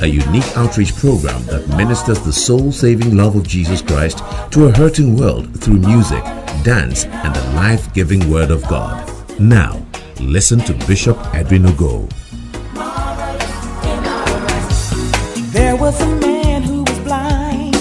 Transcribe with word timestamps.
a 0.00 0.06
unique 0.06 0.56
outreach 0.56 0.94
program 0.94 1.44
that 1.46 1.66
ministers 1.76 2.20
the 2.20 2.32
soul 2.32 2.70
saving 2.70 3.16
love 3.16 3.34
of 3.34 3.46
Jesus 3.46 3.82
Christ 3.82 4.18
to 4.52 4.66
a 4.66 4.76
hurting 4.76 5.16
world 5.16 5.60
through 5.60 5.78
music, 5.78 6.22
dance, 6.62 7.04
and 7.04 7.34
the 7.34 7.42
life 7.54 7.92
giving 7.94 8.30
Word 8.30 8.50
of 8.50 8.62
God. 8.68 9.10
Now, 9.40 9.84
listen 10.20 10.60
to 10.60 10.74
Bishop 10.86 11.18
Edwin 11.34 11.64
Ogo. 11.64 12.08
There 15.52 15.74
was 15.74 16.00
a 16.00 16.06
man 16.20 16.62
who 16.62 16.84
was 16.84 16.98
blind. 17.00 17.74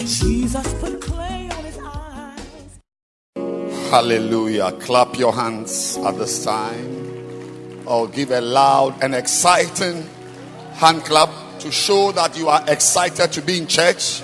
Jesus 0.00 0.74
put 0.74 1.00
clay 1.00 1.48
on 1.50 1.64
his 1.64 1.78
eyes. 1.78 2.78
Hallelujah. 3.90 4.72
Clap 4.80 5.16
your 5.16 5.32
hands 5.32 5.96
at 5.98 6.18
this 6.18 6.44
time. 6.44 6.94
Or 7.86 8.02
oh, 8.02 8.06
give 8.08 8.32
a 8.32 8.40
loud 8.40 9.02
and 9.02 9.14
exciting 9.14 10.06
hand 10.76 11.04
clap 11.04 11.30
to 11.60 11.72
show 11.72 12.12
that 12.12 12.36
you 12.36 12.48
are 12.48 12.62
excited 12.68 13.32
to 13.32 13.42
be 13.42 13.58
in 13.58 13.66
church. 13.66 14.22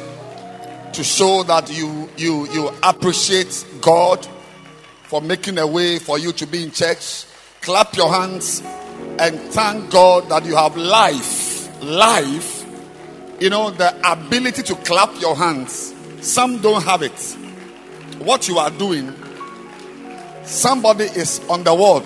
To 0.92 1.02
show 1.02 1.42
that 1.44 1.72
you 1.72 2.08
you 2.18 2.46
you 2.52 2.70
appreciate 2.82 3.66
God 3.80 4.26
for 5.04 5.22
making 5.22 5.58
a 5.58 5.66
way 5.66 5.98
for 5.98 6.18
you 6.18 6.32
to 6.32 6.46
be 6.46 6.62
in 6.62 6.70
church. 6.70 7.24
Clap 7.62 7.96
your 7.96 8.12
hands 8.12 8.60
and 9.18 9.40
thank 9.52 9.90
God 9.90 10.28
that 10.28 10.44
you 10.44 10.54
have 10.54 10.76
life. 10.76 11.82
Life. 11.82 12.64
You 13.40 13.50
know, 13.50 13.70
the 13.70 13.94
ability 14.10 14.62
to 14.64 14.74
clap 14.76 15.20
your 15.20 15.34
hands. 15.34 15.94
Some 16.20 16.58
don't 16.58 16.84
have 16.84 17.02
it. 17.02 17.36
What 18.18 18.46
you 18.46 18.58
are 18.58 18.70
doing, 18.70 19.12
somebody 20.44 21.04
is 21.04 21.40
on 21.48 21.64
the 21.64 21.74
ward 21.74 22.04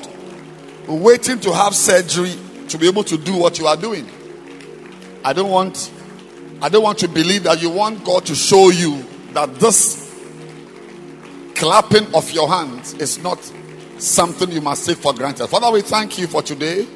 waiting 0.86 1.40
to 1.40 1.52
have 1.52 1.74
surgery 1.74 2.32
to 2.68 2.78
be 2.78 2.86
able 2.86 3.04
to 3.04 3.18
do 3.18 3.36
what 3.36 3.58
you 3.58 3.66
are 3.66 3.76
doing. 3.76 4.08
I 5.24 5.32
don't 5.32 5.50
want 5.50 5.92
I 6.62 6.68
don't 6.68 6.82
want 6.82 6.98
to 7.00 7.08
believe 7.08 7.42
that 7.42 7.60
you 7.60 7.68
want 7.68 8.04
God 8.04 8.24
to 8.26 8.34
show 8.34 8.70
you 8.70 9.04
that 9.32 9.54
this 9.56 10.06
clapping 11.54 12.14
of 12.14 12.30
your 12.30 12.48
hands 12.48 12.94
is 12.94 13.22
not 13.22 13.38
something 13.98 14.50
you 14.50 14.60
must 14.60 14.86
take 14.86 14.98
for 14.98 15.12
granted. 15.12 15.48
Father, 15.48 15.70
we 15.70 15.82
thank 15.82 16.18
you 16.18 16.26
for 16.26 16.42
today. 16.42 16.86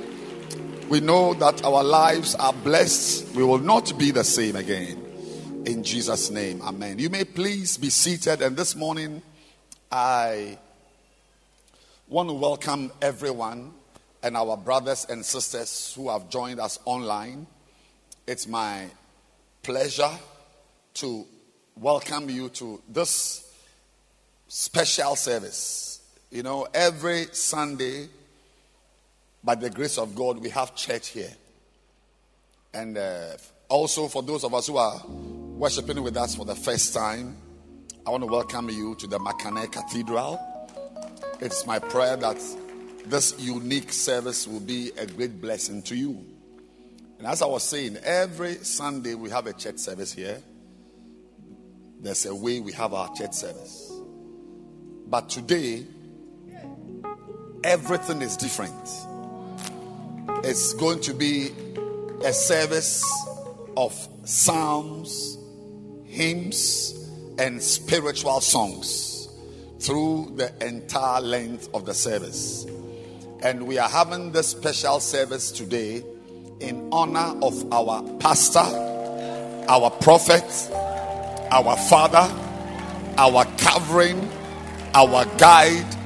We 0.88 1.00
know 1.00 1.34
that 1.34 1.64
our 1.64 1.84
lives 1.84 2.34
are 2.34 2.52
blessed. 2.52 3.34
We 3.34 3.44
will 3.44 3.58
not 3.58 3.96
be 3.98 4.10
the 4.10 4.24
same 4.24 4.56
again. 4.56 5.62
In 5.66 5.84
Jesus' 5.84 6.30
name, 6.30 6.62
amen. 6.62 6.98
You 6.98 7.10
may 7.10 7.24
please 7.24 7.76
be 7.76 7.90
seated. 7.90 8.40
And 8.42 8.56
this 8.56 8.74
morning, 8.74 9.22
I 9.92 10.58
want 12.08 12.28
to 12.28 12.32
welcome 12.32 12.90
everyone 13.02 13.72
and 14.22 14.36
our 14.36 14.56
brothers 14.56 15.06
and 15.08 15.24
sisters 15.24 15.92
who 15.94 16.08
have 16.08 16.28
joined 16.30 16.60
us 16.60 16.78
online. 16.86 17.46
It's 18.30 18.46
my 18.46 18.86
pleasure 19.60 20.12
to 20.94 21.26
welcome 21.74 22.30
you 22.30 22.48
to 22.50 22.80
this 22.88 23.52
special 24.46 25.16
service. 25.16 26.00
You 26.30 26.44
know, 26.44 26.68
every 26.72 27.26
Sunday, 27.32 28.08
by 29.42 29.56
the 29.56 29.68
grace 29.68 29.98
of 29.98 30.14
God, 30.14 30.38
we 30.38 30.48
have 30.50 30.76
church 30.76 31.08
here. 31.08 31.32
And 32.72 32.98
uh, 32.98 33.30
also, 33.68 34.06
for 34.06 34.22
those 34.22 34.44
of 34.44 34.54
us 34.54 34.68
who 34.68 34.76
are 34.76 35.04
worshiping 35.08 36.00
with 36.00 36.16
us 36.16 36.36
for 36.36 36.44
the 36.44 36.54
first 36.54 36.94
time, 36.94 37.36
I 38.06 38.10
want 38.10 38.22
to 38.22 38.28
welcome 38.28 38.70
you 38.70 38.94
to 38.94 39.08
the 39.08 39.18
Makane 39.18 39.72
Cathedral. 39.72 40.38
It's 41.40 41.66
my 41.66 41.80
prayer 41.80 42.16
that 42.18 42.40
this 43.06 43.34
unique 43.40 43.92
service 43.92 44.46
will 44.46 44.60
be 44.60 44.92
a 44.96 45.06
great 45.06 45.40
blessing 45.40 45.82
to 45.82 45.96
you. 45.96 46.24
And 47.20 47.28
as 47.28 47.42
I 47.42 47.46
was 47.46 47.64
saying, 47.64 47.98
every 48.02 48.54
Sunday 48.54 49.14
we 49.14 49.28
have 49.28 49.46
a 49.46 49.52
church 49.52 49.76
service 49.76 50.10
here. 50.10 50.38
There's 52.00 52.24
a 52.24 52.34
way 52.34 52.60
we 52.60 52.72
have 52.72 52.94
our 52.94 53.14
church 53.14 53.34
service. 53.34 53.92
But 55.06 55.28
today, 55.28 55.84
everything 57.62 58.22
is 58.22 58.38
different. 58.38 58.72
It's 60.44 60.72
going 60.72 61.00
to 61.00 61.12
be 61.12 61.50
a 62.24 62.32
service 62.32 63.04
of 63.76 63.92
psalms, 64.24 65.36
hymns, 66.06 66.94
and 67.38 67.62
spiritual 67.62 68.40
songs 68.40 69.28
through 69.78 70.32
the 70.36 70.54
entire 70.66 71.20
length 71.20 71.68
of 71.74 71.84
the 71.84 71.92
service. 71.92 72.64
And 73.42 73.66
we 73.66 73.76
are 73.76 73.90
having 73.90 74.32
this 74.32 74.48
special 74.48 75.00
service 75.00 75.52
today 75.52 76.02
in 76.60 76.88
honor 76.92 77.34
of 77.42 77.72
our 77.72 78.02
pastor, 78.18 78.58
our 79.68 79.90
prophet, 79.90 80.44
our 81.50 81.76
father, 81.88 82.30
our 83.16 83.44
covering, 83.56 84.30
our 84.94 85.24
guide, 85.36 85.96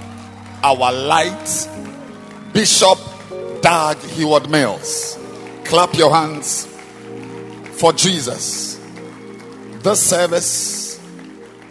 our 0.62 0.92
light, 0.92 1.68
Bishop 2.52 2.98
Dag 3.60 3.98
Heward 3.98 4.48
Mills. 4.48 5.18
Clap 5.64 5.94
your 5.94 6.14
hands 6.14 6.66
for 7.72 7.92
Jesus. 7.92 8.80
This 9.82 10.00
service, 10.00 11.00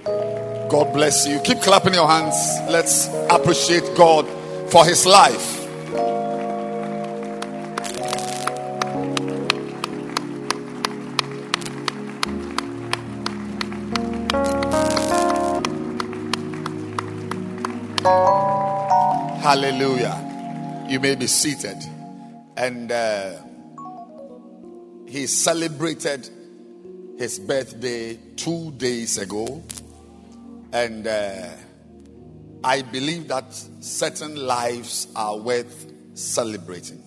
God 0.03 0.94
bless 0.94 1.25
you. 1.25 1.39
Keep 1.39 1.61
clapping 1.61 1.94
your 1.94 2.07
hands. 2.07 2.35
Let's 2.69 3.07
appreciate 3.29 3.83
God 3.95 4.27
for 4.69 4.85
his 4.85 5.05
life. 5.05 5.62
Hallelujah. 19.53 20.88
You 20.90 21.00
may 21.00 21.14
be 21.14 21.28
seated. 21.28 21.78
And 22.58 22.91
uh, 22.91 23.34
he 25.06 25.28
celebrated 25.28 26.28
his 27.19 27.38
birthday 27.38 28.18
two 28.36 28.72
days 28.72 29.19
ago. 29.19 29.62
And 30.72 31.06
uh, 31.06 31.50
I 32.63 32.81
believe 32.81 33.28
that 33.28 33.53
certain 33.80 34.38
lives 34.38 35.08
are 35.16 35.38
worth 35.38 35.86
celebrating. 36.16 37.03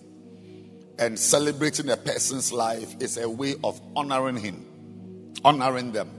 And 1.01 1.19
celebrating 1.19 1.91
a 1.91 1.97
person's 1.97 2.53
life 2.53 2.95
is 3.01 3.17
a 3.17 3.29
way 3.29 3.57
of 3.65 3.81
honoring 3.97 4.37
him, 4.37 5.35
honoring 5.45 5.91
them. 5.91 6.11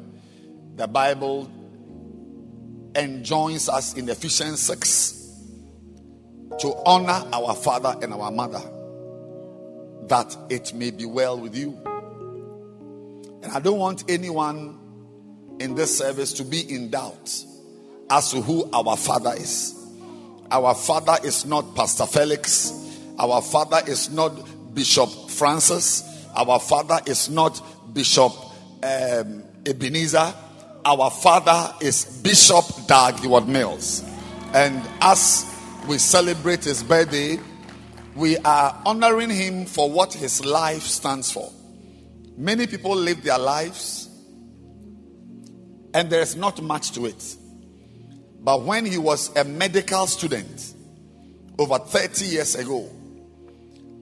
The 0.76 0.90
Bible 0.90 1.50
enjoins 2.98 3.70
us 3.70 3.94
in 3.94 4.10
Ephesians 4.10 4.60
6 4.60 5.17
to 6.59 6.74
honor 6.85 7.24
our 7.34 7.56
father 7.56 7.96
and 8.02 8.13
our 8.13 8.31
mother 8.31 8.62
that 10.07 10.36
it 10.50 10.74
may 10.74 10.92
be 10.92 11.06
well 11.06 11.39
with 11.39 11.56
you. 11.56 11.77
And 13.44 13.51
I 13.51 13.60
don't 13.60 13.77
want 13.77 14.10
anyone 14.10 14.80
in 15.60 15.75
this 15.75 15.98
service 15.98 16.33
to 16.33 16.44
be 16.44 16.62
in 16.74 16.89
doubt 16.89 17.44
as 18.10 18.31
to 18.31 18.42
who 18.42 18.69
our 18.72 18.95
father 18.95 19.33
is. 19.36 19.74
Our 20.50 20.74
father 20.74 21.18
is 21.24 21.45
not 21.45 21.75
Pastor 21.75 22.06
Felix. 22.06 22.72
Our 23.19 23.42
father 23.42 23.81
is 23.86 24.10
not 24.12 24.31
Bishop 24.74 25.10
Francis. 25.30 26.04
Our 26.36 26.60
father 26.60 27.00
is 27.06 27.30
not 27.30 27.62
Bishop 27.94 28.31
um, 28.83 29.44
Ebenezer. 29.66 30.33
Our 30.86 31.12
father 31.12 31.74
is 31.81 32.06
Bishop 32.24 32.63
Dag 32.88 33.19
Heward 33.19 33.48
Mills. 33.48 34.06
And 34.54 34.81
as 35.01 35.56
we 35.88 35.98
celebrate 35.98 36.66
his 36.66 36.84
birthday, 36.84 37.39
we 38.16 38.38
are 38.39 38.81
honoring 38.86 39.30
him 39.30 39.66
for 39.66 39.89
what 39.89 40.13
his 40.13 40.44
life 40.45 40.84
stands 40.84 41.31
for. 41.31 41.51
Many 42.36 42.68
people 42.68 42.95
live 42.95 43.24
their 43.24 43.38
lives 43.38 44.10
and 45.94 46.10
there's 46.10 46.36
not 46.36 46.62
much 46.62 46.92
to 46.92 47.06
it. 47.06 47.38
But 48.42 48.63
when 48.63 48.86
he 48.86 48.98
was 48.98 49.36
a 49.38 49.44
medical 49.45 50.07
student 50.07 50.74
over 51.57 51.80
30 51.80 52.25
years 52.25 52.56
ago, 52.56 52.81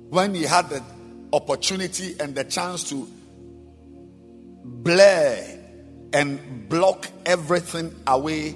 when 0.10 0.34
he 0.34 0.44
had 0.44 0.70
the 0.70 0.84
opportunity 1.34 2.16
and 2.20 2.34
the 2.34 2.44
chance 2.44 2.90
to 2.90 3.08
blur 4.64 5.60
and 6.14 6.68
block 6.68 7.08
everything 7.26 7.94
away 8.08 8.56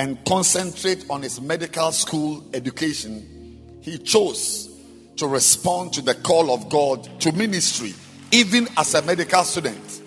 and 0.00 0.24
concentrate 0.24 1.04
on 1.10 1.20
his 1.20 1.42
medical 1.42 1.92
school 1.92 2.42
education, 2.54 3.78
he 3.82 3.98
chose 3.98 4.70
to 5.16 5.28
respond 5.28 5.92
to 5.92 6.00
the 6.00 6.14
call 6.14 6.50
of 6.50 6.70
God 6.70 7.20
to 7.20 7.30
ministry, 7.32 7.92
even 8.30 8.66
as 8.78 8.94
a 8.94 9.02
medical 9.02 9.44
student. 9.44 10.00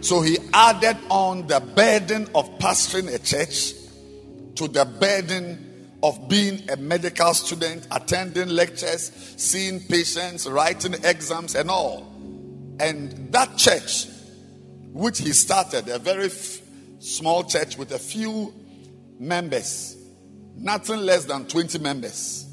So 0.00 0.22
he 0.22 0.38
added 0.50 0.96
on 1.10 1.46
the 1.46 1.60
burden 1.60 2.26
of 2.34 2.48
pastoring 2.58 3.12
a 3.14 3.18
church 3.18 3.74
to 4.54 4.66
the 4.66 4.86
burden 4.86 5.90
of 6.02 6.30
being 6.30 6.62
a 6.70 6.76
medical 6.76 7.34
student, 7.34 7.86
attending 7.90 8.48
lectures, 8.48 9.12
seeing 9.36 9.80
patients, 9.80 10.46
writing 10.48 10.94
exams, 11.04 11.54
and 11.54 11.70
all. 11.70 12.10
And 12.80 13.30
that 13.30 13.58
church, 13.58 14.06
which 14.94 15.18
he 15.18 15.34
started, 15.34 15.86
a 15.90 15.98
very 15.98 16.28
f- 16.28 16.60
small 16.98 17.44
church 17.44 17.76
with 17.76 17.92
a 17.92 17.98
few 17.98 18.54
members, 19.18 19.96
nothing 20.56 21.00
less 21.00 21.24
than 21.24 21.46
20 21.46 21.78
members, 21.78 22.46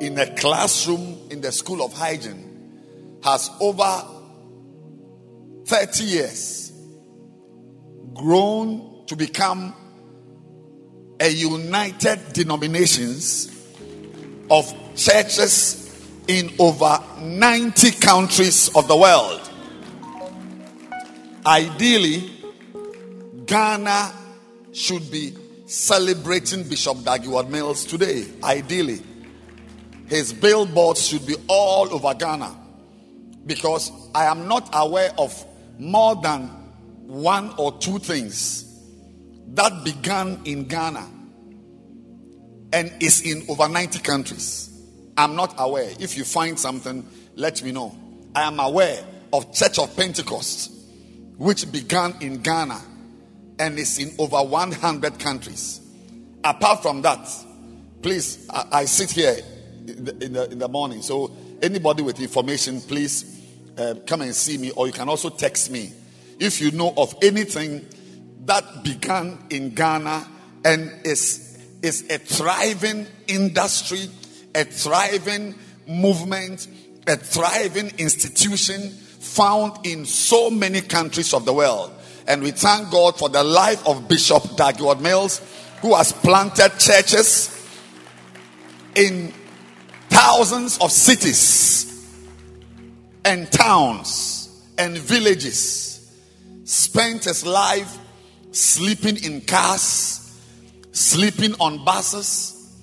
in 0.00 0.18
a 0.18 0.34
classroom 0.36 1.18
in 1.30 1.40
the 1.40 1.52
School 1.52 1.82
of 1.82 1.92
Hygiene, 1.92 3.18
has 3.22 3.50
over 3.60 4.04
30 5.66 6.04
years 6.04 6.72
grown 8.14 9.04
to 9.06 9.16
become 9.16 9.74
a 11.20 11.28
united 11.28 12.32
denominations 12.32 13.46
of 14.50 14.72
churches 14.96 15.76
in 16.26 16.50
over 16.58 16.98
90 17.20 17.90
countries 17.92 18.74
of 18.74 18.88
the 18.88 18.96
world. 18.96 19.40
Ideally, 21.44 22.30
Ghana 23.46 24.12
should 24.72 25.10
be 25.10 25.34
celebrating 25.70 26.68
Bishop 26.68 27.04
Dag 27.04 27.22
Heward-Mills 27.22 27.84
today. 27.84 28.26
Ideally, 28.42 29.00
his 30.08 30.32
billboards 30.32 31.06
should 31.06 31.24
be 31.24 31.36
all 31.46 31.94
over 31.94 32.12
Ghana 32.12 32.56
because 33.46 33.92
I 34.12 34.24
am 34.24 34.48
not 34.48 34.68
aware 34.72 35.12
of 35.16 35.44
more 35.78 36.16
than 36.16 36.48
one 37.06 37.54
or 37.56 37.78
two 37.78 38.00
things 38.00 38.66
that 39.54 39.84
began 39.84 40.40
in 40.44 40.66
Ghana 40.66 41.08
and 42.72 42.92
is 43.00 43.22
in 43.22 43.44
over 43.48 43.68
90 43.68 44.00
countries. 44.00 44.76
I'm 45.16 45.36
not 45.36 45.54
aware. 45.56 45.92
If 46.00 46.16
you 46.16 46.24
find 46.24 46.58
something, 46.58 47.06
let 47.36 47.62
me 47.62 47.70
know. 47.70 47.96
I 48.34 48.42
am 48.42 48.58
aware 48.58 49.04
of 49.32 49.54
Church 49.54 49.78
of 49.78 49.94
Pentecost, 49.96 50.72
which 51.36 51.70
began 51.70 52.16
in 52.20 52.42
Ghana 52.42 52.80
and 53.60 53.78
is 53.78 53.98
in 53.98 54.12
over 54.18 54.42
100 54.42 55.20
countries. 55.20 55.80
Apart 56.42 56.82
from 56.82 57.02
that, 57.02 57.28
please, 58.02 58.48
I, 58.50 58.64
I 58.72 58.84
sit 58.86 59.10
here 59.10 59.36
in 59.86 60.04
the, 60.04 60.24
in 60.24 60.32
the, 60.32 60.50
in 60.50 60.58
the 60.58 60.68
morning. 60.68 61.02
So, 61.02 61.30
anybody 61.60 62.02
with 62.02 62.18
information, 62.20 62.80
please 62.80 63.38
uh, 63.76 63.94
come 64.06 64.22
and 64.22 64.34
see 64.34 64.56
me, 64.56 64.70
or 64.72 64.86
you 64.86 64.92
can 64.92 65.08
also 65.08 65.28
text 65.28 65.70
me 65.70 65.92
if 66.38 66.60
you 66.60 66.70
know 66.70 66.94
of 66.96 67.14
anything 67.22 67.86
that 68.46 68.82
began 68.82 69.38
in 69.50 69.74
Ghana 69.74 70.26
and 70.64 70.90
is, 71.04 71.58
is 71.82 72.10
a 72.10 72.18
thriving 72.18 73.06
industry, 73.26 74.08
a 74.54 74.64
thriving 74.64 75.54
movement, 75.86 76.66
a 77.06 77.16
thriving 77.16 77.90
institution 77.98 78.90
found 78.90 79.86
in 79.86 80.06
so 80.06 80.50
many 80.50 80.80
countries 80.80 81.34
of 81.34 81.44
the 81.44 81.52
world. 81.52 81.92
And 82.30 82.44
we 82.44 82.52
thank 82.52 82.92
God 82.92 83.18
for 83.18 83.28
the 83.28 83.42
life 83.42 83.84
of 83.88 84.06
Bishop 84.06 84.56
Dag 84.56 84.76
Heward-Mills, 84.76 85.40
who 85.82 85.96
has 85.96 86.12
planted 86.12 86.78
churches 86.78 87.50
in 88.94 89.34
thousands 90.10 90.78
of 90.78 90.92
cities 90.92 92.08
and 93.24 93.50
towns 93.50 94.64
and 94.78 94.96
villages, 94.96 96.08
spent 96.62 97.24
his 97.24 97.44
life 97.44 97.98
sleeping 98.52 99.16
in 99.24 99.40
cars, 99.40 100.40
sleeping 100.92 101.56
on 101.58 101.84
buses, 101.84 102.76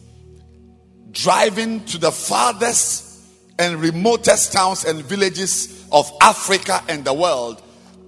driving 1.12 1.86
to 1.86 1.98
the 1.98 2.12
farthest 2.12 3.22
and 3.58 3.80
remotest 3.80 4.52
towns 4.52 4.84
and 4.84 5.06
villages 5.06 5.88
of 5.90 6.12
Africa 6.22 6.84
and 6.90 7.06
the 7.06 7.14
world, 7.14 7.64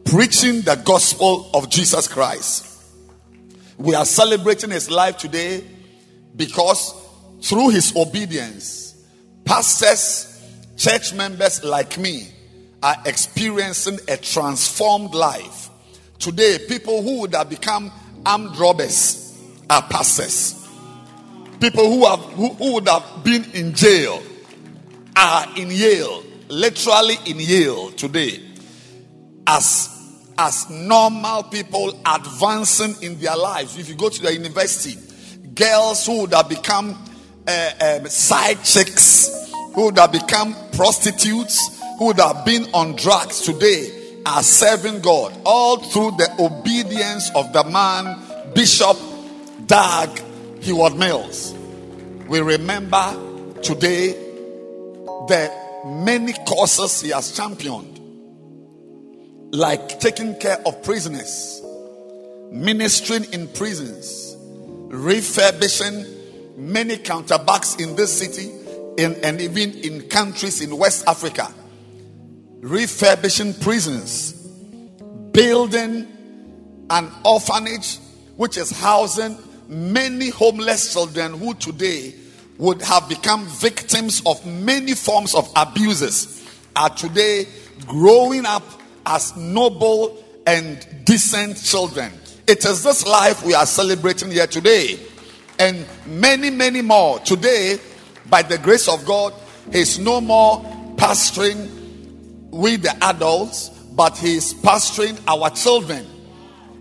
preaching 0.10 0.62
the 0.62 0.76
gospel 0.76 1.52
of 1.54 1.70
Jesus 1.70 2.08
Christ. 2.08 2.66
We 3.78 3.94
are 3.94 4.06
celebrating 4.06 4.72
his 4.72 4.90
life 4.90 5.18
today 5.18 5.64
because 6.36 6.96
through 7.44 7.70
his 7.70 7.96
obedience, 7.96 9.06
pastors, 9.46 10.26
church 10.78 11.14
members 11.14 11.64
like 11.64 12.00
me 12.00 12.28
are 12.82 12.96
experiencing 13.06 14.00
a 14.08 14.18
transformed 14.18 15.14
life. 15.14 15.70
Today, 16.18 16.58
people 16.68 17.04
who 17.04 17.20
would 17.22 17.36
have 17.36 17.50
become 17.50 17.92
armed 18.26 18.58
robbers 18.58 19.38
are 19.70 19.84
pastors. 19.84 20.68
People 21.62 21.88
who 21.88 22.08
have 22.08 22.20
who, 22.20 22.50
who 22.56 22.74
would 22.74 22.88
have 22.88 23.24
been 23.24 23.46
in 23.52 23.76
jail 23.76 24.24
are 25.16 25.46
in 25.56 25.70
Yale, 25.70 26.24
literally 26.48 27.16
in 27.28 27.38
Yale 27.40 27.92
today, 27.92 28.42
as 29.46 29.99
as 30.40 30.70
normal 30.70 31.44
people 31.44 32.00
advancing 32.06 32.96
in 33.04 33.20
their 33.20 33.36
lives. 33.36 33.78
If 33.78 33.90
you 33.90 33.96
go 33.96 34.08
to 34.08 34.22
the 34.22 34.34
university, 34.34 34.98
girls 35.54 36.06
who 36.06 36.22
would 36.22 36.34
have 36.34 36.48
become 36.48 36.98
uh, 37.46 37.72
um, 37.82 38.08
side 38.08 38.64
chicks, 38.64 39.52
who 39.74 39.86
would 39.86 39.98
have 39.98 40.14
become 40.14 40.56
prostitutes, 40.72 41.82
who 41.98 42.06
would 42.08 42.20
have 42.20 42.46
been 42.46 42.66
on 42.74 42.96
drugs 42.96 43.42
today 43.42 44.22
are 44.26 44.42
serving 44.42 45.02
God 45.02 45.38
all 45.46 45.78
through 45.78 46.12
the 46.12 46.34
obedience 46.40 47.30
of 47.36 47.52
the 47.52 47.66
man 47.66 48.18
Bishop 48.54 48.98
Dag 49.66 50.10
Heward-Mills. 50.62 51.54
We 52.30 52.40
remember 52.40 53.14
today 53.62 54.12
the 55.28 55.52
many 55.86 56.32
causes 56.32 57.02
he 57.02 57.10
has 57.10 57.34
championed, 57.34 57.99
like 59.52 60.00
taking 60.00 60.36
care 60.36 60.58
of 60.66 60.84
prisoners, 60.84 61.62
ministering 62.52 63.26
in 63.34 63.48
prisons, 63.48 64.36
refurbishing 64.90 66.06
many 66.58 66.98
counterbacks 66.98 67.82
in 67.82 67.96
this 67.96 68.18
city 68.18 68.52
in, 68.98 69.16
and 69.24 69.42
even 69.42 69.72
in 69.72 70.08
countries 70.10 70.62
in 70.62 70.78
West 70.78 71.08
Africa, 71.08 71.52
refurbishing 72.60 73.54
prisons, 73.56 74.34
building 75.32 76.08
an 76.90 77.12
orphanage 77.24 77.98
which 78.36 78.58
is 78.58 78.72
housing 78.72 79.38
many 79.68 80.30
homeless 80.30 80.94
children 80.94 81.34
who 81.34 81.54
today 81.54 82.14
would 82.58 82.82
have 82.82 83.08
become 83.08 83.46
victims 83.46 84.22
of 84.26 84.46
many 84.46 84.94
forms 84.94 85.34
of 85.34 85.50
abuses 85.56 86.44
are 86.76 86.90
today 86.90 87.48
growing 87.86 88.46
up 88.46 88.64
as 89.10 89.36
noble 89.36 90.24
and 90.46 90.86
decent 91.04 91.62
children. 91.62 92.12
It 92.48 92.64
is 92.64 92.84
this 92.84 93.06
life 93.06 93.44
we 93.44 93.54
are 93.54 93.66
celebrating 93.66 94.32
here 94.32 94.48
today, 94.48 95.00
and 95.58 95.86
many, 96.06 96.50
many 96.50 96.82
more. 96.82 97.20
Today, 97.20 97.80
by 98.30 98.44
the 98.44 98.58
grace 98.60 98.88
of 98.88 99.04
God, 99.06 99.34
he's 99.72 100.00
no 100.00 100.22
more 100.22 100.62
pastoring 100.96 101.70
with 102.52 102.84
the 102.84 102.96
adults, 103.04 103.70
but 103.96 104.18
he's 104.18 104.54
pastoring 104.54 105.20
our 105.28 105.50
children 105.50 106.06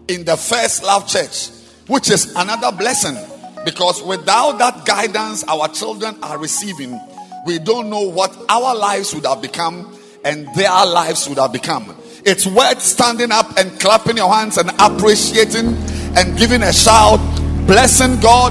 in 0.06 0.24
the 0.24 0.36
First 0.36 0.82
Love 0.82 1.08
Church, 1.08 1.48
which 1.86 2.10
is 2.10 2.34
another 2.36 2.72
blessing 2.76 3.16
because 3.64 4.02
without 4.02 4.58
that 4.58 4.84
guidance 4.84 5.44
our 5.44 5.68
children 5.68 6.16
are 6.22 6.38
receiving, 6.38 6.98
we 7.46 7.58
don't 7.58 7.90
know 7.90 8.02
what 8.02 8.36
our 8.48 8.74
lives 8.74 9.14
would 9.14 9.26
have 9.26 9.42
become 9.42 9.94
and 10.24 10.46
their 10.54 10.70
lives 10.70 11.28
would 11.28 11.38
have 11.38 11.52
become. 11.52 11.94
It's 12.24 12.46
worth 12.46 12.82
standing 12.82 13.30
up 13.30 13.56
and 13.56 13.78
clapping 13.78 14.16
your 14.16 14.32
hands 14.32 14.58
and 14.58 14.70
appreciating 14.80 15.74
and 16.18 16.36
giving 16.36 16.62
a 16.62 16.72
shout, 16.72 17.20
blessing 17.66 18.18
God 18.18 18.50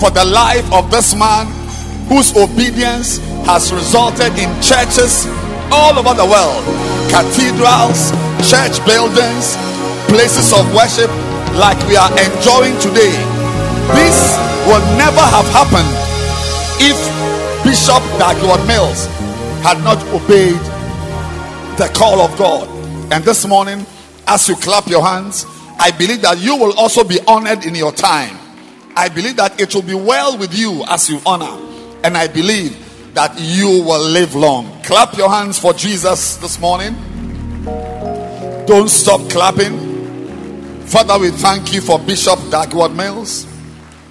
for 0.00 0.10
the 0.10 0.24
life 0.24 0.64
of 0.72 0.90
this 0.90 1.14
man 1.18 1.50
whose 2.06 2.30
obedience 2.36 3.18
has 3.42 3.72
resulted 3.72 4.30
in 4.38 4.48
churches 4.62 5.26
all 5.74 5.98
over 5.98 6.14
the 6.14 6.24
world, 6.24 6.62
cathedrals, 7.10 8.14
church 8.46 8.78
buildings, 8.86 9.58
places 10.06 10.54
of 10.54 10.62
worship 10.72 11.10
like 11.58 11.76
we 11.90 11.98
are 11.98 12.12
enjoying 12.22 12.78
today. 12.78 13.12
This 13.98 14.38
would 14.70 14.84
never 14.94 15.26
have 15.26 15.48
happened 15.50 15.90
if 16.78 16.96
Bishop 17.66 18.00
Dag 18.22 18.38
Heward-Mills 18.38 19.06
had 19.66 19.82
not 19.82 19.98
obeyed 20.14 20.62
the 21.76 21.90
call 21.98 22.20
of 22.20 22.36
God. 22.38 22.77
And 23.10 23.24
this 23.24 23.46
morning, 23.46 23.86
as 24.26 24.48
you 24.48 24.56
clap 24.56 24.86
your 24.86 25.04
hands 25.04 25.46
I 25.78 25.92
believe 25.92 26.22
that 26.22 26.38
you 26.38 26.56
will 26.56 26.76
also 26.76 27.04
be 27.04 27.20
honored 27.26 27.64
in 27.64 27.74
your 27.74 27.92
time. 27.92 28.36
I 28.96 29.08
believe 29.08 29.36
that 29.36 29.60
it 29.60 29.72
will 29.74 29.82
be 29.82 29.94
well 29.94 30.36
with 30.36 30.52
you 30.58 30.82
as 30.88 31.08
you 31.08 31.20
honor. 31.24 31.56
And 32.02 32.16
I 32.16 32.26
believe 32.26 33.14
that 33.14 33.38
you 33.38 33.68
will 33.68 34.02
live 34.10 34.34
long. 34.34 34.82
Clap 34.82 35.16
your 35.16 35.30
hands 35.30 35.58
for 35.58 35.72
Jesus 35.72 36.36
this 36.36 36.58
morning. 36.58 36.96
Don't 38.66 38.88
stop 38.88 39.30
clapping. 39.30 39.86
Father, 40.86 41.18
we 41.18 41.30
thank 41.30 41.72
you 41.72 41.80
for 41.80 41.98
Bishop 42.00 42.38
Dag 42.50 42.72
Heward-Mills, 42.72 43.46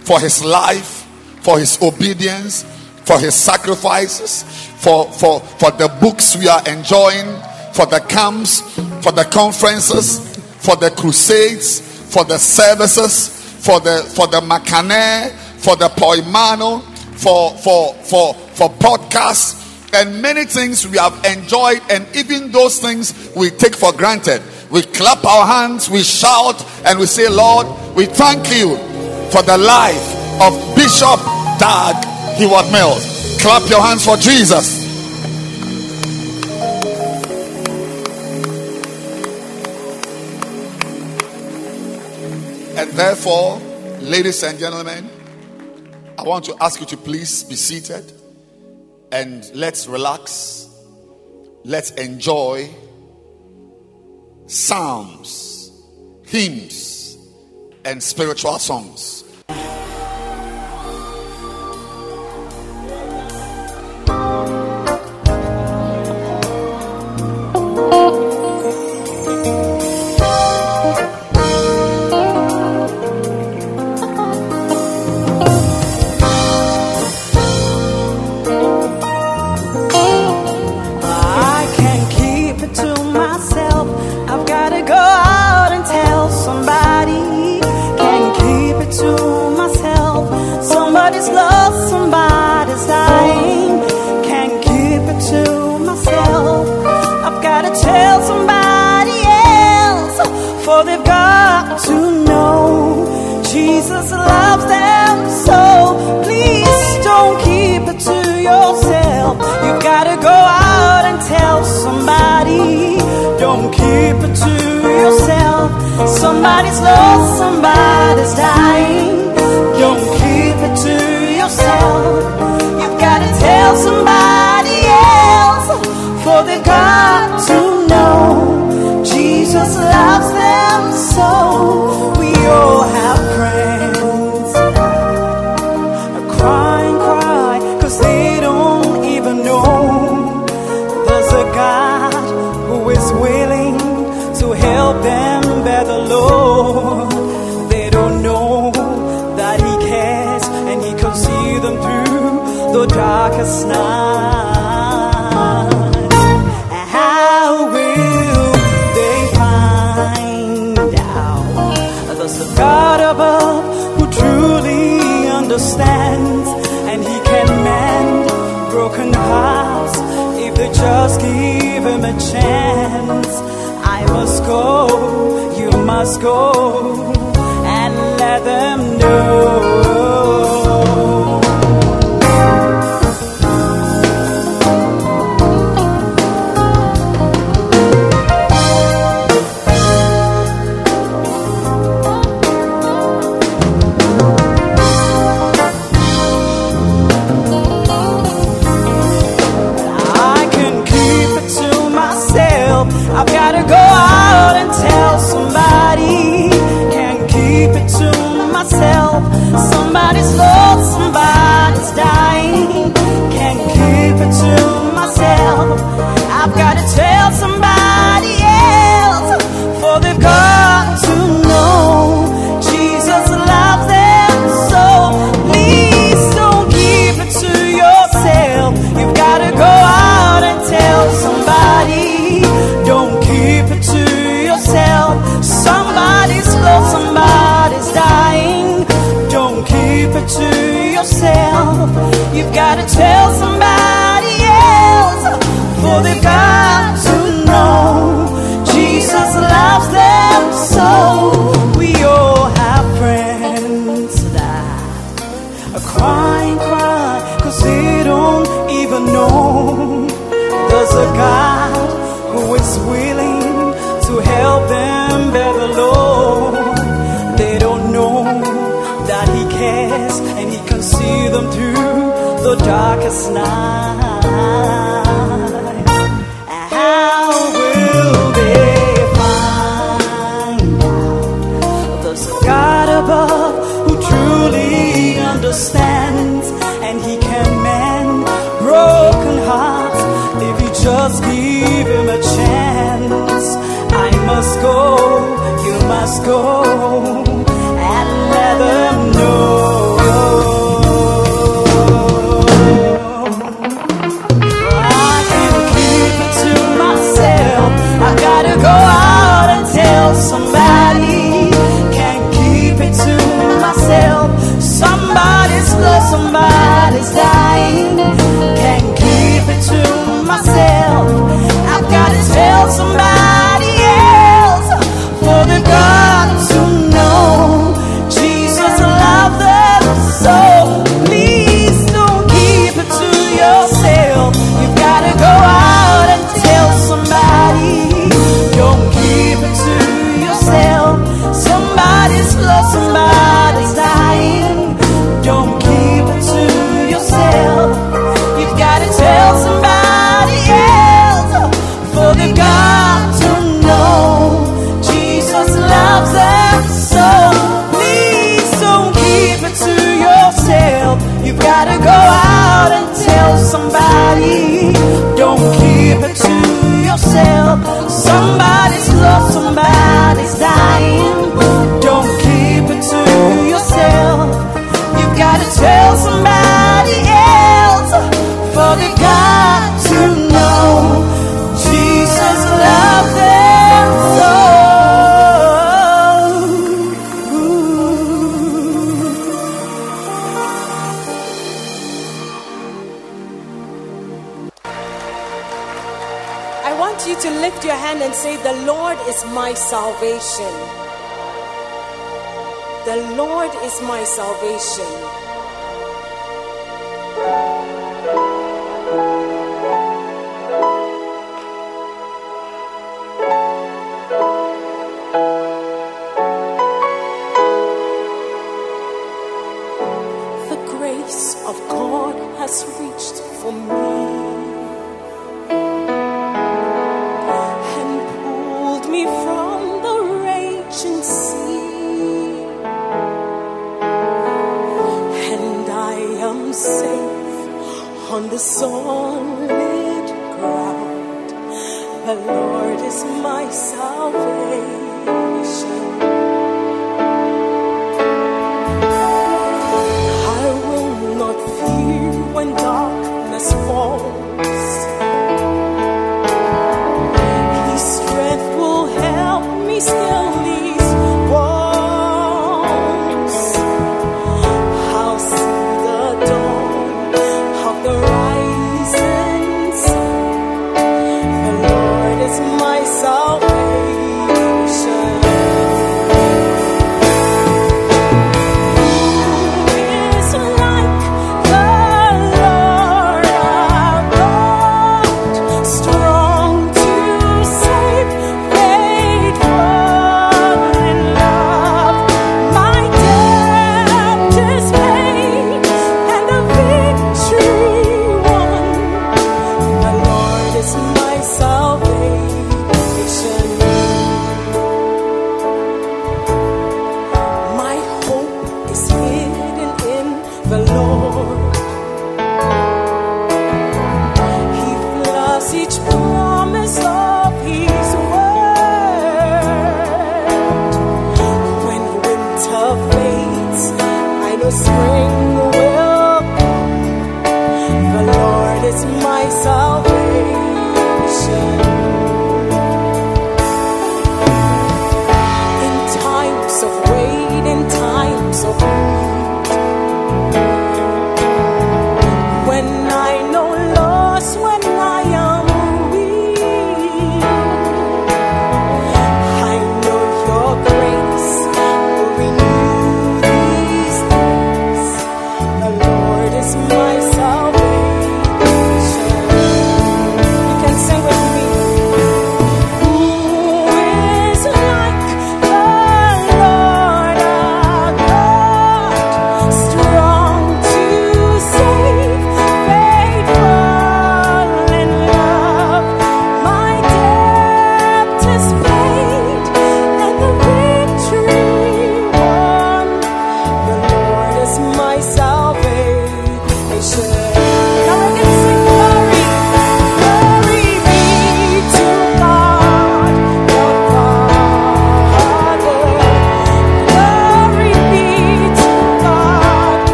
for 0.00 0.20
his 0.20 0.44
life, 0.44 1.08
for 1.40 1.58
his 1.58 1.80
obedience, 1.80 2.64
for 3.04 3.18
his 3.18 3.34
sacrifices, 3.34 4.42
for, 4.76 5.10
for, 5.12 5.40
for 5.40 5.70
the 5.70 5.88
books 6.00 6.36
we 6.36 6.46
are 6.46 6.62
enjoying, 6.68 7.26
for 7.74 7.86
the 7.86 7.98
camps, 8.08 8.60
for 9.02 9.10
the 9.12 9.24
conferences, 9.24 10.36
for 10.64 10.76
the 10.76 10.90
crusades, 10.90 11.80
for 12.12 12.24
the 12.24 12.38
services, 12.38 13.28
for 13.64 13.80
the 13.80 14.02
for 14.14 14.28
the 14.28 14.40
Makane, 14.40 15.30
for 15.58 15.74
the 15.74 15.88
Poimano, 15.88 16.82
for 17.18 17.50
for 17.58 17.94
for 17.94 18.34
for 18.34 18.70
podcasts, 18.78 19.92
and 19.92 20.22
many 20.22 20.44
things 20.44 20.86
we 20.86 20.98
have 20.98 21.14
enjoyed, 21.24 21.80
and 21.90 22.06
even 22.14 22.52
those 22.52 22.78
things 22.78 23.32
we 23.34 23.50
take 23.50 23.74
for 23.74 23.92
granted. 23.92 24.40
We 24.70 24.82
clap 24.82 25.24
our 25.24 25.46
hands, 25.46 25.90
we 25.90 26.02
shout, 26.02 26.64
and 26.84 26.98
we 26.98 27.06
say, 27.06 27.28
Lord, 27.28 27.66
we 27.94 28.06
thank 28.06 28.50
you 28.54 28.76
for 29.30 29.42
the 29.42 29.58
life 29.58 30.40
of 30.40 30.52
Bishop 30.76 31.20
Dag 31.58 31.96
Heward 32.36 32.70
Mills. 32.72 33.38
Clap 33.40 33.68
your 33.68 33.80
hands 33.82 34.04
for 34.04 34.16
Jesus. 34.16 34.83
And 42.76 42.90
therefore, 42.90 43.58
ladies 44.00 44.42
and 44.42 44.58
gentlemen, 44.58 45.08
I 46.18 46.22
want 46.22 46.44
to 46.46 46.56
ask 46.60 46.80
you 46.80 46.86
to 46.86 46.96
please 46.96 47.44
be 47.44 47.54
seated 47.54 48.12
and 49.12 49.48
let's 49.54 49.86
relax. 49.86 50.68
Let's 51.64 51.92
enjoy 51.92 52.68
psalms, 54.46 55.70
hymns, 56.26 57.16
and 57.84 58.02
spiritual 58.02 58.58
songs. 58.58 59.23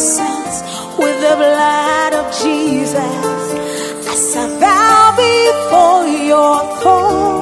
Sins 0.00 0.62
with 0.98 1.16
the 1.20 1.34
blood 1.36 2.12
of 2.14 2.26
Jesus. 2.42 3.44
As 4.12 4.36
I 4.36 4.46
bow 4.58 5.14
before 5.16 6.06
your 6.32 6.56
throne, 6.80 7.40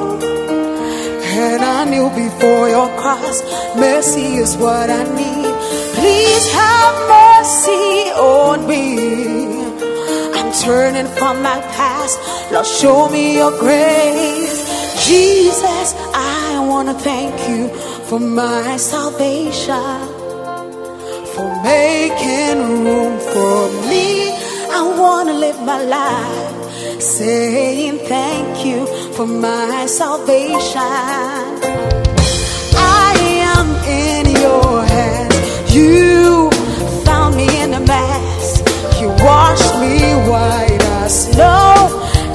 and 1.38 1.62
I 1.62 1.84
kneel 1.84 2.10
before 2.10 2.68
your 2.68 2.88
cross. 2.98 3.42
Mercy 3.76 4.36
is 4.44 4.56
what 4.56 4.90
I 4.90 5.04
need. 5.20 5.54
Please 5.98 6.52
have 6.52 6.94
mercy 7.16 8.10
on 8.18 8.66
me. 8.66 9.62
I'm 10.38 10.52
turning 10.52 11.06
from 11.18 11.42
my 11.42 11.60
past. 11.78 12.18
Lord, 12.52 12.66
show 12.66 13.08
me 13.08 13.36
your 13.36 13.52
grace. 13.58 14.58
Jesus, 15.06 15.94
I 16.12 16.64
want 16.68 16.88
to 16.88 16.94
thank 16.94 17.34
you 17.48 17.68
for 18.08 18.18
my 18.18 18.76
salvation, 18.76 20.00
for 21.38 21.54
making 21.62 22.58
room 22.84 23.14
for 23.32 23.70
me. 23.88 24.08
I 24.78 24.80
want 25.00 25.28
to 25.28 25.34
live 25.34 25.60
my 25.62 25.80
life 25.84 27.00
saying 27.00 27.98
thank 28.14 28.66
you 28.66 28.86
for 29.14 29.26
my 29.26 29.86
salvation. 29.86 30.82
I 33.06 33.12
am 33.54 33.68
in 34.04 34.24
your 34.44 34.72
hands. 34.94 35.36
You 35.72 36.50
found 37.06 37.36
me 37.36 37.46
in 37.62 37.72
a 37.80 37.82
mess. 37.94 38.46
You 39.00 39.08
washed 39.28 39.74
me 39.82 39.96
white 40.30 40.82
as 41.02 41.12
snow. 41.26 41.72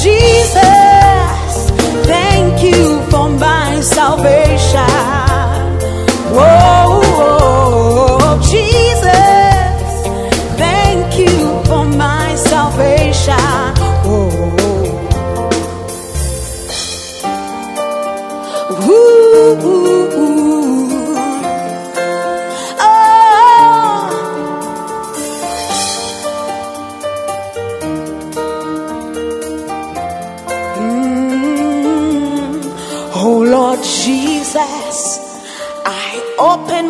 Jesus, 0.03 0.77
for 3.10 3.30
my 3.30 3.80
salvation. 3.82 4.86
Whoa, 6.36 7.07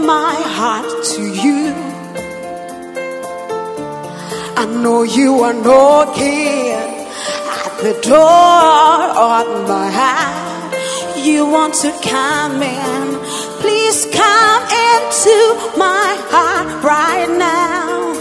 my 0.07 0.35
heart 0.57 1.03
to 1.03 1.21
you. 1.43 1.73
I 4.55 4.65
know 4.81 5.03
you 5.03 5.41
are 5.41 5.53
knocking 5.53 6.71
at 7.65 7.73
the 7.85 7.93
door 8.07 8.99
of 9.31 9.67
my 9.67 9.89
heart. 9.99 10.73
You 11.27 11.45
want 11.45 11.73
to 11.83 11.91
come 12.15 12.61
in. 12.63 13.03
Please 13.59 14.05
come 14.23 14.63
into 14.87 15.37
my 15.77 16.09
heart 16.31 16.69
right 16.85 17.31
now. 17.37 18.13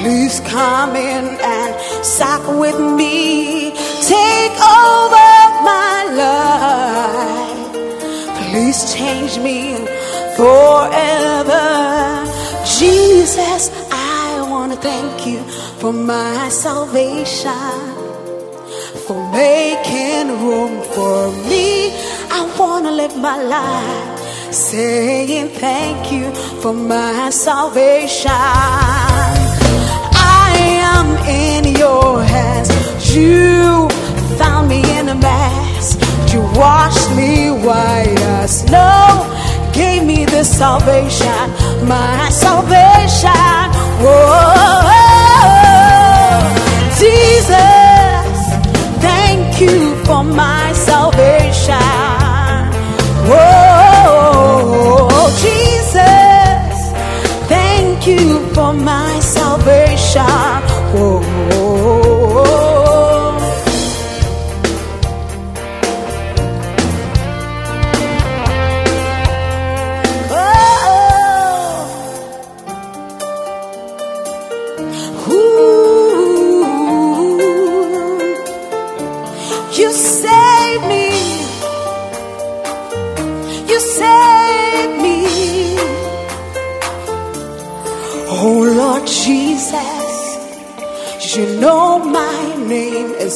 Please 0.00 0.40
come 0.48 0.96
in 0.96 1.24
and 1.54 1.70
suck 2.02 2.42
with 2.58 2.80
me. 2.80 3.70
Take 4.00 4.56
over 4.80 5.34
my 5.72 5.96
life. 6.24 7.72
Please 8.48 8.94
change 8.94 9.38
me 9.38 10.03
forever. 10.36 12.24
Jesus, 12.64 13.70
I 13.90 14.46
want 14.50 14.72
to 14.72 14.78
thank 14.78 15.26
you 15.26 15.42
for 15.80 15.92
my 15.92 16.48
salvation, 16.48 17.50
for 19.06 19.18
making 19.32 20.28
room 20.44 20.82
for 20.94 21.30
me. 21.48 21.92
I 22.30 22.54
want 22.58 22.86
to 22.86 22.90
live 22.90 23.16
my 23.16 23.42
life 23.42 24.20
saying 24.52 25.48
thank 25.48 26.12
you 26.12 26.32
for 26.60 26.72
my 26.72 27.30
salvation. 27.30 28.30
I 28.30 29.42
am 30.94 31.16
in 31.28 31.76
your 31.76 32.22
hands. 32.22 32.70
You 33.14 33.88
found 34.38 34.68
me 34.68 34.82
in 34.98 35.08
a 35.08 35.14
mess. 35.14 35.96
You 36.32 36.40
washed 36.58 37.10
me 37.16 37.50
white 37.50 38.18
as 38.40 38.60
snow. 38.60 39.33
Gave 39.74 40.04
me 40.04 40.24
the 40.24 40.44
salvation, 40.44 41.50
my 41.88 42.28
salvation. 42.30 43.30
Whoa, 44.04 44.84
Jesus, 46.96 48.38
thank 49.02 49.60
you 49.60 49.96
for 50.04 50.22
my 50.22 50.72
salvation. 50.72 51.74
Whoa, 53.28 55.08
Jesus, 55.42 56.92
thank 57.48 58.06
you 58.06 58.46
for 58.54 58.72
my 58.72 59.18
salvation. 59.18 60.22
Whoa. 60.94 61.33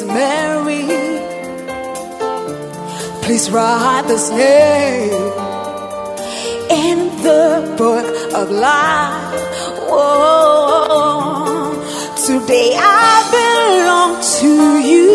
Is 0.00 0.06
Mary. 0.06 0.86
Please 3.22 3.50
write 3.50 4.04
this 4.06 4.30
name 4.30 5.12
in 6.70 6.98
the 7.22 7.74
book 7.76 8.06
of 8.34 8.50
life. 8.50 9.40
Whoa. 9.90 11.72
Today 12.26 12.74
I 12.76 13.14
belong 13.38 14.12
to 14.40 14.52
you. 14.90 15.06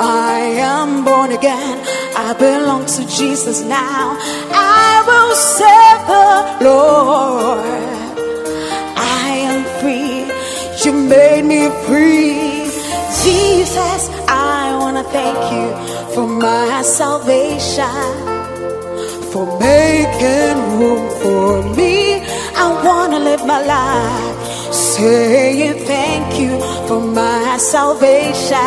I 0.00 0.38
am 0.72 1.04
born 1.04 1.32
again. 1.32 1.78
I 2.16 2.34
belong 2.38 2.86
to 2.86 3.06
Jesus 3.06 3.62
now. 3.62 4.16
I 4.52 5.02
will 5.08 5.34
serve 5.58 6.00
the 6.14 6.64
Lord. 6.68 7.64
I 8.96 9.28
am 9.48 9.60
free. 9.80 10.20
You 10.84 10.92
made 11.08 11.44
me 11.44 11.68
free. 11.86 12.59
Jesus, 13.22 14.08
I 14.28 14.74
want 14.80 14.96
to 14.96 15.04
thank 15.12 15.38
you 15.52 15.68
for 16.14 16.26
my 16.26 16.80
salvation 16.82 17.84
for 19.30 19.44
making 19.60 20.56
room 20.80 21.06
for 21.20 21.62
me. 21.76 22.22
I 22.56 22.66
wanna 22.84 23.18
live 23.18 23.44
my 23.46 23.62
life 23.62 24.72
saying 24.72 25.84
thank 25.84 26.40
you 26.40 26.58
for 26.88 27.00
my 27.00 27.58
salvation. 27.58 28.56
I 28.56 28.58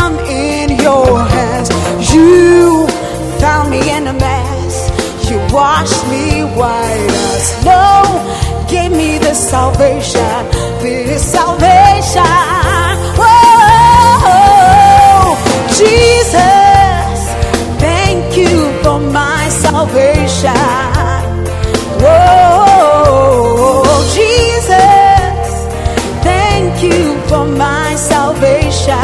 am 0.00 0.18
in 0.28 0.78
your 0.80 1.18
hands. 1.34 1.70
You 2.12 2.86
found 3.40 3.70
me 3.70 3.80
in 3.96 4.06
a 4.06 4.12
mess. 4.12 4.74
You 5.30 5.38
washed 5.52 6.06
me 6.08 6.42
white 6.58 7.10
as 7.32 7.42
snow. 7.60 8.02
Gave 8.68 8.92
me 8.92 9.18
the 9.18 9.34
salvation, 9.34 10.50
this 10.82 11.22
salvation. 11.22 12.22
Whoa, 13.20 14.24
Jesus, 15.68 17.18
thank 17.78 18.36
you 18.36 18.72
for 18.82 18.98
my 18.98 19.48
salvation. 19.48 20.54
Whoa, 22.02 23.84
Jesus, 24.12 25.48
thank 26.24 26.82
you 26.82 27.16
for 27.28 27.44
my 27.46 27.94
salvation. 27.94 28.94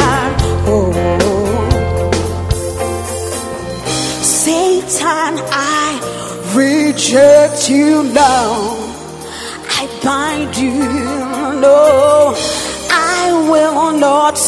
Oh, 0.67 0.91
Satan, 4.21 5.39
I 5.51 5.99
reject 6.55 7.69
you 7.69 8.03
now. 8.03 8.70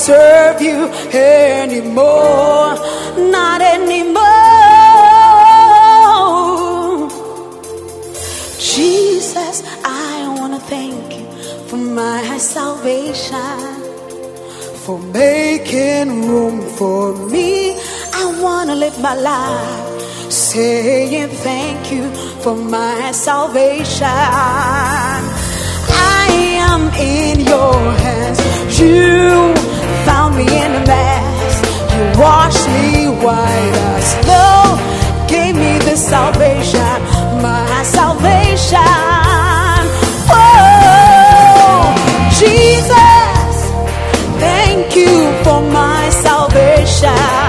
Serve 0.03 0.61
you 0.61 0.89
anymore. 1.13 2.75
Not 3.35 3.61
anymore. 3.61 4.19
Jesus, 8.59 9.63
I 9.85 10.27
want 10.37 10.53
to 10.55 10.59
thank 10.59 11.13
you 11.17 11.25
for 11.69 11.77
my 11.77 12.37
salvation 12.37 13.63
for 14.83 14.99
making 14.99 16.27
room 16.27 16.59
for 16.77 17.15
me. 17.29 17.77
I 18.13 18.25
want 18.41 18.69
to 18.71 18.75
live 18.75 18.99
my 18.99 19.15
life 19.15 20.01
saying 20.29 21.29
thank 21.47 21.91
you 21.93 22.09
for 22.43 22.55
my 22.55 23.11
salvation. 23.13 24.07
I 26.17 26.27
am 26.71 26.81
in 27.15 27.39
your 27.53 27.77
hands. 28.03 28.39
You 28.77 29.53
found 30.05 30.35
me 30.35 30.43
in 30.43 30.71
a 30.81 30.83
mess. 30.85 31.53
You 31.93 32.03
washed 32.21 32.67
me 32.75 33.07
white 33.23 33.75
as 33.93 34.05
snow. 34.13 34.77
Gave 35.27 35.55
me 35.55 35.79
the 35.79 35.95
salvation, 35.95 36.97
my 37.41 37.83
salvation. 37.83 38.77
Oh, 40.29 41.81
Jesus, 42.39 43.55
thank 44.39 44.95
you 44.95 45.31
for 45.43 45.61
my 45.61 46.09
salvation. 46.09 47.42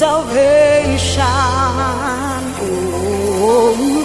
Salvation. 0.00 1.26
Oh, 2.62 3.99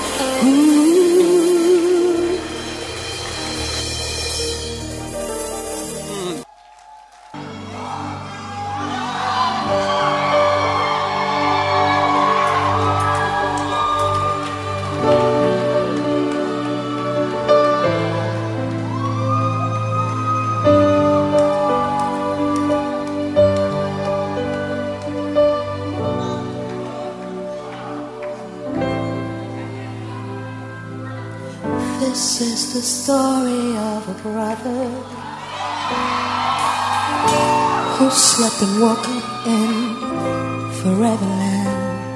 Is 32.55 32.71
the 32.73 32.81
story 32.81 33.75
of 33.75 34.07
a 34.07 34.13
brother 34.23 34.87
who 37.97 38.09
slept 38.09 38.61
and 38.61 38.79
woke 38.81 39.09
up 39.09 39.45
in 39.45 39.71
forever 40.79 41.25
land. 41.25 42.07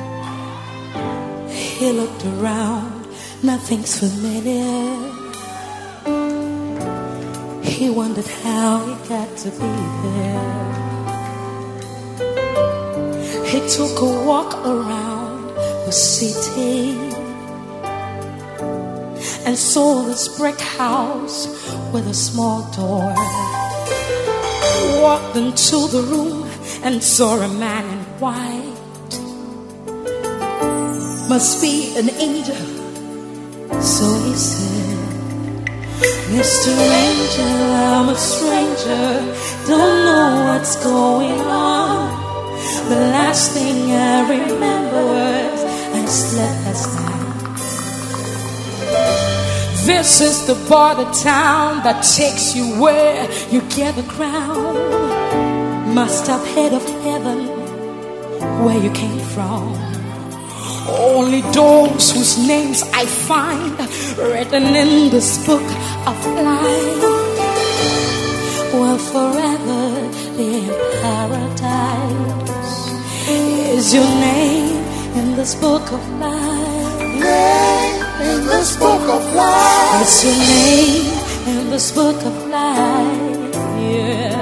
He 1.51 1.91
looked 1.91 2.23
around, 2.25 3.05
nothing's 3.43 3.99
familiar. 3.99 4.95
He 7.61 7.89
wondered 7.89 8.27
how 8.45 8.85
he 8.85 8.93
got 9.09 9.35
to 9.43 9.49
be 9.51 9.75
there. 10.05 10.47
He 13.45 13.59
took 13.75 13.99
a 13.99 14.05
walk 14.25 14.53
around 14.65 15.49
the 15.85 15.91
city 15.91 17.08
and 19.49 19.57
saw 19.57 20.03
this 20.03 20.27
brick 20.37 20.61
house 20.61 21.47
with 21.91 22.05
a 22.05 22.13
small 22.13 22.61
door. 22.71 23.15
Walked 25.01 25.35
into 25.37 25.87
the 25.87 26.03
room 26.07 26.47
and 26.83 27.03
saw 27.03 27.33
a 27.41 27.47
man 27.47 27.83
in 27.95 28.03
white. 28.21 29.15
Must 31.27 31.59
be 31.63 31.97
an 31.97 32.11
angel. 32.11 32.63
So 33.81 34.05
he 34.25 34.35
said, 34.35 34.99
Mr. 36.29 36.69
Angel, 37.07 37.59
I'm 37.89 38.09
a 38.09 38.15
stranger. 38.15 39.07
Don't 39.65 40.05
know 40.05 40.29
what's 40.49 40.75
going 40.83 41.41
on. 41.41 42.05
The 42.87 42.99
last 43.17 43.53
thing 43.53 43.93
I 43.93 44.29
remember 44.29 45.01
was 45.15 45.63
I 45.95 46.05
slept 46.05 46.65
last 46.67 46.95
night. 46.99 47.18
This 49.89 50.21
is 50.21 50.45
the 50.45 50.53
part 50.69 50.99
of 50.99 51.07
town 51.19 51.81
that 51.83 52.03
takes 52.03 52.55
you 52.55 52.79
where 52.79 53.27
you 53.49 53.61
get 53.75 53.95
the 53.95 54.03
crown. 54.03 54.75
Must 55.95 56.27
have 56.27 56.45
head 56.55 56.73
of 56.73 56.85
heaven 57.01 57.39
where 58.63 58.77
you 58.77 58.91
came 58.91 59.19
from. 59.33 59.73
Only 60.87 61.41
those 61.41 62.11
whose 62.11 62.37
names 62.47 62.83
I 62.93 63.07
find 63.07 63.79
written 64.19 64.75
in 64.75 65.09
this 65.09 65.43
book 65.47 65.67
of 66.11 66.17
life 66.49 67.03
will 68.71 68.99
forever 69.13 69.83
be 70.37 70.69
in 70.69 70.75
paradise. 71.01 72.77
Is 73.27 73.91
your 73.91 74.05
name 74.05 74.83
in 75.17 75.35
this 75.35 75.55
book 75.55 75.91
of 75.91 76.01
life? 76.19 77.78
In 78.21 78.45
this 78.45 78.75
book 78.75 79.01
of 79.07 79.23
life. 79.33 80.01
It's 80.01 80.23
your 80.25 80.35
name 80.35 81.07
in 81.47 81.69
this 81.69 81.91
book 81.91 82.21
of 82.25 82.47
life. 82.49 83.55
Yeah. 83.79 84.35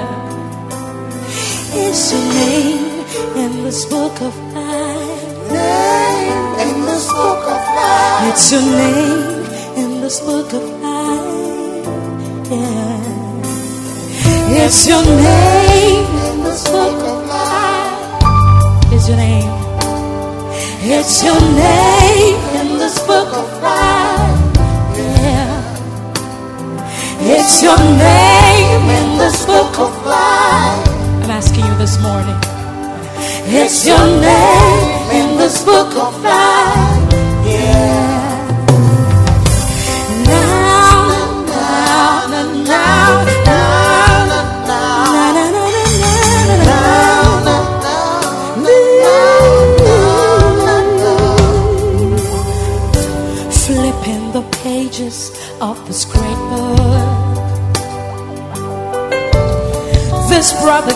It's 1.74 2.12
your 2.12 2.24
name 2.34 3.06
in 3.36 3.62
this 3.62 3.84
book 3.86 4.20
of 4.20 4.34
life. 4.52 5.52
Name 5.52 6.58
in 6.66 6.86
this 6.86 7.06
book 7.06 7.44
of 7.54 7.62
life. 7.78 8.32
It's 8.32 8.50
your 8.50 8.62
name 8.62 9.46
in 9.76 10.00
this 10.00 10.18
book 10.20 10.52
of 10.52 10.64
life. 10.82 11.86
Yeah. 12.50 12.98
It's 14.64 14.88
your 14.88 15.04
name 15.04 16.06
in 16.26 16.42
this 16.42 16.64
book 16.64 16.98
of 17.12 17.26
life. 17.28 18.92
It's 18.92 19.06
your 19.08 19.18
name. 19.18 19.52
It's 20.82 21.22
your 21.22 21.40
name 21.40 21.97
this 22.88 23.06
book 23.06 23.28
of 23.34 23.62
life. 23.62 24.56
Yeah. 24.96 25.60
It's 27.20 27.62
your 27.62 27.76
name 27.76 28.84
in 28.98 29.18
this 29.18 29.44
book 29.44 29.78
of 29.78 29.92
life. 30.06 30.88
I'm 31.22 31.30
asking 31.30 31.66
you 31.66 31.74
this 31.76 32.00
morning. 32.00 32.38
It's 33.44 33.86
your 33.86 34.06
name 34.30 35.10
in 35.20 35.36
this 35.36 35.62
book 35.66 35.94
of 35.96 36.14
life. 36.22 36.37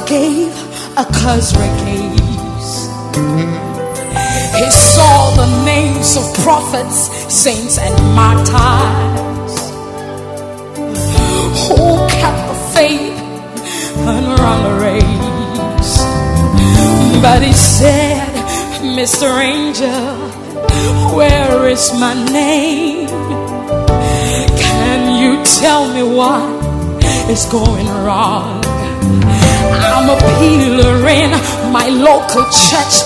Gave 0.07 0.53
a 0.97 1.05
Khazra 1.05 1.69
gaze. 1.85 2.89
He 4.57 4.71
saw 4.71 5.35
the 5.37 5.65
names 5.65 6.17
of 6.17 6.35
prophets, 6.45 7.11
saints, 7.33 7.79
and 7.79 7.95
martyrs 8.15 9.55
who 11.69 12.07
kept 12.09 12.43
the 12.49 12.59
faith 12.75 13.19
and 14.09 14.27
run 14.39 14.63
the 14.69 14.75
race. 14.81 15.95
But 17.23 17.43
he 17.43 17.53
said, 17.53 18.29
Mr. 18.83 19.41
Angel, 19.41 20.17
where 21.17 21.69
is 21.69 21.93
my 21.99 22.15
name? 22.33 23.09
Can 24.59 25.23
you 25.23 25.45
tell 25.45 25.93
me 25.93 26.03
what 26.03 27.31
is 27.31 27.47
going 27.47 27.89
wrong? 28.05 28.63
I'm 29.81 30.09
a 30.09 30.19
peeler 30.39 31.09
in 31.09 31.31
my 31.73 31.89
local 31.89 32.45
church. 32.51 32.97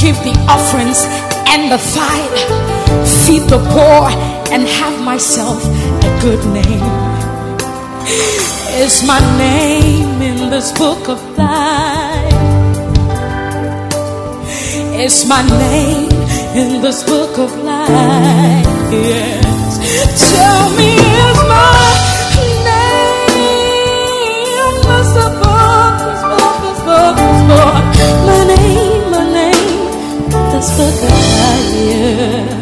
Give 0.00 0.16
the 0.26 0.34
offerings 0.48 1.04
and 1.52 1.70
the 1.72 1.78
tithe. 1.94 2.38
Feed 3.24 3.42
the 3.48 3.58
poor 3.72 4.10
and 4.52 4.62
have 4.66 5.02
myself 5.04 5.64
a 5.64 6.10
good 6.20 6.42
name. 6.52 6.86
Is 8.74 9.04
my 9.06 9.20
name 9.38 10.20
in 10.22 10.50
this 10.50 10.72
book 10.72 11.08
of 11.08 11.20
life? 11.38 12.32
Is 14.98 15.26
my 15.26 15.42
name 15.42 16.10
in 16.56 16.82
this 16.82 17.02
book 17.04 17.38
of 17.38 17.50
life? 17.64 18.66
Yes. 18.92 20.30
Tell 20.30 20.70
me, 20.76 20.94
is 20.94 21.38
my 21.48 21.91
Yeah. 30.62 32.52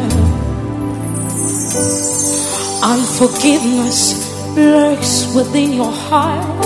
Unforgiveness 2.81 4.55
lurks 4.55 5.31
within 5.35 5.73
your 5.73 5.91
heart. 5.91 6.65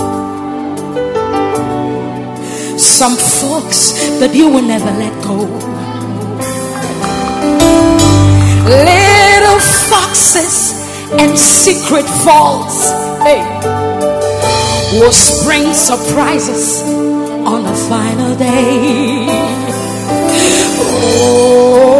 Some 2.80 3.16
folks 3.16 3.92
that 4.18 4.34
you 4.34 4.48
will 4.48 4.62
never 4.62 4.86
let 4.86 5.12
go. 5.24 5.36
Little 8.64 9.60
foxes 9.90 10.72
and 11.20 11.38
secret 11.38 12.06
faults. 12.24 12.90
Hey, 13.20 13.42
will 14.98 15.12
spring 15.12 15.74
surprises 15.74 16.80
on 17.44 17.62
the 17.62 17.74
final 17.90 18.34
day. 18.36 19.55
Oh, 21.08 21.95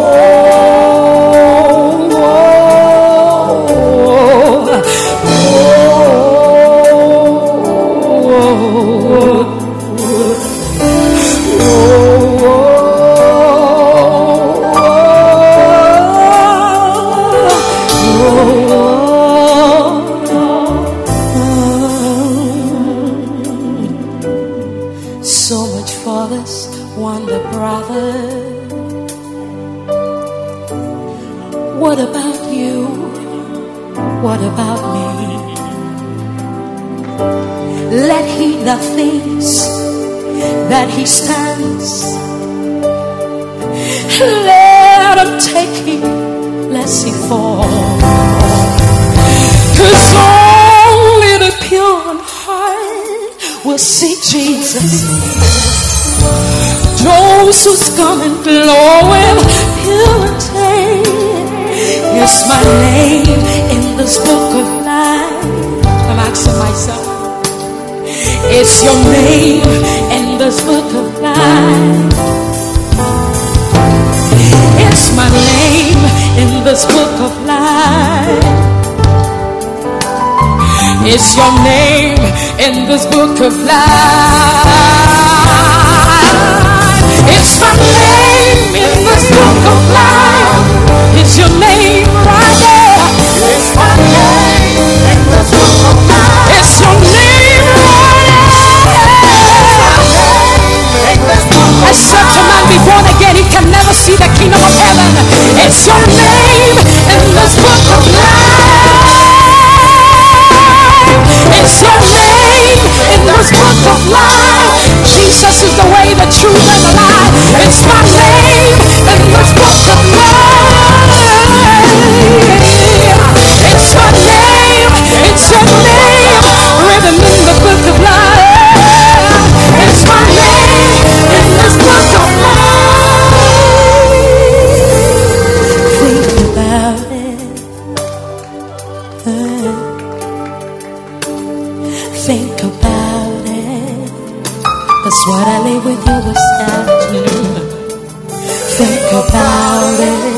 about 149.12 150.00
it. 150.00 150.36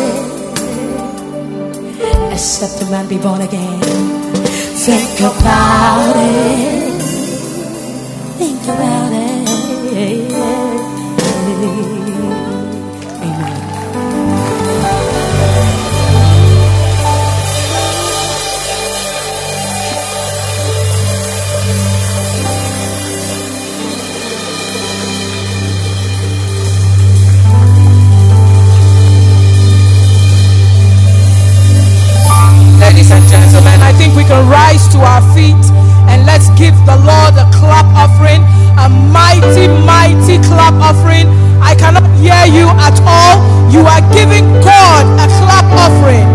Except 2.32 2.82
a 2.82 2.90
man 2.90 3.08
be 3.08 3.18
born 3.18 3.40
again. 3.40 3.80
Think 4.86 5.20
about 5.20 6.16
it. 6.16 7.02
Think 8.38 8.62
about 8.64 9.12
it. 9.12 10.47
Gentlemen, 33.58 33.82
I 33.82 33.92
think 33.98 34.14
we 34.14 34.22
can 34.22 34.46
rise 34.46 34.86
to 34.94 34.98
our 35.02 35.22
feet 35.34 35.58
and 36.06 36.22
let's 36.26 36.46
give 36.54 36.74
the 36.86 36.94
Lord 37.02 37.34
a 37.34 37.46
clap 37.50 37.86
offering, 37.98 38.38
a 38.78 38.86
mighty, 38.86 39.66
mighty 39.82 40.38
clap 40.46 40.74
offering. 40.78 41.26
I 41.58 41.74
cannot 41.74 42.06
hear 42.22 42.46
you 42.46 42.70
at 42.78 42.94
all. 43.02 43.42
You 43.66 43.82
are 43.82 44.02
giving 44.14 44.46
God 44.62 45.02
a 45.18 45.26
clap 45.42 45.66
offering, 45.74 46.28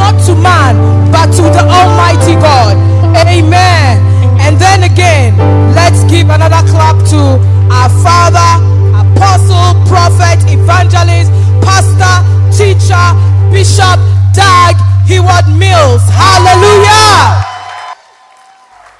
not 0.00 0.16
to 0.24 0.32
man, 0.34 0.80
but 1.12 1.28
to 1.36 1.44
the 1.52 1.60
Almighty 1.68 2.40
God. 2.40 2.80
Amen. 3.28 4.00
And 4.40 4.56
then 4.56 4.84
again, 4.84 5.36
let's 5.76 6.02
give 6.08 6.30
another 6.30 6.64
clap 6.72 6.96
to 7.12 7.36
our 7.68 7.92
Father, 8.00 8.56
Apostle, 8.96 9.76
Prophet, 9.84 10.40
Evangelist, 10.48 11.28
Pastor, 11.60 12.24
Teacher, 12.56 13.04
Bishop, 13.52 14.00
Dag, 14.32 14.89
Heward 15.10 15.48
Mills. 15.58 16.02
Hallelujah. 16.06 17.44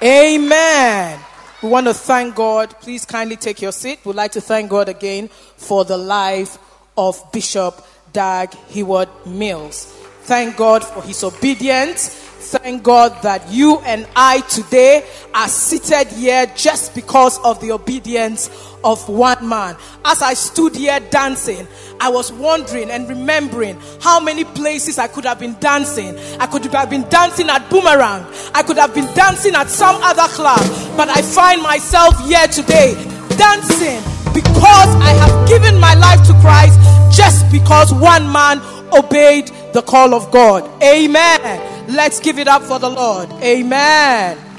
Amen. 0.03 1.17
We 1.63 1.69
want 1.69 1.87
to 1.87 1.93
thank 1.93 2.35
God. 2.35 2.71
Please 2.81 3.05
kindly 3.05 3.37
take 3.37 3.61
your 3.61 3.71
seat. 3.71 3.99
We'd 4.03 4.17
like 4.17 4.33
to 4.33 4.41
thank 4.41 4.69
God 4.69 4.89
again 4.89 5.29
for 5.29 5.85
the 5.85 5.95
life 5.95 6.57
of 6.97 7.17
Bishop 7.31 7.85
Dag 8.11 8.53
Heward 8.67 9.07
Mills. 9.25 9.85
Thank 10.23 10.57
God 10.57 10.83
for 10.83 11.01
his 11.01 11.23
obedience. 11.23 12.09
Thank 12.09 12.83
God 12.83 13.21
that 13.21 13.49
you 13.49 13.79
and 13.79 14.05
I 14.13 14.41
today 14.41 15.05
are 15.33 15.47
seated 15.47 16.09
here 16.09 16.45
just 16.57 16.93
because 16.93 17.39
of 17.39 17.61
the 17.61 17.71
obedience 17.71 18.49
of 18.83 19.07
one 19.07 19.47
man. 19.47 19.75
As 20.05 20.21
I 20.21 20.33
stood 20.33 20.75
here 20.75 20.99
dancing, 21.09 21.67
I 21.99 22.09
was 22.09 22.31
wondering 22.31 22.89
and 22.89 23.07
remembering 23.07 23.79
how 23.99 24.19
many 24.19 24.43
places 24.43 24.97
I 24.97 25.07
could 25.07 25.25
have 25.25 25.39
been 25.39 25.55
dancing. 25.59 26.17
I 26.39 26.47
could 26.47 26.65
have 26.65 26.89
been 26.89 27.07
dancing 27.09 27.49
at 27.49 27.69
Boomerang. 27.69 28.25
I 28.53 28.63
could 28.63 28.77
have 28.77 28.93
been 28.93 29.11
dancing 29.13 29.55
at 29.55 29.69
some 29.69 29.95
other 30.01 30.27
club. 30.33 30.61
But 30.97 31.09
I 31.09 31.21
find 31.21 31.61
myself 31.61 32.19
here 32.27 32.47
today 32.47 32.93
dancing 33.37 34.01
because 34.33 34.89
I 35.01 35.13
have 35.13 35.47
given 35.47 35.79
my 35.79 35.93
life 35.95 36.25
to 36.27 36.33
Christ 36.41 36.79
just 37.15 37.51
because 37.51 37.93
one 37.93 38.31
man 38.31 38.59
obeyed 38.93 39.51
the 39.73 39.81
call 39.81 40.13
of 40.13 40.31
God. 40.31 40.63
Amen. 40.83 41.87
Let's 41.87 42.19
give 42.19 42.39
it 42.39 42.47
up 42.47 42.63
for 42.63 42.79
the 42.79 42.89
Lord. 42.89 43.29
Amen. 43.41 44.50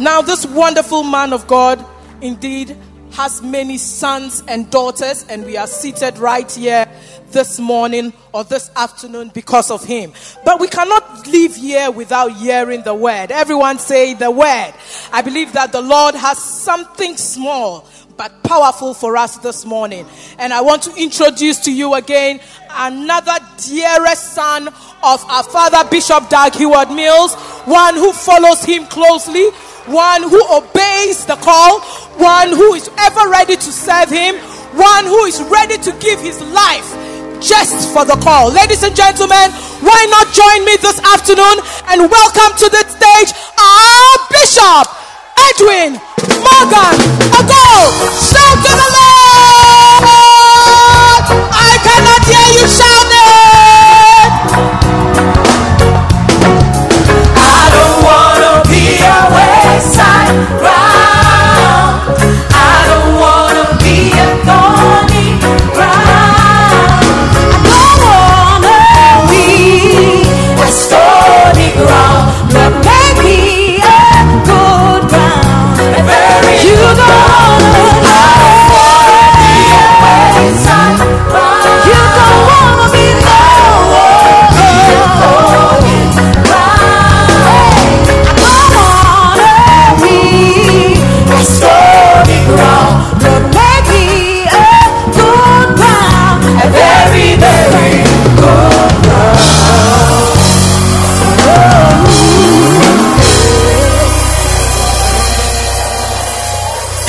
Now, 0.00 0.22
this 0.22 0.46
wonderful 0.46 1.02
man 1.02 1.34
of 1.34 1.46
God 1.46 1.84
indeed 2.22 2.74
has 3.12 3.42
many 3.42 3.76
sons 3.76 4.42
and 4.48 4.70
daughters, 4.70 5.26
and 5.28 5.44
we 5.44 5.58
are 5.58 5.66
seated 5.66 6.16
right 6.16 6.50
here 6.50 6.90
this 7.32 7.60
morning 7.60 8.14
or 8.32 8.42
this 8.44 8.70
afternoon 8.76 9.30
because 9.34 9.70
of 9.70 9.84
him. 9.84 10.14
But 10.42 10.58
we 10.58 10.68
cannot 10.68 11.26
leave 11.26 11.54
here 11.54 11.90
without 11.90 12.28
hearing 12.28 12.80
the 12.80 12.94
word. 12.94 13.30
Everyone 13.30 13.78
say 13.78 14.14
the 14.14 14.30
word. 14.30 14.72
I 15.12 15.20
believe 15.22 15.52
that 15.52 15.70
the 15.70 15.82
Lord 15.82 16.14
has 16.14 16.38
something 16.38 17.18
small 17.18 17.86
but 18.16 18.42
powerful 18.42 18.94
for 18.94 19.18
us 19.18 19.36
this 19.38 19.66
morning. 19.66 20.06
And 20.38 20.54
I 20.54 20.62
want 20.62 20.82
to 20.84 20.94
introduce 20.94 21.58
to 21.60 21.72
you 21.72 21.94
again 21.94 22.40
another 22.70 23.36
dearest 23.68 24.32
son 24.32 24.68
of 24.68 25.24
our 25.24 25.42
father, 25.42 25.88
Bishop 25.90 26.30
Dag 26.30 26.54
Heward 26.54 26.90
Mills, 26.90 27.34
one 27.64 27.94
who 27.94 28.12
follows 28.12 28.64
him 28.64 28.86
closely, 28.86 29.46
one 29.86 30.22
who 30.22 30.40
obeys 30.52 31.24
the 31.24 31.36
call, 31.36 31.80
one 32.18 32.50
who 32.50 32.74
is 32.74 32.90
ever 32.98 33.28
ready 33.30 33.56
to 33.56 33.70
serve 33.72 34.10
him, 34.10 34.36
one 34.76 35.04
who 35.04 35.24
is 35.24 35.42
ready 35.44 35.78
to 35.78 35.92
give 36.00 36.20
his 36.20 36.40
life 36.52 36.88
just 37.40 37.88
for 37.92 38.04
the 38.04 38.16
call. 38.22 38.52
Ladies 38.52 38.82
and 38.82 38.94
gentlemen, 38.94 39.50
why 39.80 40.00
not 40.10 40.28
join 40.32 40.64
me 40.64 40.76
this 40.76 41.00
afternoon 41.00 41.64
and 41.88 42.10
welcome 42.10 42.52
to 42.58 42.68
the 42.68 42.84
stage 42.84 43.32
our 43.56 44.16
Bishop 44.28 44.86
Edwin 45.48 45.96
Morgan 46.44 47.00
Ago. 47.40 47.64
Shout 48.20 48.56
to 48.60 48.72
the 48.72 48.88
Lord. 48.92 49.29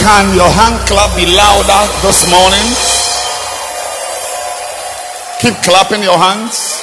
Can 0.01 0.35
your 0.35 0.49
hand 0.49 0.87
clap 0.87 1.15
be 1.15 1.27
louder 1.27 1.85
this 2.01 2.27
morning? 2.27 2.67
Keep 5.39 5.63
clapping 5.63 6.01
your 6.01 6.17
hands. 6.17 6.81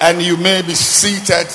And 0.00 0.22
you 0.22 0.36
may 0.36 0.62
be 0.62 0.74
seated. 0.74 1.48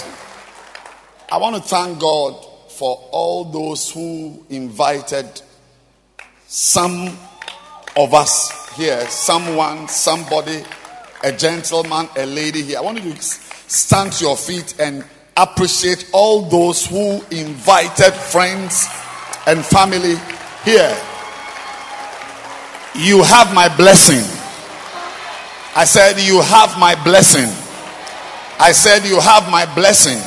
I 1.32 1.38
want 1.38 1.56
to 1.56 1.62
thank 1.62 2.02
God 2.02 2.46
for 2.68 2.98
all 3.12 3.46
those 3.46 3.90
who 3.90 4.46
invited 4.50 5.42
some 6.48 7.18
of 7.96 8.14
us 8.14 8.76
here, 8.76 9.00
someone, 9.08 9.88
somebody, 9.88 10.66
a 11.24 11.32
gentleman, 11.32 12.10
a 12.18 12.26
lady 12.26 12.62
here. 12.62 12.80
I 12.80 12.82
want 12.82 13.02
you 13.02 13.14
to 13.14 13.22
stand 13.22 14.12
to 14.14 14.26
your 14.26 14.36
feet 14.36 14.78
and 14.82 15.06
appreciate 15.44 16.10
all 16.12 16.42
those 16.42 16.86
who 16.86 17.22
invited 17.32 18.14
friends 18.14 18.88
and 19.48 19.64
family 19.66 20.16
here. 20.64 20.98
You 22.96 23.24
have 23.24 23.54
my 23.54 23.74
blessing. 23.78 24.24
I 25.76 25.86
said, 25.86 26.20
You 26.20 26.42
have 26.42 26.78
my 26.80 27.02
blessing. 27.04 27.50
I 28.60 28.72
said, 28.72 29.06
You 29.06 29.20
have 29.20 29.50
my 29.50 29.66
blessing. 29.76 30.20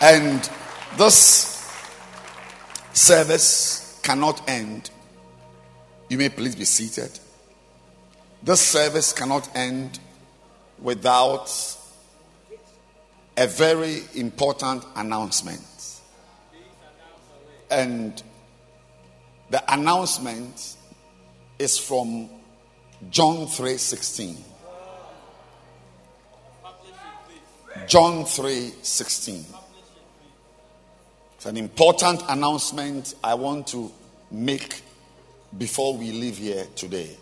And 0.00 0.48
this 0.96 1.72
service 2.92 4.00
cannot 4.02 4.48
end. 4.48 4.90
You 6.08 6.18
may 6.18 6.28
please 6.28 6.54
be 6.54 6.64
seated. 6.64 7.18
This 8.42 8.60
service 8.60 9.12
cannot 9.12 9.48
end 9.56 9.98
without 10.80 11.48
a 13.38 13.46
very 13.46 14.02
important 14.16 14.84
announcement. 14.96 16.00
And 17.70 18.20
the 19.48 19.62
announcement 19.72 20.76
is 21.56 21.78
from 21.78 22.28
John 23.10 23.46
3:16. 23.46 24.44
John 27.86 28.24
3:16. 28.24 29.46
It's 31.36 31.46
an 31.46 31.56
important 31.56 32.24
announcement 32.28 33.14
I 33.22 33.34
want 33.34 33.68
to 33.68 33.92
make 34.32 34.82
before 35.56 35.96
we 35.96 36.10
leave 36.10 36.38
here 36.38 36.66
today. 36.74 37.16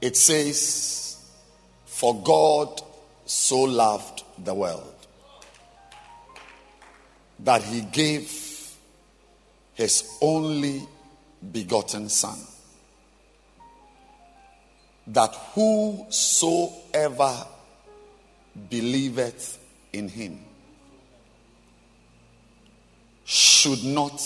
It 0.00 0.16
says, 0.16 1.18
For 1.86 2.20
God 2.20 2.82
so 3.24 3.60
loved 3.60 4.21
the 4.38 4.54
world 4.54 4.94
that 7.40 7.62
he 7.62 7.80
gave 7.80 8.30
his 9.74 10.18
only 10.20 10.82
begotten 11.50 12.08
Son, 12.08 12.38
that 15.08 15.34
whosoever 15.54 17.34
believeth 18.70 19.58
in 19.92 20.08
him 20.08 20.38
should 23.24 23.82
not 23.82 24.20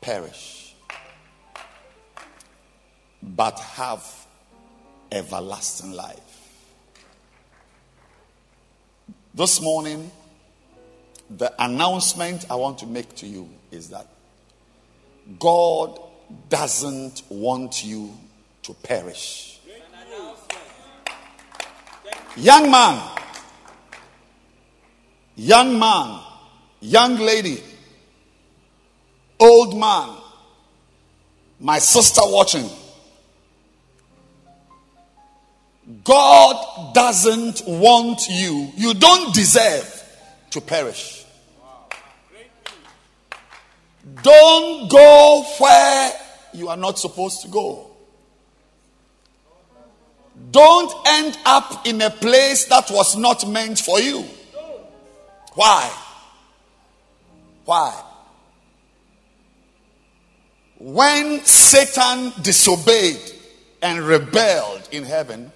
perish, 0.00 0.74
but 3.22 3.58
have 3.58 4.04
everlasting 5.10 5.92
life. 5.92 6.25
This 9.36 9.60
morning, 9.60 10.10
the 11.28 11.52
announcement 11.62 12.46
I 12.50 12.54
want 12.54 12.78
to 12.78 12.86
make 12.86 13.14
to 13.16 13.26
you 13.26 13.50
is 13.70 13.90
that 13.90 14.06
God 15.38 16.00
doesn't 16.48 17.22
want 17.28 17.84
you 17.84 18.14
to 18.62 18.72
perish. 18.72 19.60
Young 22.34 22.70
man, 22.70 23.10
young 25.36 25.78
man, 25.78 26.22
young 26.80 27.16
lady, 27.18 27.62
old 29.38 29.78
man, 29.78 30.16
my 31.60 31.78
sister 31.78 32.22
watching. 32.24 32.70
God 36.02 36.94
doesn't 36.94 37.62
want 37.66 38.22
you, 38.28 38.72
you 38.76 38.94
don't 38.94 39.32
deserve 39.34 39.92
to 40.50 40.60
perish. 40.60 41.24
Don't 44.22 44.90
go 44.90 45.44
where 45.58 46.12
you 46.52 46.68
are 46.68 46.76
not 46.76 46.98
supposed 46.98 47.42
to 47.42 47.48
go. 47.48 47.90
Don't 50.50 50.92
end 51.06 51.38
up 51.44 51.86
in 51.86 52.00
a 52.02 52.10
place 52.10 52.66
that 52.66 52.90
was 52.90 53.16
not 53.16 53.48
meant 53.48 53.78
for 53.78 54.00
you. 54.00 54.24
Why? 55.54 55.90
Why? 57.64 58.02
When 60.78 61.44
Satan 61.44 62.32
disobeyed 62.42 63.20
and 63.82 64.00
rebelled 64.00 64.88
in 64.92 65.04
heaven, 65.04 65.52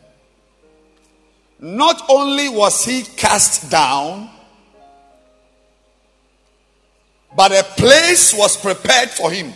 not 1.60 2.02
only 2.08 2.48
was 2.48 2.84
he 2.84 3.02
cast 3.02 3.70
down, 3.70 4.30
but 7.36 7.52
a 7.52 7.62
place 7.76 8.34
was 8.34 8.56
prepared 8.56 9.10
for 9.10 9.30
him. 9.30 9.52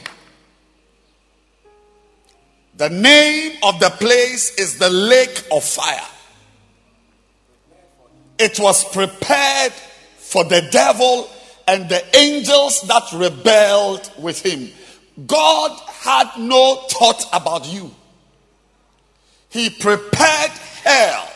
The 2.77 2.91
name 2.91 3.57
of 3.63 3.81
the 3.81 3.91
place 3.91 4.55
is 4.57 4.79
the 4.79 4.91
lake 4.91 5.45
of 5.51 5.65
fire. 5.65 6.07
It 8.39 8.59
was 8.61 8.85
prepared 8.93 9.73
for 10.19 10.45
the 10.45 10.69
devil 10.71 11.29
and 11.67 11.89
the 11.89 12.05
angels 12.17 12.83
that 12.83 13.05
rebelled 13.15 14.11
with 14.19 14.45
him. 14.45 14.71
God 15.27 15.71
had 15.89 16.31
no 16.39 16.85
thought 16.91 17.25
about 17.33 17.67
you. 17.67 17.91
He 19.49 19.71
prepared 19.71 20.51
hell 20.83 21.34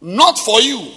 not 0.00 0.38
for 0.38 0.60
you. 0.60 0.90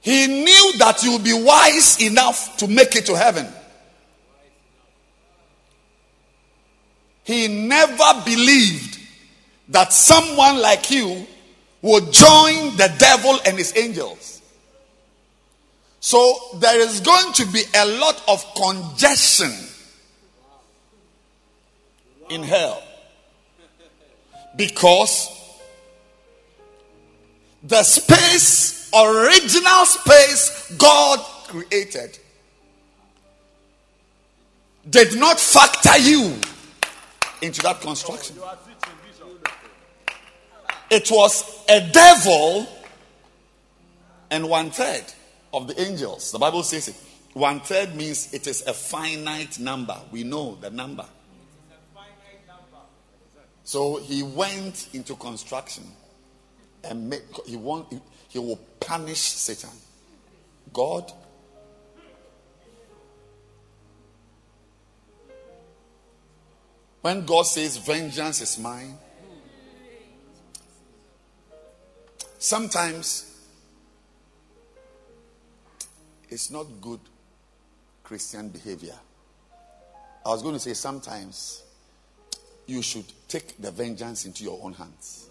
He 0.00 0.26
knew 0.26 0.72
that 0.78 1.02
you 1.02 1.12
would 1.12 1.24
be 1.24 1.34
wise 1.34 2.00
enough 2.00 2.56
to 2.58 2.68
make 2.68 2.96
it 2.96 3.06
to 3.06 3.16
heaven. 3.16 3.46
He 7.24 7.46
never 7.46 8.22
believed 8.24 8.98
that 9.68 9.92
someone 9.92 10.62
like 10.62 10.90
you 10.90 11.26
would 11.82 12.10
join 12.10 12.76
the 12.76 12.92
devil 12.98 13.38
and 13.44 13.58
his 13.58 13.76
angels. 13.76 14.40
So 16.00 16.34
there 16.54 16.80
is 16.80 17.00
going 17.00 17.32
to 17.34 17.46
be 17.46 17.62
a 17.74 17.84
lot 17.98 18.22
of 18.28 18.44
congestion 18.54 19.52
in 22.30 22.42
hell 22.42 22.82
because 24.58 25.30
the 27.62 27.82
space, 27.84 28.90
original 28.92 29.86
space 29.86 30.74
God 30.76 31.20
created, 31.46 32.18
did 34.90 35.18
not 35.18 35.38
factor 35.38 35.96
you 35.98 36.34
into 37.40 37.62
that 37.62 37.80
construction. 37.80 38.36
It 40.90 41.10
was 41.10 41.64
a 41.68 41.88
devil 41.92 42.66
and 44.30 44.48
one 44.48 44.70
third 44.70 45.04
of 45.52 45.68
the 45.68 45.80
angels. 45.80 46.32
The 46.32 46.38
Bible 46.38 46.64
says 46.64 46.88
it. 46.88 46.96
One 47.34 47.60
third 47.60 47.94
means 47.94 48.34
it 48.34 48.46
is 48.46 48.66
a 48.66 48.72
finite 48.72 49.60
number. 49.60 49.96
We 50.10 50.24
know 50.24 50.56
the 50.56 50.70
number. 50.70 51.04
So 53.68 53.96
he 53.96 54.22
went 54.22 54.88
into 54.94 55.14
construction 55.14 55.84
and 56.82 57.10
made, 57.10 57.20
he, 57.44 57.54
want, 57.54 57.92
he 58.30 58.38
will 58.38 58.58
punish 58.80 59.18
Satan. 59.20 59.68
God 60.72 61.12
When 67.02 67.26
God 67.26 67.42
says, 67.42 67.76
Vengeance 67.76 68.40
is 68.40 68.58
mine, 68.58 68.96
sometimes 72.38 73.38
it's 76.30 76.50
not 76.50 76.64
good 76.80 77.00
Christian 78.02 78.48
behavior. 78.48 78.96
I 80.24 80.30
was 80.30 80.42
going 80.42 80.54
to 80.54 80.60
say, 80.60 80.72
sometimes 80.72 81.64
you 82.68 82.82
should 82.82 83.06
take 83.26 83.60
the 83.60 83.70
vengeance 83.70 84.26
into 84.26 84.44
your 84.44 84.60
own 84.62 84.74
hands. 84.74 85.30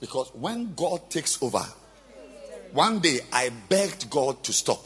Because 0.00 0.28
when 0.34 0.74
God 0.74 1.08
takes 1.08 1.40
over, 1.42 1.64
one 2.72 2.98
day 2.98 3.20
I 3.32 3.50
begged 3.68 4.10
God 4.10 4.42
to 4.44 4.52
stop. 4.52 4.84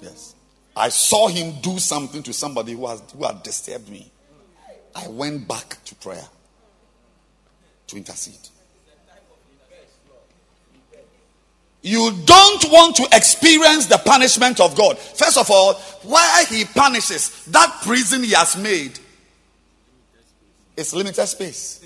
Yes. 0.00 0.34
I 0.74 0.88
saw 0.88 1.28
him 1.28 1.60
do 1.60 1.78
something 1.78 2.22
to 2.22 2.32
somebody 2.32 2.72
who, 2.72 2.86
has, 2.86 3.02
who 3.16 3.24
had 3.24 3.42
disturbed 3.42 3.88
me. 3.88 4.10
I 4.94 5.08
went 5.08 5.46
back 5.46 5.84
to 5.84 5.94
prayer 5.96 6.24
to 7.88 7.96
intercede. 7.96 8.48
You 11.82 12.12
don't 12.24 12.64
want 12.70 12.96
to 12.96 13.08
experience 13.12 13.86
the 13.86 13.98
punishment 13.98 14.60
of 14.60 14.76
God. 14.76 14.98
First 14.98 15.36
of 15.36 15.50
all, 15.50 15.74
why 16.04 16.44
he 16.48 16.64
punishes 16.64 17.44
that 17.46 17.80
prison 17.82 18.22
he 18.22 18.32
has 18.32 18.56
made 18.56 18.98
is 20.76 20.94
limited 20.94 21.26
space. 21.26 21.80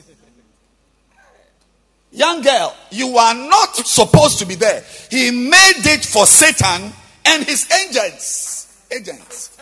Young 2.13 2.43
girl, 2.43 2.75
you 2.91 3.17
are 3.17 3.35
not 3.35 3.75
supposed 3.77 4.39
to 4.39 4.47
be 4.47 4.55
there. 4.55 4.85
He 5.11 5.31
made 5.31 5.85
it 5.85 6.05
for 6.05 6.27
Satan 6.27 6.93
and 7.25 7.45
his 7.45 7.71
agents. 7.73 8.87
Agents. 8.91 9.59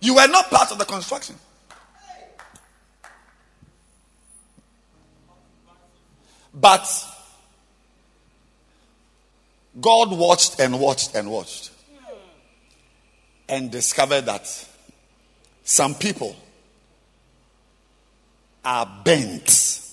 You 0.00 0.16
were 0.16 0.28
not 0.28 0.50
part 0.50 0.72
of 0.72 0.78
the 0.78 0.84
construction. 0.84 1.36
But 6.52 6.86
God 9.80 10.10
watched 10.10 10.58
and 10.60 10.80
watched 10.80 11.14
and 11.14 11.30
watched 11.30 11.70
and 13.48 13.70
discovered 13.70 14.22
that 14.22 14.46
some 15.64 15.94
people 15.94 16.36
are 18.64 19.02
bent 19.04 19.90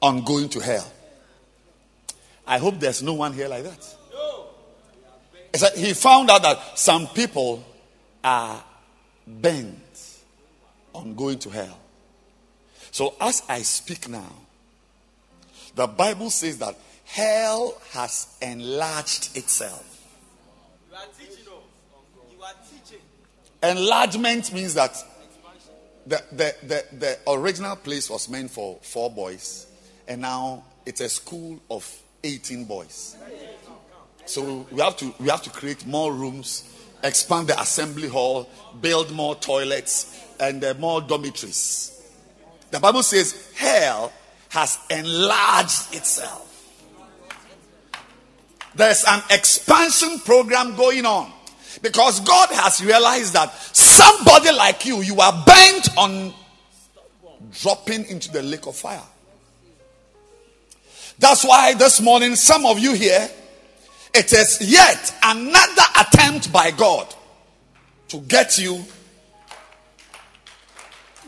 on 0.00 0.24
going 0.24 0.48
to 0.50 0.60
hell. 0.60 0.90
I 2.46 2.58
hope 2.58 2.78
there's 2.80 3.02
no 3.02 3.14
one 3.14 3.32
here 3.32 3.48
like 3.48 3.64
that. 3.64 3.96
It's 5.52 5.62
like 5.62 5.74
he 5.74 5.92
found 5.94 6.30
out 6.30 6.42
that 6.42 6.78
some 6.78 7.08
people 7.08 7.64
are 8.22 8.62
bent 9.26 10.20
on 10.94 11.14
going 11.14 11.38
to 11.40 11.50
hell. 11.50 11.78
So 12.92 13.14
as 13.20 13.42
I 13.48 13.62
speak 13.62 14.08
now, 14.08 14.32
the 15.74 15.86
Bible 15.86 16.30
says 16.30 16.58
that 16.58 16.76
hell 17.10 17.76
has 17.90 18.28
enlarged 18.40 19.36
itself. 19.36 19.84
You 20.88 20.96
are 20.96 21.02
teaching. 21.18 21.44
You 22.32 22.42
are 22.42 22.52
teaching. 22.70 23.00
Enlargement 23.62 24.52
means 24.52 24.74
that 24.74 24.96
the, 26.06 26.22
the, 26.32 26.54
the, 26.62 26.84
the 26.96 27.18
original 27.28 27.76
place 27.76 28.08
was 28.08 28.28
meant 28.28 28.50
for 28.50 28.78
four 28.82 29.10
boys, 29.10 29.66
and 30.06 30.20
now 30.20 30.64
it's 30.86 31.00
a 31.00 31.08
school 31.08 31.60
of 31.70 31.84
18 32.22 32.64
boys. 32.64 33.16
So 34.26 34.66
we 34.70 34.80
have 34.80 34.96
to 34.98 35.12
we 35.18 35.28
have 35.28 35.42
to 35.42 35.50
create 35.50 35.84
more 35.86 36.12
rooms, 36.12 36.72
expand 37.02 37.48
the 37.48 37.60
assembly 37.60 38.06
hall, 38.06 38.48
build 38.80 39.10
more 39.10 39.34
toilets, 39.34 40.16
and 40.38 40.62
uh, 40.62 40.74
more 40.78 41.00
dormitories. 41.00 42.00
The 42.70 42.78
Bible 42.78 43.02
says 43.02 43.52
hell 43.56 44.12
has 44.50 44.78
enlarged 44.88 45.94
itself. 45.94 46.49
There's 48.74 49.04
an 49.04 49.22
expansion 49.30 50.20
program 50.20 50.76
going 50.76 51.04
on 51.04 51.32
because 51.82 52.20
God 52.20 52.50
has 52.50 52.84
realized 52.84 53.32
that 53.34 53.52
somebody 53.54 54.52
like 54.52 54.84
you, 54.86 55.02
you 55.02 55.20
are 55.20 55.44
bent 55.44 55.88
on 55.96 56.32
dropping 57.60 58.06
into 58.06 58.30
the 58.30 58.42
lake 58.42 58.66
of 58.66 58.76
fire. 58.76 59.02
That's 61.18 61.44
why 61.44 61.74
this 61.74 62.00
morning, 62.00 62.36
some 62.36 62.64
of 62.64 62.78
you 62.78 62.94
here, 62.94 63.28
it 64.14 64.32
is 64.32 64.58
yet 64.60 65.14
another 65.22 65.82
attempt 66.00 66.52
by 66.52 66.70
God 66.70 67.14
to 68.08 68.18
get 68.18 68.58
you 68.58 68.84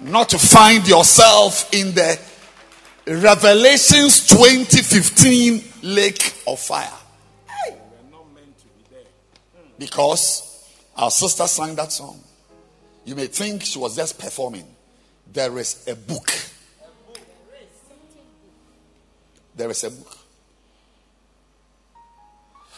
not 0.01 0.31
to 0.31 0.39
find 0.39 0.87
yourself 0.89 1.73
in 1.73 1.95
the 1.95 2.19
Revelations 3.07 4.27
2015 4.29 5.63
lake 5.83 6.35
of 6.47 6.59
fire. 6.59 6.89
Because 9.83 10.65
our 10.97 11.11
sister 11.11 11.45
sang 11.49 11.75
that 11.75 11.91
song. 11.91 12.21
You 13.05 13.17
may 13.17 13.27
think 13.27 13.65
she 13.65 13.81
was 13.81 13.97
just 13.97 14.17
performing. 14.17 14.65
There 15.33 15.59
is 15.59 15.89
a 15.89 15.97
book. 15.97 16.31
there 19.57 19.69
is 19.71 19.83
a 19.83 19.91
book. 19.91 20.19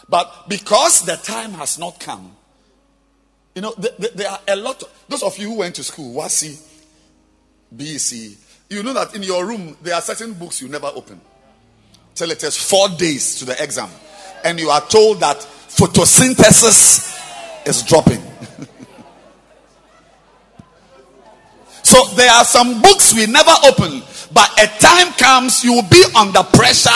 But 0.09 0.48
because 0.48 1.02
the 1.02 1.16
time 1.16 1.52
has 1.52 1.78
not 1.78 2.00
come, 2.00 2.34
you 3.55 3.61
know, 3.61 3.72
th- 3.72 3.98
th- 3.98 4.12
there 4.14 4.30
are 4.30 4.40
a 4.48 4.57
lot. 4.57 4.82
Of, 4.82 5.05
those 5.07 5.22
of 5.22 5.36
you 5.36 5.50
who 5.50 5.59
went 5.59 5.74
to 5.74 5.84
school, 5.84 6.14
WASSCE, 6.14 6.59
BEC, 7.76 8.38
you 8.70 8.82
know 8.82 8.94
that 8.94 9.14
in 9.14 9.22
your 9.22 9.44
room 9.44 9.76
there 9.82 9.94
are 9.94 10.00
certain 10.00 10.32
books 10.32 10.62
you 10.62 10.68
never 10.68 10.90
open 10.94 11.20
till 12.14 12.30
it 12.30 12.42
is 12.42 12.57
four 12.57 12.88
days 12.88 13.38
to 13.40 13.44
the 13.44 13.62
exam, 13.62 13.90
and 14.42 14.59
you 14.59 14.70
are 14.70 14.80
told 14.80 15.20
that 15.20 15.46
photosynthesis 15.77 17.20
is 17.66 17.83
dropping. 17.83 18.22
so 21.83 22.05
there 22.14 22.31
are 22.31 22.45
some 22.45 22.81
books 22.81 23.12
we 23.12 23.27
never 23.27 23.51
open, 23.66 24.03
but 24.33 24.51
a 24.61 24.66
time 24.79 25.12
comes 25.14 25.64
you 25.64 25.72
will 25.75 25.89
be 25.91 26.05
under 26.16 26.43
pressure 26.43 26.91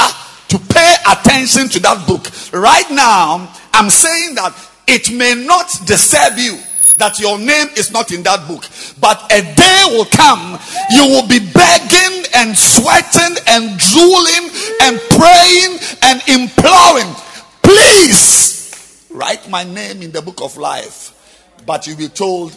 to 0.49 0.59
pay 0.71 0.95
attention 1.11 1.69
to 1.69 1.81
that 1.81 2.07
book. 2.07 2.31
Right 2.53 2.89
now, 2.91 3.53
I'm 3.73 3.91
saying 3.91 4.37
that 4.37 4.55
it 4.87 5.11
may 5.13 5.35
not 5.35 5.67
disturb 5.85 6.39
you 6.39 6.57
that 6.97 7.19
your 7.21 7.39
name 7.39 7.69
is 7.77 7.91
not 7.93 8.13
in 8.13 8.23
that 8.25 8.49
book, 8.49 8.65
but 9.01 9.23
a 9.31 9.43
day 9.43 9.83
will 9.91 10.07
come 10.07 10.59
you 10.91 11.07
will 11.07 11.27
be 11.27 11.39
begging 11.39 12.25
and 12.35 12.57
sweating 12.57 13.37
and 13.47 13.79
drooling 13.79 14.51
and 14.83 14.99
praying 15.15 15.79
and 16.03 16.21
imploring. 16.29 17.15
Please 17.63 18.58
write 19.19 19.51
my 19.51 19.65
name 19.65 20.01
in 20.03 20.13
the 20.13 20.23
book 20.23 20.41
of 20.41 20.57
life, 20.57 21.53
but 21.67 21.87
you'll 21.87 21.99
be 21.99 22.09
told 22.09 22.57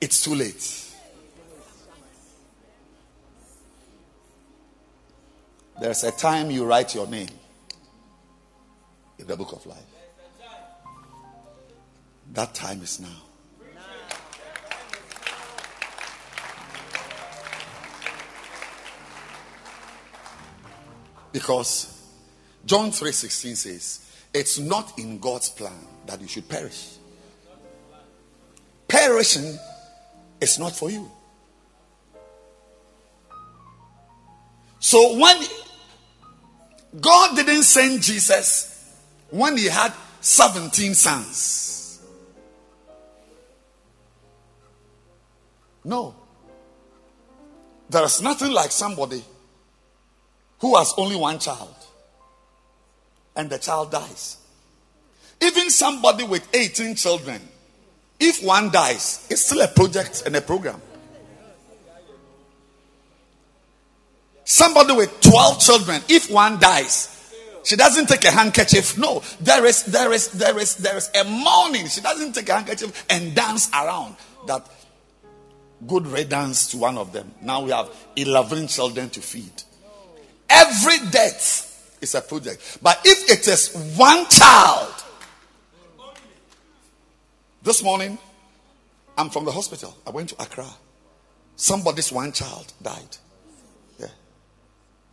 it's 0.00 0.22
too 0.22 0.36
late. 0.36 0.78
There's 5.80 6.04
a 6.04 6.12
time 6.12 6.52
you 6.52 6.64
write 6.64 6.94
your 6.94 7.08
name 7.08 7.28
in 9.18 9.26
the 9.26 9.36
book 9.36 9.52
of 9.52 9.66
life. 9.66 9.78
That 12.34 12.54
time 12.54 12.80
is 12.82 13.00
now. 13.00 13.08
Because 21.32 22.00
John 22.64 22.92
3:16 22.92 23.56
says, 23.56 24.01
it's 24.34 24.58
not 24.58 24.98
in 24.98 25.18
God's 25.18 25.48
plan 25.48 25.86
that 26.06 26.20
you 26.20 26.28
should 26.28 26.48
perish. 26.48 26.96
Perishing 28.88 29.58
is 30.40 30.58
not 30.58 30.72
for 30.72 30.90
you. 30.90 31.10
So 34.78 35.18
when 35.18 35.36
God 37.00 37.36
didn't 37.36 37.62
send 37.62 38.02
Jesus 38.02 38.98
when 39.30 39.56
he 39.56 39.66
had 39.66 39.92
17 40.20 40.94
sons. 40.94 42.00
No. 45.84 46.14
There 47.88 48.04
is 48.04 48.22
nothing 48.22 48.52
like 48.52 48.70
somebody 48.70 49.24
who 50.60 50.76
has 50.76 50.94
only 50.96 51.16
one 51.16 51.38
child 51.38 51.74
and 53.36 53.50
the 53.50 53.58
child 53.58 53.90
dies. 53.90 54.38
Even 55.40 55.70
somebody 55.70 56.24
with 56.24 56.46
18 56.54 56.94
children, 56.94 57.40
if 58.20 58.42
one 58.44 58.70
dies, 58.70 59.26
it's 59.30 59.44
still 59.44 59.60
a 59.62 59.68
project 59.68 60.22
and 60.26 60.36
a 60.36 60.40
program. 60.40 60.80
Somebody 64.44 64.94
with 64.94 65.20
12 65.20 65.60
children, 65.60 66.02
if 66.08 66.30
one 66.30 66.58
dies, 66.60 67.08
she 67.64 67.76
doesn't 67.76 68.06
take 68.06 68.24
a 68.24 68.30
handkerchief. 68.30 68.98
No, 68.98 69.22
there 69.40 69.64
is 69.66 69.84
there 69.84 70.12
is 70.12 70.28
there 70.28 70.58
is 70.58 70.76
there 70.76 70.96
is 70.96 71.10
a 71.14 71.24
mourning. 71.24 71.86
She 71.86 72.00
doesn't 72.00 72.32
take 72.34 72.48
a 72.48 72.54
handkerchief 72.54 73.06
and 73.08 73.34
dance 73.34 73.70
around. 73.70 74.16
That 74.46 74.66
good 75.86 76.06
riddance 76.06 76.70
to 76.72 76.78
one 76.78 76.98
of 76.98 77.12
them. 77.12 77.32
Now 77.40 77.62
we 77.62 77.70
have 77.70 77.90
11 78.16 78.68
children 78.68 79.10
to 79.10 79.20
feed. 79.20 79.62
Every 80.48 80.98
death 81.10 81.71
is 82.02 82.14
a 82.14 82.20
project. 82.20 82.78
But 82.82 83.00
if 83.04 83.30
it 83.30 83.48
is 83.48 83.94
one 83.96 84.26
child, 84.28 84.92
this 87.62 87.82
morning 87.82 88.18
I'm 89.16 89.30
from 89.30 89.44
the 89.44 89.52
hospital. 89.52 89.96
I 90.06 90.10
went 90.10 90.30
to 90.30 90.42
Accra. 90.42 90.68
Somebody's 91.56 92.10
one 92.10 92.32
child 92.32 92.72
died. 92.82 93.16
Yeah. 93.98 94.08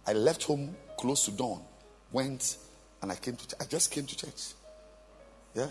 I 0.07 0.13
left 0.13 0.43
home 0.43 0.75
close 0.97 1.25
to 1.25 1.31
dawn 1.31 1.61
went 2.11 2.57
and 3.01 3.11
I 3.11 3.15
came 3.15 3.35
to 3.35 3.55
I 3.59 3.65
just 3.65 3.91
came 3.91 4.05
to 4.05 4.15
church. 4.15 4.53
Yeah. 5.55 5.67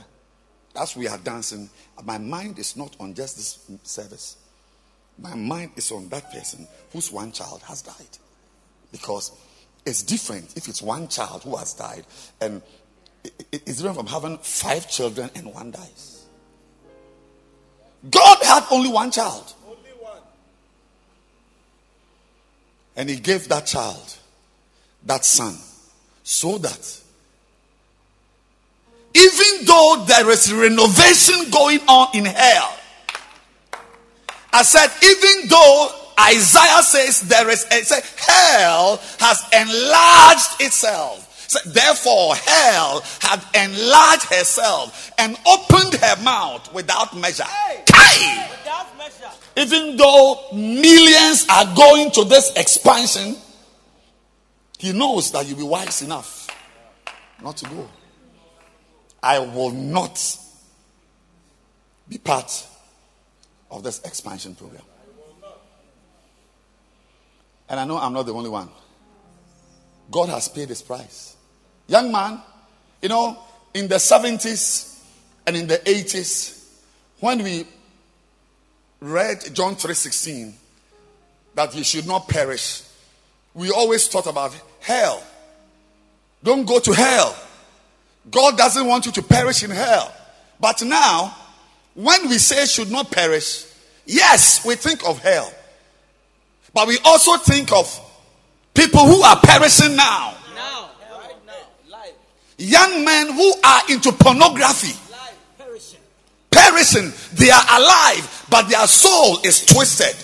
As 0.76 0.96
we 0.96 1.08
are 1.08 1.18
dancing, 1.18 1.68
my 2.04 2.18
mind 2.18 2.58
is 2.58 2.76
not 2.76 2.94
on 3.00 3.14
just 3.14 3.36
this 3.36 3.58
service. 3.82 4.36
My 5.18 5.34
mind 5.34 5.72
is 5.76 5.90
on 5.90 6.08
that 6.10 6.32
person 6.32 6.68
whose 6.92 7.10
one 7.10 7.32
child 7.32 7.62
has 7.62 7.82
died. 7.82 8.18
Because 8.92 9.32
it's 9.88 10.02
different 10.02 10.56
if 10.56 10.68
it's 10.68 10.82
one 10.82 11.08
child 11.08 11.42
who 11.42 11.56
has 11.56 11.72
died 11.74 12.04
and 12.40 12.62
it's 13.50 13.78
different 13.78 13.96
from 13.96 14.06
having 14.06 14.38
five 14.38 14.88
children 14.88 15.30
and 15.34 15.52
one 15.52 15.70
dies. 15.70 16.26
God 18.08 18.38
had 18.42 18.64
only 18.70 18.90
one 18.90 19.10
child. 19.10 19.52
Only 19.66 19.90
one. 19.98 20.20
And 22.96 23.08
he 23.08 23.16
gave 23.16 23.48
that 23.48 23.66
child, 23.66 24.16
that 25.06 25.24
son, 25.24 25.56
so 26.22 26.58
that 26.58 27.00
even 29.14 29.64
though 29.66 30.04
there 30.06 30.30
is 30.30 30.52
renovation 30.52 31.50
going 31.50 31.80
on 31.88 32.14
in 32.14 32.26
hell, 32.26 32.78
I 34.52 34.62
said, 34.62 34.88
even 35.02 35.48
though 35.48 35.97
Isaiah 36.20 36.82
says 36.82 37.20
there 37.22 37.48
is, 37.48 37.64
a, 37.70 37.84
say, 37.84 38.00
hell 38.16 39.00
has 39.18 39.42
enlarged 39.52 40.60
itself. 40.60 41.24
So 41.48 41.58
therefore, 41.70 42.34
hell 42.34 43.02
had 43.20 43.42
enlarged 43.54 44.24
herself 44.24 45.12
and 45.18 45.38
opened 45.46 45.94
her 45.94 46.22
mouth 46.22 46.72
without 46.74 47.16
measure. 47.16 47.44
Hey, 47.44 47.84
without 48.50 48.98
measure. 48.98 49.30
Even 49.56 49.96
though 49.96 50.40
millions 50.52 51.46
are 51.48 51.74
going 51.74 52.10
to 52.12 52.24
this 52.24 52.52
expansion, 52.56 53.36
he 54.78 54.92
knows 54.92 55.32
that 55.32 55.46
you'll 55.46 55.56
be 55.58 55.64
wise 55.64 56.02
enough 56.02 56.48
not 57.42 57.56
to 57.58 57.64
go. 57.66 57.88
I 59.22 59.38
will 59.38 59.70
not 59.70 60.38
be 62.08 62.18
part 62.18 62.66
of 63.70 63.82
this 63.82 64.00
expansion 64.00 64.54
program. 64.54 64.82
And 67.68 67.78
I 67.78 67.84
know 67.84 67.98
I'm 67.98 68.12
not 68.12 68.26
the 68.26 68.32
only 68.32 68.50
one. 68.50 68.68
God 70.10 70.28
has 70.30 70.48
paid 70.48 70.68
his 70.68 70.82
price. 70.82 71.36
Young 71.86 72.10
man, 72.10 72.40
you 73.02 73.08
know, 73.08 73.38
in 73.74 73.88
the 73.88 73.96
70s 73.96 74.98
and 75.46 75.56
in 75.56 75.66
the 75.66 75.78
80s, 75.78 76.64
when 77.20 77.42
we 77.42 77.66
read 79.00 79.54
John 79.54 79.76
3:16 79.76 80.54
that 81.54 81.72
he 81.72 81.82
should 81.82 82.06
not 82.06 82.28
perish, 82.28 82.82
we 83.54 83.70
always 83.70 84.06
thought 84.08 84.26
about 84.26 84.54
hell. 84.80 85.22
Don't 86.42 86.64
go 86.64 86.78
to 86.78 86.92
hell. 86.92 87.36
God 88.30 88.56
doesn't 88.56 88.86
want 88.86 89.06
you 89.06 89.12
to 89.12 89.22
perish 89.22 89.62
in 89.62 89.70
hell. 89.70 90.12
But 90.60 90.82
now, 90.82 91.36
when 91.94 92.28
we 92.28 92.38
say 92.38 92.66
should 92.66 92.90
not 92.90 93.10
perish, 93.10 93.64
yes, 94.06 94.64
we 94.64 94.74
think 94.74 95.06
of 95.06 95.18
hell. 95.18 95.52
But 96.74 96.88
we 96.88 96.98
also 97.04 97.36
think 97.38 97.72
of 97.72 97.86
people 98.74 99.06
who 99.06 99.22
are 99.22 99.38
perishing 99.42 99.96
now. 99.96 100.34
Now, 100.54 100.90
right 101.10 101.34
now, 101.46 102.04
Young 102.56 103.04
men 103.04 103.32
who 103.32 103.52
are 103.64 103.82
into 103.88 104.12
pornography. 104.12 104.96
Perishing. 105.58 106.00
perishing. 106.50 107.12
They 107.34 107.50
are 107.50 107.64
alive, 107.78 108.46
but 108.50 108.68
their 108.68 108.86
soul 108.86 109.38
is 109.44 109.64
twisted. 109.64 110.14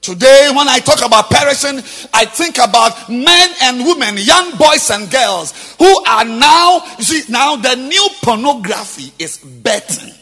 Today, 0.00 0.48
when 0.54 0.68
I 0.68 0.78
talk 0.78 1.04
about 1.04 1.28
perishing, 1.28 1.78
I 2.14 2.24
think 2.24 2.56
about 2.58 3.10
men 3.10 3.50
and 3.62 3.84
women, 3.84 4.16
young 4.16 4.56
boys 4.56 4.90
and 4.90 5.10
girls 5.10 5.74
who 5.76 6.04
are 6.04 6.24
now, 6.24 6.82
you 6.98 7.04
see, 7.04 7.30
now 7.30 7.56
the 7.56 7.74
new 7.74 8.08
pornography 8.22 9.12
is 9.18 9.38
betting. 9.38 10.14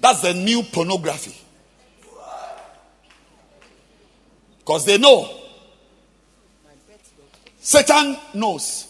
That's 0.00 0.22
the 0.22 0.34
new 0.34 0.62
pornography. 0.62 1.39
Because 4.60 4.84
they 4.84 4.98
know. 4.98 5.28
Satan 7.58 8.16
knows. 8.34 8.86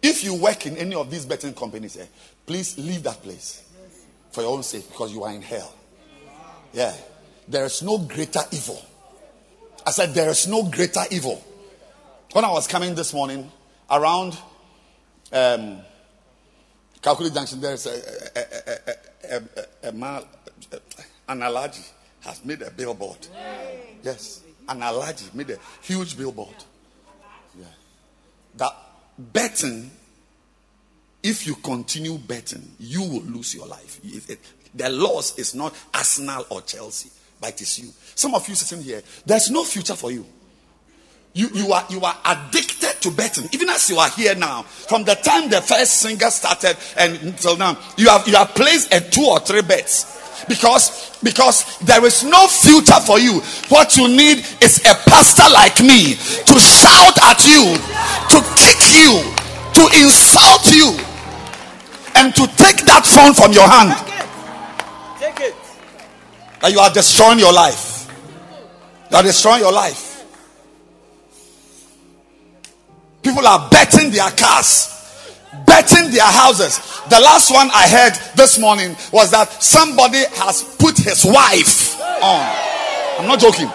If 0.00 0.24
you 0.24 0.34
work 0.34 0.66
in 0.66 0.76
any 0.76 0.94
of 0.94 1.10
these 1.10 1.26
betting 1.26 1.52
companies, 1.54 1.96
eh, 1.96 2.06
please 2.46 2.78
leave 2.78 3.02
that 3.02 3.22
place 3.22 3.62
for 4.32 4.42
your 4.42 4.52
own 4.52 4.62
sake 4.62 4.88
because 4.88 5.12
you 5.12 5.22
are 5.24 5.32
in 5.32 5.42
hell. 5.42 5.74
Yeah. 6.72 6.94
There 7.46 7.64
is 7.64 7.82
no 7.82 7.98
greater 7.98 8.40
evil 8.52 8.82
I 9.88 9.90
said, 9.90 10.12
There 10.12 10.28
is 10.28 10.46
no 10.46 10.64
greater 10.64 11.00
evil. 11.10 11.42
When 12.34 12.44
I 12.44 12.50
was 12.50 12.66
coming 12.66 12.94
this 12.94 13.14
morning 13.14 13.50
around 13.90 14.36
um, 15.32 15.78
Kalkuli 17.00 17.32
Junction, 17.32 17.58
there 17.58 17.72
is 17.72 17.86
a, 17.86 17.94
a, 18.36 18.42
a, 18.66 19.36
a, 19.36 19.42
a, 19.84 19.88
a 19.88 19.92
man, 19.92 20.24
an 21.26 21.42
allergy 21.42 21.80
has 22.20 22.44
made 22.44 22.62
a 22.62 22.70
billboard. 22.70 23.26
Yes, 24.02 24.42
an 24.68 24.82
allergy 24.82 25.26
made 25.34 25.50
a 25.50 25.58
huge 25.82 26.16
billboard. 26.16 26.54
Yeah. 27.58 27.64
That 28.56 28.76
betting, 29.18 29.90
if 31.22 31.46
you 31.46 31.54
continue 31.56 32.18
betting, 32.18 32.68
you 32.78 33.02
will 33.02 33.22
lose 33.22 33.54
your 33.54 33.66
life. 33.66 34.00
The 34.74 34.88
loss 34.90 35.38
is 35.38 35.54
not 35.54 35.74
Arsenal 35.94 36.46
or 36.50 36.62
Chelsea, 36.62 37.10
but 37.40 37.50
it 37.50 37.62
is 37.62 37.78
you. 37.78 37.88
Some 38.14 38.34
of 38.34 38.48
you 38.48 38.54
sitting 38.54 38.84
here, 38.84 39.02
there's 39.24 39.50
no 39.50 39.64
future 39.64 39.94
for 39.94 40.10
you. 40.10 40.26
You, 41.34 41.48
you, 41.54 41.72
are, 41.72 41.84
you 41.88 42.00
are 42.00 42.16
addicted 42.24 43.00
to 43.02 43.10
betting. 43.10 43.48
Even 43.52 43.68
as 43.68 43.88
you 43.90 43.96
are 43.98 44.08
here 44.10 44.34
now, 44.34 44.62
from 44.62 45.04
the 45.04 45.14
time 45.14 45.48
the 45.48 45.60
first 45.60 46.00
singer 46.00 46.30
started 46.30 46.76
and 46.96 47.16
until 47.22 47.56
now, 47.56 47.78
you 47.96 48.08
have, 48.08 48.26
you 48.26 48.34
have 48.34 48.54
placed 48.54 48.92
a 48.92 49.00
two 49.00 49.24
or 49.24 49.38
three 49.38 49.62
bets 49.62 50.17
because 50.46 51.18
because 51.22 51.78
there 51.78 52.04
is 52.04 52.22
no 52.24 52.46
future 52.46 53.00
for 53.04 53.18
you. 53.18 53.40
What 53.68 53.96
you 53.96 54.08
need 54.08 54.38
is 54.62 54.78
a 54.86 54.94
pastor 55.08 55.50
like 55.52 55.80
me 55.80 56.14
to 56.14 56.54
shout 56.58 57.18
at 57.22 57.44
you 57.44 57.74
to 58.30 58.38
kick 58.54 58.80
you 58.94 59.22
to 59.74 59.84
insult 60.02 60.74
you 60.74 60.96
and 62.16 62.34
to 62.34 62.46
take 62.56 62.84
that 62.86 63.06
phone 63.06 63.32
from 63.32 63.52
your 63.52 63.68
hand. 63.68 63.94
Take 65.20 65.40
it. 65.40 65.54
That 66.60 66.72
you 66.72 66.80
are 66.80 66.92
destroying 66.92 67.38
your 67.38 67.52
life. 67.52 68.10
You 69.10 69.16
are 69.16 69.22
destroying 69.22 69.60
your 69.60 69.72
life. 69.72 70.24
People 73.22 73.46
are 73.46 73.68
betting 73.70 74.10
their 74.10 74.30
cars 74.30 74.97
betting 75.68 76.10
their 76.10 76.24
houses. 76.24 76.80
The 77.08 77.20
last 77.20 77.52
one 77.52 77.70
I 77.72 77.86
heard 77.88 78.14
this 78.36 78.58
morning 78.58 78.96
was 79.12 79.30
that 79.30 79.50
somebody 79.62 80.24
has 80.34 80.62
put 80.78 80.96
his 80.96 81.24
wife 81.24 82.00
on. 82.00 82.68
I'm 83.20 83.28
not 83.28 83.38
joking. 83.38 83.70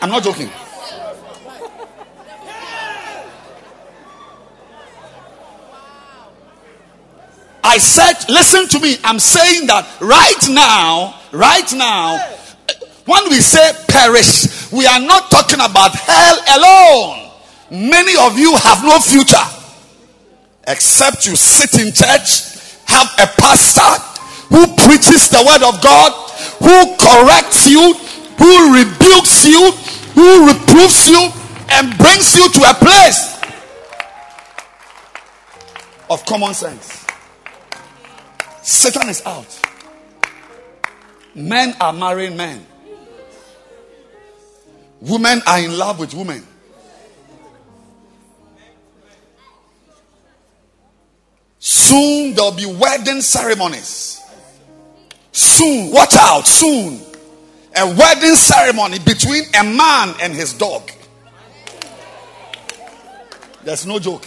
I'm 0.00 0.10
not 0.10 0.22
joking. 0.22 0.50
I 7.66 7.78
said, 7.78 8.28
listen 8.28 8.68
to 8.68 8.78
me. 8.78 8.98
I'm 9.02 9.18
saying 9.18 9.66
that 9.68 9.88
right 10.00 10.48
now, 10.50 11.18
right 11.32 11.72
now, 11.72 12.18
when 13.06 13.24
we 13.30 13.40
say 13.40 13.72
perish, 13.88 14.70
we 14.70 14.86
are 14.86 15.00
not 15.00 15.30
talking 15.30 15.60
about 15.60 15.92
hell 15.94 16.38
alone. 16.56 17.30
Many 17.70 18.16
of 18.20 18.38
you 18.38 18.54
have 18.56 18.84
no 18.84 19.00
future 19.00 19.42
except 20.66 21.26
you 21.26 21.36
sit 21.36 21.74
in 21.80 21.92
church, 21.92 22.54
have 22.86 23.08
a 23.18 23.26
pastor 23.40 24.14
who 24.48 24.66
preaches 24.76 25.28
the 25.28 25.42
word 25.44 25.62
of 25.62 25.82
God, 25.82 26.12
who 26.60 26.96
corrects 26.96 27.66
you, 27.66 27.94
who 28.38 28.74
rebukes 28.74 29.46
you, 29.46 29.72
who 30.14 30.46
reproves 30.46 31.08
you, 31.08 31.30
and 31.70 31.96
brings 31.98 32.36
you 32.36 32.48
to 32.50 32.60
a 32.70 32.74
place 32.74 33.40
of 36.10 36.24
common 36.26 36.54
sense. 36.54 37.04
Satan 38.62 39.08
is 39.08 39.24
out. 39.26 39.60
Men 41.34 41.74
are 41.80 41.92
marrying 41.92 42.36
men. 42.36 42.64
Women 45.00 45.42
are 45.46 45.58
in 45.58 45.76
love 45.76 45.98
with 45.98 46.14
women. 46.14 46.46
Soon 51.94 52.34
there'll 52.34 52.50
be 52.50 52.66
wedding 52.66 53.20
ceremonies. 53.20 54.20
Soon, 55.30 55.92
watch 55.92 56.16
out, 56.18 56.44
soon. 56.44 56.98
A 57.76 57.86
wedding 57.86 58.34
ceremony 58.34 58.98
between 58.98 59.44
a 59.54 59.62
man 59.62 60.12
and 60.20 60.32
his 60.32 60.54
dog. 60.54 60.90
There's 63.62 63.86
no 63.86 64.00
joke. 64.00 64.26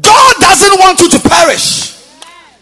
God 0.00 0.36
doesn't 0.40 0.80
want 0.80 1.00
you 1.00 1.10
to 1.10 1.20
perish. 1.20 2.00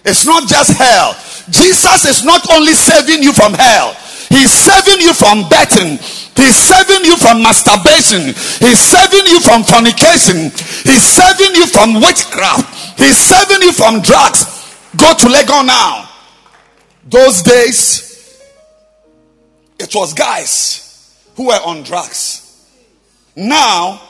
It's 0.05 0.27
not 0.27 0.49
just 0.49 0.77
hell. 0.77 1.13
Jesus 1.49 2.07
is 2.07 2.25
not 2.25 2.51
only 2.51 2.73
saving 2.73 3.23
you 3.23 3.33
from 3.33 3.55
hell, 3.55 3.95
He's 4.29 4.51
saving 4.51 5.01
you 5.01 5.15
from 5.15 5.49
betting. 5.49 5.99
He's 6.37 6.57
saving 6.57 7.05
you 7.05 7.17
from 7.17 7.43
masturbation. 7.43 8.35
He's 8.61 8.79
saving 8.79 9.27
you 9.27 9.41
from 9.41 9.63
fornication. 9.63 10.51
He's 10.85 11.03
saving 11.03 11.55
you 11.55 11.67
from 11.67 11.95
witchcraft. 12.01 12.76
He's 12.97 13.17
saving 13.17 13.63
you 13.63 13.73
from 13.73 14.01
drugs. 14.01 14.45
Go 14.97 15.15
to 15.15 15.27
Legon 15.27 15.67
now. 15.67 16.09
Those 17.05 17.43
days, 17.43 18.43
it 19.79 19.95
was 19.95 20.13
guys 20.13 21.23
who 21.37 21.47
were 21.47 21.61
on 21.65 21.83
drugs. 21.83 22.43
Now, 23.37 24.01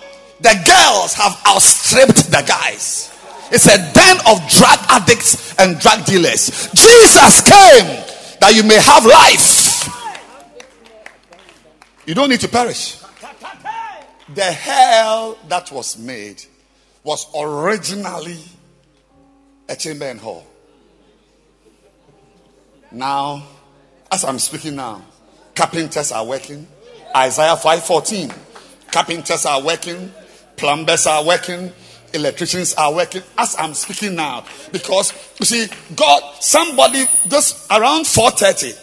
the 0.40 0.54
girls 0.64 1.14
have 1.14 1.40
outstripped 1.46 2.30
the 2.30 2.44
guys. 2.46 3.12
It's 3.50 3.66
a 3.66 3.76
den 3.92 4.16
of 4.26 4.48
drug 4.50 4.78
addicts 4.88 5.56
and 5.58 5.78
drug 5.78 6.04
dealers. 6.04 6.70
Jesus 6.72 7.42
came 7.42 7.86
that 8.40 8.52
you 8.54 8.62
may 8.62 8.80
have 8.80 9.04
life 9.04 9.66
you 12.06 12.14
don't 12.14 12.30
need 12.30 12.40
to 12.40 12.48
perish. 12.48 13.02
The 14.34 14.42
hell 14.42 15.36
that 15.48 15.72
was 15.72 15.98
made 15.98 16.42
was 17.02 17.26
originally 17.36 18.38
a 19.68 19.76
chamber 19.76 20.06
and 20.06 20.20
hall. 20.20 20.46
Now, 22.92 23.42
as 24.10 24.24
I'm 24.24 24.38
speaking 24.38 24.76
now, 24.76 25.02
carpenters 25.54 26.12
are 26.12 26.24
working. 26.24 26.66
Isaiah 27.14 27.56
5:14. 27.56 28.32
Carpenters 28.90 29.44
are 29.44 29.60
working, 29.60 30.12
plumbers 30.56 31.06
are 31.06 31.24
working, 31.24 31.72
electricians 32.14 32.74
are 32.74 32.94
working 32.94 33.22
as 33.36 33.56
I'm 33.58 33.74
speaking 33.74 34.14
now. 34.14 34.44
Because 34.72 35.12
you 35.38 35.44
see, 35.44 35.68
God, 35.94 36.22
somebody 36.40 37.04
just 37.28 37.70
around 37.70 38.06
4:30, 38.06 38.74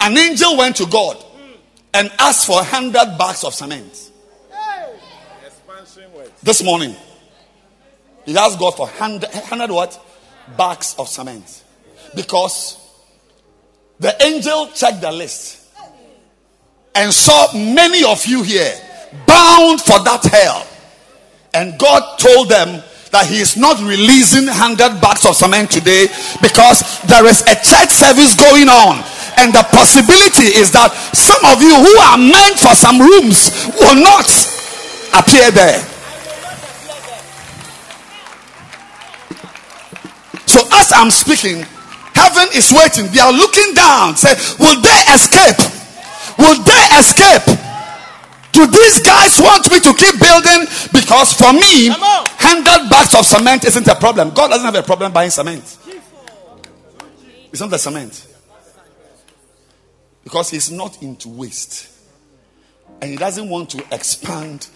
an 0.00 0.18
angel 0.18 0.56
went 0.56 0.76
to 0.76 0.86
God 0.86 1.16
and 1.94 2.10
asked 2.18 2.46
for 2.46 2.56
100 2.56 3.16
bags 3.16 3.44
of 3.44 3.54
cement. 3.54 4.10
This 6.42 6.62
morning, 6.62 6.96
he 8.30 8.36
asked 8.36 8.60
God 8.60 8.76
for 8.76 8.86
100, 8.86 9.28
100 9.28 9.70
what? 9.72 10.00
Bags 10.56 10.94
of 11.00 11.08
cement. 11.08 11.64
Because 12.14 12.78
the 13.98 14.14
angel 14.22 14.68
checked 14.68 15.00
the 15.00 15.10
list 15.10 15.66
and 16.94 17.12
saw 17.12 17.52
many 17.52 18.04
of 18.04 18.24
you 18.26 18.44
here 18.44 18.72
bound 19.26 19.80
for 19.80 19.98
that 20.04 20.22
hell. 20.30 20.64
And 21.54 21.76
God 21.76 22.20
told 22.20 22.48
them 22.48 22.80
that 23.10 23.26
He 23.26 23.40
is 23.40 23.56
not 23.56 23.82
releasing 23.82 24.46
100 24.46 25.00
bags 25.02 25.26
of 25.26 25.34
cement 25.34 25.68
today 25.68 26.06
because 26.40 27.02
there 27.10 27.26
is 27.26 27.42
a 27.42 27.58
church 27.58 27.90
service 27.90 28.38
going 28.38 28.68
on 28.68 29.02
and 29.42 29.50
the 29.50 29.66
possibility 29.74 30.54
is 30.54 30.70
that 30.70 30.94
some 31.18 31.42
of 31.50 31.58
you 31.58 31.74
who 31.74 31.94
are 31.98 32.18
meant 32.18 32.62
for 32.62 32.78
some 32.78 33.02
rooms 33.02 33.50
will 33.74 33.98
not 33.98 34.30
appear 35.18 35.50
there. 35.50 35.89
So 40.50 40.66
as 40.72 40.90
I'm 40.92 41.12
speaking, 41.12 41.62
heaven 42.12 42.48
is 42.56 42.72
waiting. 42.72 43.06
They 43.12 43.20
are 43.20 43.32
looking 43.32 43.72
down. 43.72 44.16
Say, 44.16 44.34
will 44.58 44.82
they 44.82 45.00
escape? 45.14 45.62
Will 46.36 46.58
they 46.58 46.84
escape? 46.98 47.46
Do 48.50 48.66
these 48.66 48.98
guys 48.98 49.38
want 49.38 49.70
me 49.70 49.78
to 49.78 49.94
keep 49.94 50.18
building? 50.18 50.66
Because 50.92 51.34
for 51.34 51.52
me, 51.52 51.94
hundred 52.34 52.90
bags 52.90 53.14
of 53.14 53.24
cement 53.24 53.64
isn't 53.64 53.86
a 53.86 53.94
problem. 53.94 54.30
God 54.30 54.48
doesn't 54.48 54.64
have 54.64 54.74
a 54.74 54.82
problem 54.82 55.12
buying 55.12 55.30
cement. 55.30 55.78
It's 57.52 57.60
not 57.60 57.70
the 57.70 57.78
cement. 57.78 58.26
Because 60.24 60.50
he's 60.50 60.68
not 60.72 61.00
into 61.00 61.28
waste. 61.28 61.96
And 63.00 63.12
he 63.12 63.16
doesn't 63.16 63.48
want 63.48 63.70
to 63.70 63.84
expand 63.92 64.66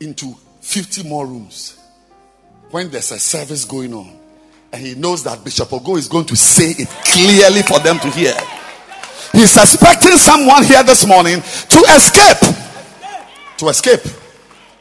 into 0.00 0.34
50 0.60 1.08
more 1.08 1.26
rooms 1.26 1.75
when 2.70 2.90
there's 2.90 3.12
a 3.12 3.18
service 3.18 3.64
going 3.64 3.94
on. 3.94 4.18
And 4.72 4.84
he 4.84 4.94
knows 4.94 5.22
that 5.24 5.44
Bishop 5.44 5.68
Ogo 5.68 5.96
is 5.96 6.08
going 6.08 6.26
to 6.26 6.36
say 6.36 6.70
it 6.70 6.88
clearly 7.04 7.62
for 7.62 7.78
them 7.80 7.98
to 8.00 8.10
hear. 8.10 8.34
He's 9.32 9.56
expecting 9.56 10.16
someone 10.16 10.64
here 10.64 10.82
this 10.82 11.06
morning 11.06 11.40
to 11.40 11.78
escape. 11.94 12.56
To 13.58 13.68
escape. 13.68 14.00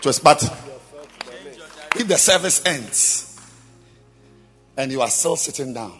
To 0.01 0.09
escape. 0.09 0.23
But 0.23 0.43
if 1.95 2.07
the 2.07 2.17
service 2.17 2.65
ends 2.65 3.39
and 4.77 4.91
you 4.91 5.01
are 5.01 5.09
still 5.09 5.36
sitting 5.36 5.73
down, 5.73 5.99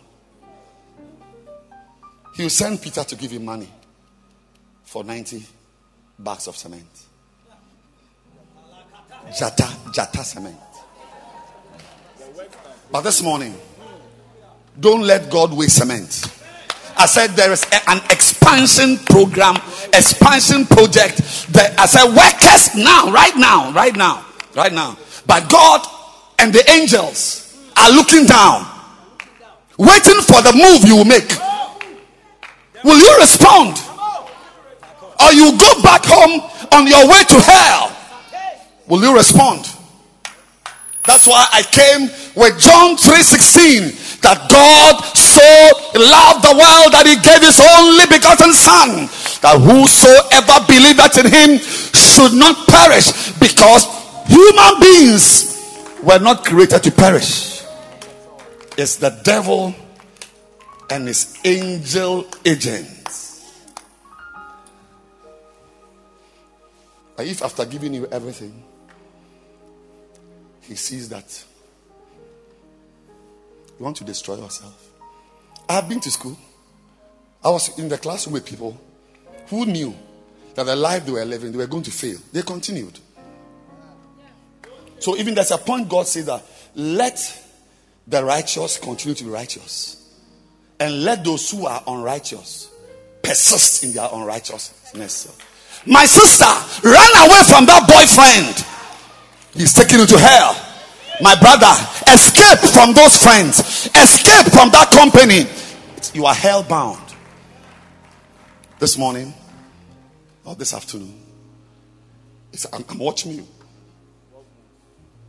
he 2.36 2.44
will 2.44 2.50
send 2.50 2.82
Peter 2.82 3.04
to 3.04 3.16
give 3.16 3.32
him 3.32 3.46
money 3.46 3.70
for 4.84 5.04
90 5.04 5.44
bags 6.20 6.48
of 6.48 6.58
cement. 6.58 7.06
Jata, 9.30 9.68
Jata 9.94 10.24
cement. 10.24 10.65
But 12.96 13.02
this 13.02 13.22
morning, 13.22 13.54
don't 14.80 15.02
let 15.02 15.30
God 15.30 15.52
waste 15.54 15.80
cement. 15.80 16.32
I 16.96 17.06
said 17.08 17.32
there 17.32 17.52
is 17.52 17.66
a- 17.70 17.90
an 17.90 18.02
expansion 18.10 19.00
program, 19.00 19.58
expansion 19.92 20.66
project. 20.66 21.18
That 21.52 21.78
I 21.78 21.88
said 21.88 22.06
workers 22.06 22.74
now, 22.74 23.12
right 23.12 23.36
now, 23.36 23.72
right 23.72 23.94
now, 23.94 24.24
right 24.56 24.72
now. 24.72 24.96
But 25.26 25.50
God 25.50 25.86
and 26.40 26.54
the 26.54 26.64
angels 26.72 27.48
are 27.76 27.90
looking 27.90 28.26
down, 28.28 28.66
waiting 29.78 30.22
for 30.22 30.42
the 30.42 30.54
move 30.54 30.86
you 30.86 30.96
will 30.96 31.04
make. 31.04 31.38
Will 32.86 32.98
you 32.98 33.18
respond? 33.20 33.78
Or 35.20 35.34
you 35.34 35.52
go 35.58 35.82
back 35.82 36.06
home 36.06 36.42
on 36.72 36.88
your 36.88 37.06
way 37.08 37.26
to 37.26 37.42
hell? 37.42 37.92
Will 38.88 39.02
you 39.02 39.14
respond? 39.14 39.68
That's 41.08 41.28
why 41.28 41.46
I 41.54 41.62
came 41.62 42.10
with 42.36 42.60
John 42.60 42.98
3:16 42.98 44.22
that 44.22 44.50
God 44.50 45.04
so 45.14 45.46
loved 45.94 46.42
the 46.42 46.56
world 46.58 46.90
that 46.98 47.06
he 47.06 47.16
gave 47.22 47.46
his 47.46 47.62
only 47.62 48.06
begotten 48.10 48.54
son 48.54 49.06
that 49.46 49.62
whosoever 49.62 50.66
believeth 50.66 51.18
in 51.22 51.28
him 51.30 51.60
should 51.94 52.34
not 52.34 52.68
perish 52.68 53.14
because 53.38 53.86
human 54.26 54.80
beings 54.82 55.54
were 56.02 56.18
not 56.18 56.44
created 56.44 56.82
to 56.82 56.92
perish. 56.92 57.62
It's 58.78 58.98
the 58.98 59.12
devil 59.24 59.76
and 60.90 61.08
his 61.08 61.38
angel 61.46 62.26
agents. 62.44 63.46
But 67.16 67.28
if 67.28 67.42
after 67.44 67.64
giving 67.66 67.94
you 67.94 68.08
everything, 68.12 68.65
he 70.68 70.76
sees 70.76 71.10
that 71.10 71.44
you 73.78 73.84
want 73.84 73.98
to 73.98 74.04
destroy 74.04 74.36
yourself. 74.36 74.90
I 75.68 75.74
have 75.74 75.90
been 75.90 76.00
to 76.02 76.12
school. 76.12 76.38
I 77.44 77.50
was 77.50 77.78
in 77.78 77.90
the 77.90 77.98
classroom 77.98 78.34
with 78.34 78.46
people 78.46 78.80
who 79.48 79.66
knew 79.66 79.96
that 80.56 80.66
the 80.66 80.76
life 80.76 81.06
they 81.06 81.12
were 81.12 81.26
living, 81.26 81.52
they 81.52 81.58
were 81.58 81.68
going 81.68 81.84
to 81.84 81.92
fail. 81.92 82.18
They 82.32 82.42
continued. 82.42 82.98
So 85.00 85.18
even 85.18 85.36
there's 85.36 85.52
a 85.52 85.58
point 85.58 85.90
God 85.90 86.08
said 86.08 86.26
that 86.26 86.44
let 86.76 87.44
the 88.08 88.24
righteous 88.24 88.78
continue 88.78 89.16
to 89.16 89.24
be 89.24 89.30
righteous. 89.30 90.02
And 90.80 91.04
let 91.04 91.24
those 91.24 91.50
who 91.52 91.66
are 91.66 91.84
unrighteous 91.88 92.70
persist 93.22 93.84
in 93.84 93.94
their 93.94 94.08
unrighteousness. 94.12 95.40
My 95.86 96.06
sister, 96.06 96.46
run 96.88 97.30
away 97.30 97.44
from 97.48 97.66
that 97.66 97.86
boyfriend. 97.88 98.75
He's 99.56 99.74
taking 99.74 100.00
you 100.00 100.06
to 100.06 100.18
hell. 100.18 100.62
My 101.22 101.36
brother, 101.40 101.72
escape 102.12 102.60
from 102.72 102.94
those 102.94 103.16
friends. 103.16 103.60
Escape 103.96 104.52
from 104.52 104.70
that 104.72 104.92
company. 104.92 105.46
You 106.14 106.26
are 106.26 106.34
hell 106.34 106.64
bound. 106.64 107.02
This 108.80 108.98
morning 108.98 109.34
or 110.44 110.56
this 110.56 110.74
afternoon, 110.74 111.22
I'm, 112.74 112.84
I'm 112.90 113.00
watching 113.00 113.32
you. 113.32 113.48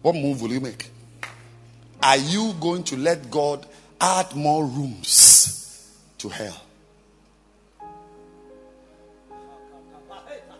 What 0.02 0.16
move 0.16 0.42
will 0.42 0.50
you 0.50 0.60
make? 0.60 0.90
Are 2.02 2.16
you 2.16 2.54
going 2.60 2.82
to 2.84 2.96
let 2.96 3.30
God 3.30 3.66
add 4.00 4.34
more 4.34 4.64
rooms 4.64 5.88
to 6.18 6.28
hell? 6.28 6.65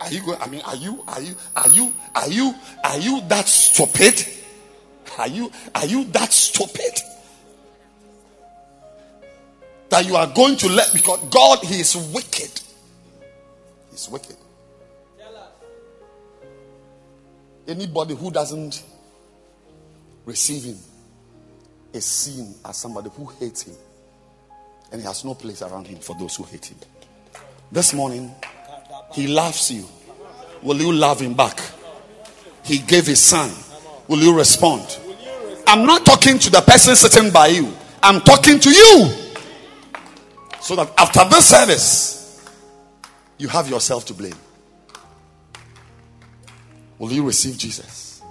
Are 0.01 0.13
you 0.13 0.21
going? 0.25 0.41
I 0.41 0.47
mean, 0.49 0.61
are 0.63 0.77
you? 0.77 1.03
Are 1.09 1.21
you? 1.21 1.35
Are 1.57 1.69
you? 1.69 1.93
Are 2.15 2.29
you? 2.29 2.55
Are 2.85 2.99
you 2.99 3.21
that 3.29 3.47
stupid? 3.47 4.27
Are 5.19 5.29
you? 5.29 5.51
Are 5.75 5.87
you 5.87 6.05
that 6.05 6.33
stupid? 6.33 7.01
That 9.89 10.05
you 10.05 10.17
are 10.17 10.27
going 10.27 10.57
to 10.57 10.69
let 10.69 10.93
because 10.93 11.21
God 11.31 11.61
He 11.65 11.81
is 11.81 11.97
wicked. 12.13 12.61
He's 13.91 14.09
wicked. 14.09 14.37
Anybody 17.69 18.15
who 18.15 18.31
doesn't 18.31 18.85
receive 20.25 20.65
Him 20.65 20.79
is 21.93 22.05
seen 22.05 22.55
as 22.65 22.77
somebody 22.77 23.11
who 23.17 23.27
hates 23.41 23.63
Him, 23.63 23.75
and 24.93 25.01
He 25.01 25.07
has 25.07 25.25
no 25.25 25.35
place 25.35 25.63
around 25.63 25.87
Him 25.87 25.99
for 25.99 26.15
those 26.17 26.37
who 26.37 26.45
hate 26.45 26.67
Him. 26.67 26.77
This 27.73 27.93
morning, 27.93 28.33
He 29.13 29.27
loves 29.27 29.71
you. 29.71 29.87
Will 30.63 30.77
you 30.77 30.93
love 30.93 31.21
Him 31.21 31.35
back? 31.35 31.61
He 32.65 32.79
gave 32.79 33.07
His 33.07 33.21
Son. 33.21 33.51
Will 34.09 34.19
you 34.19 34.37
respond? 34.37 34.99
I'm 35.67 35.85
not 35.85 36.07
talking 36.07 36.39
to 36.39 36.51
the 36.51 36.61
person 36.61 36.95
sitting 36.97 37.31
by 37.33 37.49
you. 37.49 37.73
I'm 38.03 38.21
talking 38.21 38.59
to 38.61 38.71
you. 38.71 39.11
So 40.61 40.77
that 40.77 40.93
after 40.99 41.25
this 41.29 41.47
service, 41.47 42.45
you 43.39 43.49
have 43.49 43.69
yourself 43.69 44.05
to 44.07 44.15
blame. 44.15 44.35
Will 46.99 47.13
you 47.13 47.25
receive 47.25 47.59
Jesus? 47.59 48.23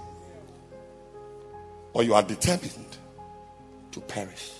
Or 1.92 2.02
you 2.02 2.14
are 2.14 2.22
determined 2.22 2.96
to 3.92 4.00
perish? 4.00 4.52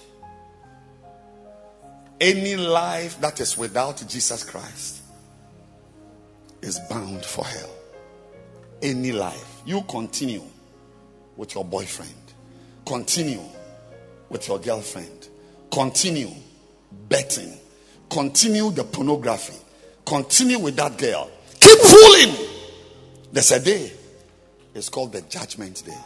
Any 2.20 2.56
life 2.56 3.20
that 3.20 3.40
is 3.40 3.58
without 3.58 4.02
Jesus 4.08 4.42
Christ 4.44 5.02
is 6.66 6.80
bound 6.90 7.24
for 7.24 7.44
hell. 7.44 7.70
Any 8.82 9.12
life. 9.12 9.62
You 9.64 9.82
continue 9.82 10.42
with 11.36 11.54
your 11.54 11.64
boyfriend, 11.64 12.12
continue 12.84 13.40
with 14.28 14.48
your 14.48 14.58
girlfriend, 14.58 15.28
continue 15.70 16.30
betting, 17.08 17.52
continue 18.10 18.70
the 18.70 18.84
pornography, 18.84 19.56
continue 20.04 20.58
with 20.58 20.76
that 20.76 20.96
girl. 20.98 21.30
Keep 21.60 21.78
fooling. 21.78 22.48
There's 23.32 23.52
a 23.52 23.60
day, 23.60 23.92
it's 24.74 24.88
called 24.88 25.12
the 25.12 25.22
judgment 25.22 25.84
day. 25.84 25.98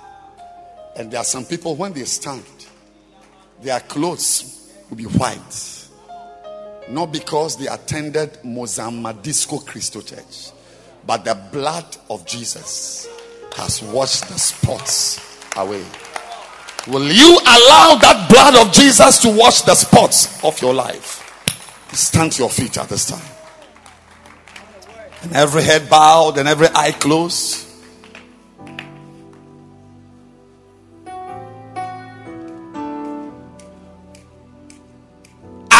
And 0.96 1.10
there 1.10 1.20
are 1.20 1.24
some 1.24 1.44
people, 1.44 1.76
when 1.76 1.92
they 1.92 2.04
stand, 2.04 2.44
their 3.62 3.80
clothes 3.80 4.72
will 4.88 4.96
be 4.96 5.04
white. 5.04 5.79
Not 6.88 7.12
because 7.12 7.56
they 7.56 7.66
attended 7.66 8.32
Musama 8.44 9.20
Disco 9.22 9.58
Christo 9.58 10.00
Church, 10.00 10.50
but 11.06 11.24
the 11.24 11.34
blood 11.52 11.96
of 12.08 12.26
Jesus 12.26 13.08
has 13.56 13.82
washed 13.82 14.28
the 14.28 14.38
spots 14.38 15.20
away. 15.56 15.84
Will 16.88 17.06
you 17.06 17.38
allow 17.38 17.98
that 18.00 18.28
blood 18.30 18.66
of 18.66 18.72
Jesus 18.72 19.18
to 19.18 19.36
wash 19.36 19.62
the 19.62 19.74
spots 19.74 20.42
of 20.42 20.60
your 20.62 20.74
life? 20.74 21.26
Stand 21.92 22.32
to 22.32 22.42
your 22.42 22.50
feet 22.50 22.78
at 22.78 22.88
this 22.88 23.06
time. 23.06 23.36
And 25.22 25.32
every 25.34 25.62
head 25.62 25.90
bowed 25.90 26.38
and 26.38 26.48
every 26.48 26.68
eye 26.74 26.92
closed. 26.92 27.69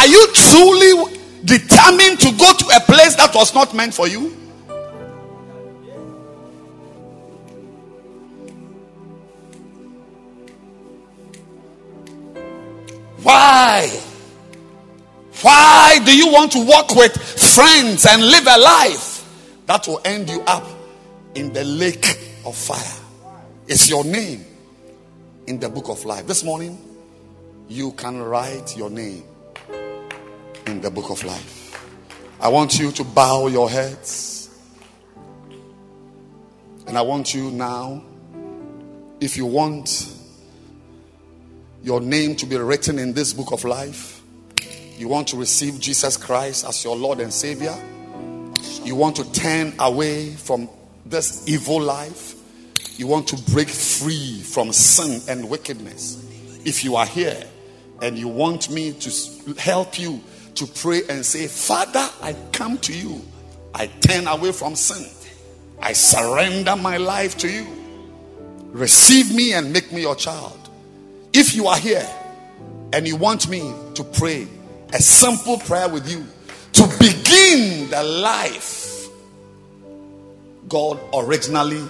Are 0.00 0.06
you 0.06 0.28
truly 0.32 1.18
determined 1.44 2.20
to 2.20 2.32
go 2.32 2.54
to 2.54 2.64
a 2.74 2.80
place 2.80 3.16
that 3.16 3.32
was 3.34 3.54
not 3.54 3.74
meant 3.74 3.92
for 3.92 4.08
you? 4.08 4.30
Why? 13.22 14.00
Why 15.42 15.98
do 16.02 16.16
you 16.16 16.32
want 16.32 16.52
to 16.52 16.64
walk 16.64 16.96
with 16.96 17.14
friends 17.14 18.06
and 18.06 18.22
live 18.22 18.46
a 18.46 18.58
life 18.58 19.22
that 19.66 19.86
will 19.86 20.00
end 20.06 20.30
you 20.30 20.40
up 20.46 20.66
in 21.34 21.52
the 21.52 21.64
lake 21.64 22.06
of 22.46 22.56
fire? 22.56 23.04
It's 23.66 23.90
your 23.90 24.04
name 24.04 24.46
in 25.46 25.60
the 25.60 25.68
book 25.68 25.90
of 25.90 26.06
life. 26.06 26.26
This 26.26 26.42
morning, 26.42 26.78
you 27.68 27.92
can 27.92 28.22
write 28.22 28.78
your 28.78 28.88
name 28.88 29.24
in 30.66 30.80
the 30.80 30.90
book 30.90 31.10
of 31.10 31.24
life. 31.24 31.58
I 32.40 32.48
want 32.48 32.78
you 32.78 32.90
to 32.92 33.04
bow 33.04 33.48
your 33.48 33.68
heads. 33.68 34.48
And 36.86 36.96
I 36.96 37.02
want 37.02 37.34
you 37.34 37.50
now, 37.50 38.02
if 39.20 39.36
you 39.36 39.46
want 39.46 40.12
your 41.82 42.00
name 42.00 42.34
to 42.36 42.46
be 42.46 42.56
written 42.56 42.98
in 42.98 43.12
this 43.12 43.32
book 43.32 43.52
of 43.52 43.64
life, 43.64 44.22
you 44.96 45.08
want 45.08 45.28
to 45.28 45.36
receive 45.36 45.78
Jesus 45.80 46.16
Christ 46.16 46.66
as 46.66 46.82
your 46.84 46.96
Lord 46.96 47.20
and 47.20 47.32
Savior, 47.32 47.76
you 48.82 48.94
want 48.96 49.16
to 49.16 49.32
turn 49.32 49.72
away 49.78 50.30
from 50.30 50.68
this 51.06 51.48
evil 51.48 51.80
life, 51.80 52.34
you 52.98 53.06
want 53.06 53.28
to 53.28 53.52
break 53.52 53.68
free 53.68 54.40
from 54.40 54.72
sin 54.72 55.20
and 55.28 55.48
wickedness. 55.48 56.26
If 56.64 56.84
you 56.84 56.96
are 56.96 57.06
here 57.06 57.42
and 58.02 58.18
you 58.18 58.28
want 58.28 58.70
me 58.70 58.92
to 58.92 59.54
help 59.54 59.98
you 59.98 60.20
to 60.56 60.66
pray 60.66 61.02
and 61.08 61.24
say, 61.24 61.46
Father, 61.46 62.08
I 62.22 62.34
come 62.52 62.78
to 62.78 62.92
you 62.92 63.22
I 63.74 63.86
turn 63.86 64.26
away 64.26 64.52
from 64.52 64.74
sin. 64.74 65.08
I 65.80 65.92
surrender 65.92 66.76
my 66.76 66.96
life 66.96 67.38
to 67.38 67.48
you. 67.48 67.66
Receive 68.72 69.34
me 69.34 69.54
and 69.54 69.72
make 69.72 69.92
me 69.92 70.02
your 70.02 70.16
child. 70.16 70.58
If 71.32 71.54
you 71.54 71.66
are 71.66 71.78
here 71.78 72.06
and 72.92 73.06
you 73.06 73.16
want 73.16 73.48
me 73.48 73.72
to 73.94 74.04
pray 74.04 74.46
a 74.92 74.98
simple 74.98 75.58
prayer 75.58 75.88
with 75.88 76.10
you 76.10 76.26
to 76.72 76.82
begin 76.98 77.88
the 77.90 78.02
life 78.02 79.08
God 80.68 81.00
originally 81.14 81.82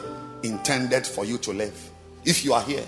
intended 0.42 1.06
for 1.06 1.24
you 1.24 1.38
to 1.38 1.52
live, 1.52 1.90
if 2.24 2.44
you 2.44 2.52
are 2.52 2.62
here, 2.62 2.86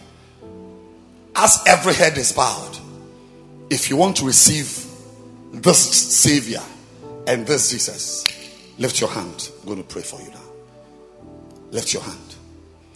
as 1.34 1.62
every 1.66 1.94
head 1.94 2.16
is 2.18 2.32
bowed, 2.32 2.78
if 3.70 3.88
you 3.88 3.96
want 3.96 4.16
to 4.18 4.26
receive 4.26 4.86
this 5.52 5.78
Savior 5.78 6.62
and 7.26 7.46
this 7.46 7.70
Jesus, 7.70 8.24
lift 8.78 9.00
your 9.00 9.10
hand. 9.10 9.50
I'm 9.60 9.66
going 9.66 9.78
to 9.78 9.84
pray 9.84 10.02
for 10.02 10.20
you 10.20 10.30
now. 10.30 10.38
Lift 11.70 11.92
your 11.92 12.02
hand. 12.02 12.18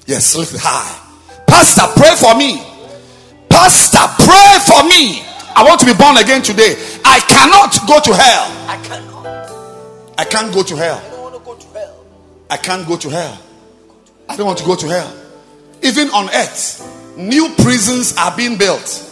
Yes, 0.07 0.35
lift 0.35 0.55
it 0.55 0.61
high. 0.63 1.03
Pastor, 1.47 1.83
pray 2.01 2.15
for 2.17 2.37
me. 2.37 2.63
Pastor, 3.49 4.25
pray 4.25 4.59
for 4.67 4.89
me. 4.89 5.23
I 5.55 5.65
want 5.65 5.81
to 5.81 5.87
be 5.87 5.95
born 5.95 6.17
again 6.19 6.43
today. 6.43 6.77
I 7.05 7.21
cannot 7.21 7.79
go 7.87 8.01
to 8.01 8.15
hell. 8.15 8.69
I 8.69 8.77
cannot. 8.83 10.19
I 10.19 10.25
can't 10.25 10.53
go 10.53 10.63
to 10.63 10.77
hell. 10.77 10.99
I 10.99 11.11
don't 11.11 11.23
want 11.23 11.35
to 11.35 11.45
go 11.45 11.55
to 11.57 11.67
hell. 11.79 12.07
I 12.51 12.57
can't 12.57 12.87
go 12.87 12.97
to 12.97 13.09
hell. 13.11 13.39
I 14.29 14.37
don't 14.37 14.47
want 14.47 14.59
to 14.59 14.65
go 14.65 14.77
to 14.77 14.87
hell. 14.89 15.17
Even 15.83 16.11
on 16.11 16.29
earth, 16.31 17.17
new 17.17 17.49
prisons 17.57 18.17
are 18.17 18.37
being 18.37 18.59
built. 18.59 19.03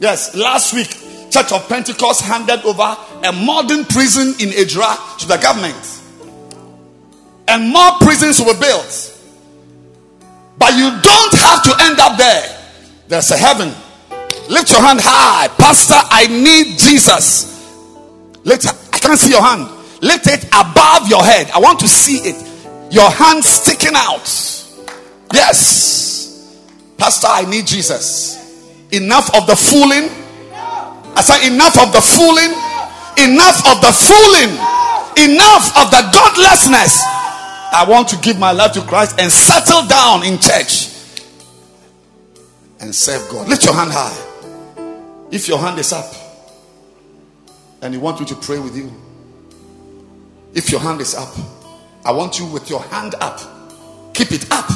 Yes, 0.00 0.34
last 0.34 0.74
week, 0.74 0.96
Church 1.32 1.50
of 1.50 1.66
Pentecost 1.66 2.20
handed 2.20 2.62
over 2.64 2.94
a 3.24 3.32
modern 3.32 3.86
prison 3.86 4.34
in 4.38 4.52
Edra 4.52 4.94
to 5.18 5.26
the 5.26 5.38
government. 5.38 6.00
And 7.48 7.72
more 7.72 7.92
prisons 8.00 8.38
be 8.38 8.52
built. 8.60 9.18
But 10.58 10.74
you 10.74 10.90
don't 10.90 11.32
have 11.32 11.62
to 11.64 11.74
end 11.80 11.98
up 12.00 12.18
there. 12.18 12.58
There's 13.08 13.30
a 13.30 13.36
heaven. 13.38 13.68
Lift 14.50 14.70
your 14.72 14.82
hand 14.82 15.00
high. 15.02 15.48
Pastor, 15.56 15.94
I 15.96 16.26
need 16.26 16.78
Jesus. 16.78 17.48
Lift, 18.44 18.66
I 18.66 18.98
can't 18.98 19.18
see 19.18 19.30
your 19.30 19.42
hand. 19.42 19.68
Lift 20.02 20.26
it 20.26 20.44
above 20.48 21.08
your 21.08 21.24
head. 21.24 21.50
I 21.52 21.60
want 21.60 21.80
to 21.80 21.88
see 21.88 22.18
it. 22.18 22.92
Your 22.92 23.10
hand 23.10 23.42
sticking 23.42 23.94
out. 23.94 24.28
Yes. 25.32 26.60
Pastor, 26.98 27.28
I 27.30 27.48
need 27.48 27.66
Jesus. 27.66 28.38
Enough 28.90 29.34
of 29.34 29.46
the 29.46 29.56
fooling. 29.56 30.10
I 31.16 31.20
said, 31.20 31.46
enough 31.46 31.78
of 31.78 31.92
the 31.92 32.00
fooling. 32.00 32.52
Enough 33.20 33.60
of 33.68 33.80
the 33.80 33.92
fooling. 33.92 34.56
Enough 35.20 35.76
of 35.76 35.90
the 35.90 36.02
godlessness. 36.12 37.02
I 37.72 37.84
want 37.88 38.08
to 38.08 38.16
give 38.18 38.38
my 38.38 38.52
life 38.52 38.72
to 38.72 38.82
Christ 38.82 39.18
and 39.18 39.30
settle 39.32 39.86
down 39.86 40.24
in 40.24 40.38
church 40.38 40.88
and 42.80 42.94
serve 42.94 43.26
God. 43.30 43.48
Lift 43.48 43.64
your 43.64 43.74
hand 43.74 43.90
high. 43.92 45.28
If 45.30 45.48
your 45.48 45.58
hand 45.58 45.78
is 45.78 45.92
up 45.92 46.12
and 47.80 47.94
you 47.94 48.00
want 48.00 48.20
me 48.20 48.26
to 48.26 48.34
pray 48.34 48.58
with 48.58 48.76
you, 48.76 48.92
if 50.54 50.70
your 50.70 50.80
hand 50.80 51.00
is 51.00 51.14
up, 51.14 51.34
I 52.04 52.12
want 52.12 52.38
you 52.38 52.46
with 52.46 52.68
your 52.68 52.82
hand 52.82 53.14
up. 53.20 53.40
Keep 54.12 54.32
it 54.32 54.46
up. 54.50 54.68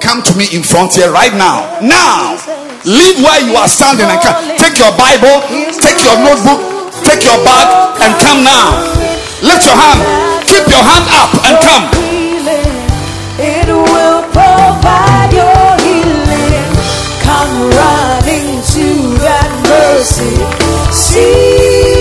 Come 0.00 0.22
to 0.22 0.38
me 0.38 0.46
in 0.54 0.62
front 0.62 0.94
here 0.94 1.12
right 1.12 1.34
now. 1.34 1.80
Now, 1.80 2.36
leave 2.84 3.22
where 3.22 3.40
you 3.40 3.54
are 3.56 3.68
standing 3.68 4.06
and 4.06 4.20
come. 4.20 4.36
Take 4.58 4.78
your 4.78 4.92
Bible, 4.98 5.40
take 5.80 6.02
your 6.04 6.18
notebook, 6.20 6.60
take 7.06 7.24
your 7.24 7.38
bag, 7.46 7.66
and 8.02 8.12
come 8.20 8.44
now. 8.44 8.76
Lift 9.42 9.64
your 9.66 9.76
hand. 9.76 10.00
Keep 10.48 10.68
your 10.68 10.82
hand 10.84 11.06
up 11.16 11.32
and 11.46 11.56
come. 11.64 11.84
It 13.38 13.68
will 13.68 14.22
provide 14.32 15.32
your 15.32 15.68
healing. 15.84 16.64
Come 17.22 17.68
running 17.70 18.62
to 18.72 18.86
that 19.20 19.50
mercy. 19.68 20.34
See, 20.92 21.95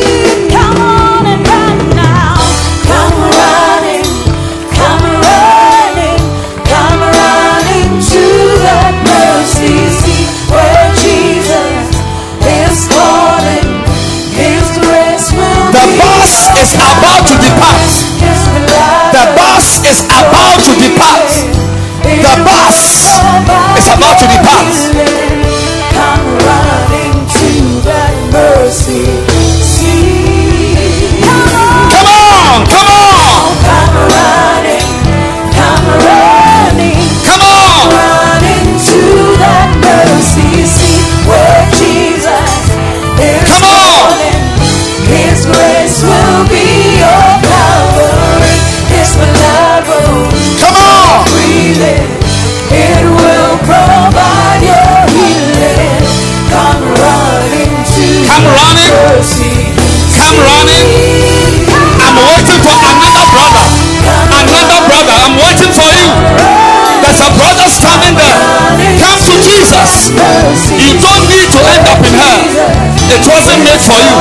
is 16.66 16.74
about 16.74 17.22
to 17.30 17.36
depart. 17.46 17.94
The 19.14 19.26
bus 19.38 19.86
is 19.86 20.00
about 20.10 20.58
to 20.66 20.74
depart. 20.82 21.30
The 22.02 22.36
bus 22.42 22.80
is 23.78 23.88
about 23.94 24.18
to 24.22 24.26
depart. 24.34 24.74
Come 25.94 26.26
running 26.50 27.18
to 27.38 27.52
that 27.86 28.14
mercy 28.34 29.05
Come 58.26 58.46
running. 58.46 58.92
Come 60.18 60.38
running. 60.42 60.88
I'm 62.02 62.18
waiting 62.18 62.62
for 62.66 62.78
another 62.78 63.26
brother. 63.34 63.66
Another 64.42 64.80
brother. 64.90 65.16
I'm 65.26 65.36
waiting 65.38 65.74
for 65.74 65.90
you. 65.94 66.10
There's 67.06 67.22
a 67.22 67.30
brother 67.38 67.68
standing 67.70 68.16
there. 68.18 68.40
Come 69.02 69.20
to 69.30 69.36
Jesus. 69.46 70.10
You 70.74 70.92
don't 71.02 71.26
need 71.30 71.50
to 71.54 71.62
end 71.70 71.86
up 71.86 72.02
in 72.02 72.14
hell. 72.18 72.42
It 73.14 73.24
wasn't 73.30 73.62
made 73.62 73.84
for 73.86 74.00
you. 74.02 74.18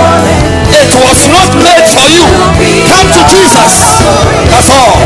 It 0.75 0.93
was 1.01 1.21
not 1.33 1.51
made 1.65 1.89
for 1.89 2.07
you. 2.13 2.25
Come 2.93 3.09
to 3.09 3.23
Jesus. 3.33 3.73
That's 4.53 4.71
all. 4.71 5.01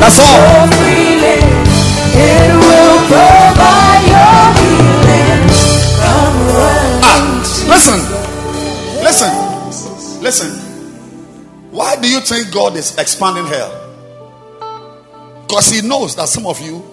That's 0.00 0.18
all. 0.20 0.58
Listen. 10.28 11.70
Why 11.70 11.96
do 11.96 12.06
you 12.06 12.20
think 12.20 12.52
God 12.52 12.76
is 12.76 12.98
expanding 12.98 13.46
hell? 13.46 13.72
Because 15.46 15.70
He 15.70 15.80
knows 15.80 16.14
that 16.16 16.28
some 16.28 16.46
of 16.46 16.60
you 16.60 16.84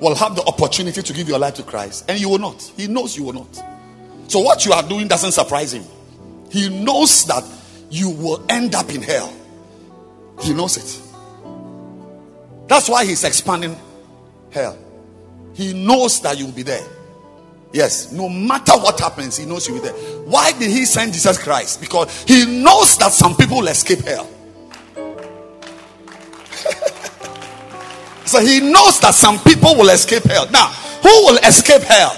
will 0.00 0.16
have 0.16 0.34
the 0.34 0.42
opportunity 0.42 1.00
to 1.00 1.12
give 1.12 1.28
your 1.28 1.38
life 1.38 1.54
to 1.54 1.62
Christ 1.62 2.06
and 2.08 2.20
you 2.20 2.28
will 2.28 2.40
not. 2.40 2.60
He 2.76 2.88
knows 2.88 3.16
you 3.16 3.22
will 3.22 3.34
not. 3.34 3.62
So, 4.26 4.40
what 4.40 4.66
you 4.66 4.72
are 4.72 4.82
doing 4.82 5.06
doesn't 5.06 5.32
surprise 5.32 5.72
Him. 5.72 5.84
He 6.50 6.68
knows 6.68 7.26
that 7.26 7.44
you 7.90 8.10
will 8.10 8.44
end 8.48 8.74
up 8.74 8.92
in 8.92 9.02
hell. 9.02 9.32
He 10.42 10.52
knows 10.52 10.76
it. 10.78 11.02
That's 12.66 12.88
why 12.88 13.04
He's 13.04 13.22
expanding 13.22 13.76
hell. 14.50 14.76
He 15.54 15.74
knows 15.74 16.20
that 16.22 16.36
you'll 16.36 16.50
be 16.50 16.64
there. 16.64 16.84
Yes, 17.72 18.12
no 18.12 18.28
matter 18.28 18.72
what 18.72 18.98
happens, 18.98 19.36
he 19.36 19.44
knows 19.44 19.68
you'll 19.68 19.80
be 19.80 19.88
there. 19.88 19.96
Why 20.24 20.52
did 20.52 20.70
he 20.70 20.86
send 20.86 21.12
Jesus 21.12 21.38
Christ? 21.38 21.80
Because 21.80 22.24
he 22.24 22.46
knows 22.46 22.96
that 22.98 23.12
some 23.12 23.36
people 23.36 23.58
will 23.58 23.68
escape 23.68 24.00
hell. 24.00 24.28
so 28.24 28.40
he 28.40 28.60
knows 28.60 28.98
that 29.00 29.14
some 29.14 29.38
people 29.40 29.76
will 29.76 29.90
escape 29.90 30.24
hell. 30.24 30.48
Now, 30.50 30.68
who 31.02 31.26
will 31.26 31.36
escape 31.38 31.82
hell 31.82 32.16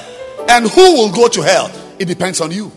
and 0.48 0.70
who 0.70 0.94
will 0.94 1.12
go 1.12 1.28
to 1.28 1.42
hell? 1.42 1.70
It 1.98 2.06
depends 2.06 2.40
on 2.40 2.52
you. 2.52 2.70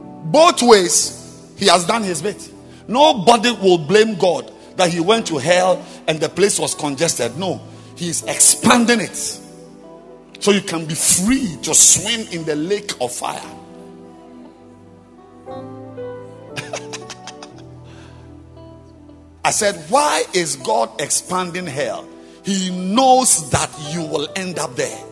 Both 0.00 0.62
ways, 0.62 1.52
he 1.56 1.66
has 1.66 1.86
done 1.86 2.04
his 2.04 2.22
bit. 2.22 2.50
Nobody 2.88 3.52
will 3.52 3.78
blame 3.78 4.16
God 4.16 4.50
that 4.76 4.90
he 4.90 5.00
went 5.00 5.26
to 5.26 5.36
hell 5.36 5.84
and 6.08 6.20
the 6.20 6.28
place 6.28 6.58
was 6.58 6.74
congested. 6.74 7.36
No, 7.36 7.60
he 7.96 8.08
is 8.08 8.24
expanding 8.24 9.00
it. 9.00 9.40
So 10.40 10.52
you 10.52 10.60
can 10.60 10.86
be 10.86 10.94
free 10.94 11.56
to 11.62 11.74
swim 11.74 12.26
in 12.32 12.44
the 12.44 12.56
lake 12.56 12.92
of 13.00 13.12
fire. 13.12 13.40
I 19.44 19.50
said, 19.50 19.76
Why 19.88 20.24
is 20.34 20.56
God 20.56 21.00
expanding 21.00 21.66
hell? 21.66 22.06
He 22.44 22.70
knows 22.70 23.50
that 23.50 23.70
you 23.92 24.02
will 24.02 24.28
end 24.36 24.58
up 24.58 24.76
there. 24.76 25.02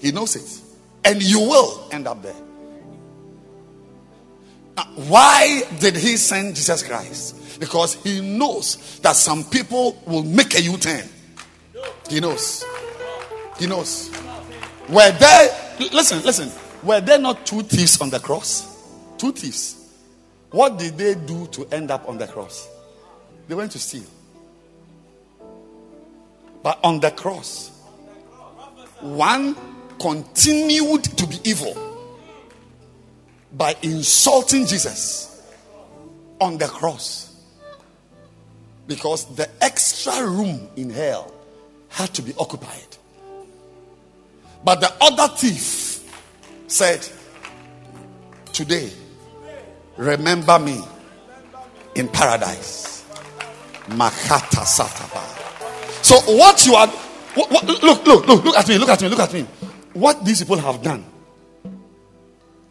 He 0.00 0.12
knows 0.12 0.36
it. 0.36 0.60
And 1.04 1.22
you 1.22 1.40
will 1.40 1.88
end 1.90 2.06
up 2.06 2.22
there. 2.22 2.36
Now, 4.76 4.84
why 4.94 5.62
did 5.80 5.96
he 5.96 6.16
send 6.16 6.54
Jesus 6.54 6.84
Christ? 6.84 7.58
Because 7.58 7.94
he 7.94 8.20
knows 8.20 9.00
that 9.00 9.16
some 9.16 9.42
people 9.42 10.00
will 10.06 10.22
make 10.22 10.54
a 10.54 10.62
U 10.62 10.76
turn. 10.76 11.08
He 12.08 12.20
knows. 12.20 12.64
He 13.58 13.66
knows. 13.66 14.10
Were 14.88 15.10
there, 15.10 15.76
listen, 15.92 16.22
listen, 16.22 16.50
were 16.82 17.00
there 17.00 17.18
not 17.18 17.44
two 17.44 17.62
thieves 17.62 18.00
on 18.00 18.10
the 18.10 18.20
cross? 18.20 18.66
Two 19.18 19.32
thieves. 19.32 19.74
What 20.50 20.78
did 20.78 20.96
they 20.96 21.14
do 21.14 21.46
to 21.48 21.66
end 21.72 21.90
up 21.90 22.08
on 22.08 22.18
the 22.18 22.26
cross? 22.26 22.68
They 23.48 23.54
went 23.54 23.72
to 23.72 23.78
steal. 23.78 24.04
But 26.62 26.78
on 26.82 27.00
the 27.00 27.10
cross, 27.10 27.70
one 29.00 29.56
continued 30.00 31.04
to 31.04 31.26
be 31.26 31.38
evil 31.44 31.76
by 33.52 33.74
insulting 33.82 34.66
Jesus 34.66 35.42
on 36.40 36.58
the 36.58 36.66
cross 36.66 37.36
because 38.86 39.24
the 39.36 39.48
extra 39.62 40.26
room 40.26 40.68
in 40.76 40.90
hell 40.90 41.32
had 41.88 42.12
to 42.14 42.22
be 42.22 42.34
occupied. 42.38 42.87
But 44.68 44.80
the 44.80 44.92
other 45.00 45.34
thief 45.34 46.04
said, 46.66 47.08
Today, 48.52 48.90
remember 49.96 50.58
me 50.58 50.78
in 51.94 52.06
paradise. 52.08 53.06
Makata 53.86 54.66
Sataba. 54.66 55.24
So, 56.04 56.16
what 56.36 56.66
you 56.66 56.74
are, 56.74 56.86
what, 56.86 57.50
what, 57.50 57.64
look, 57.64 57.82
look, 57.82 58.26
look, 58.26 58.44
look 58.44 58.56
at 58.58 58.68
me, 58.68 58.76
look 58.76 58.90
at 58.90 59.00
me, 59.00 59.08
look 59.08 59.20
at 59.20 59.32
me. 59.32 59.46
What 59.94 60.22
these 60.22 60.40
people 60.40 60.58
have 60.58 60.82
done 60.82 61.02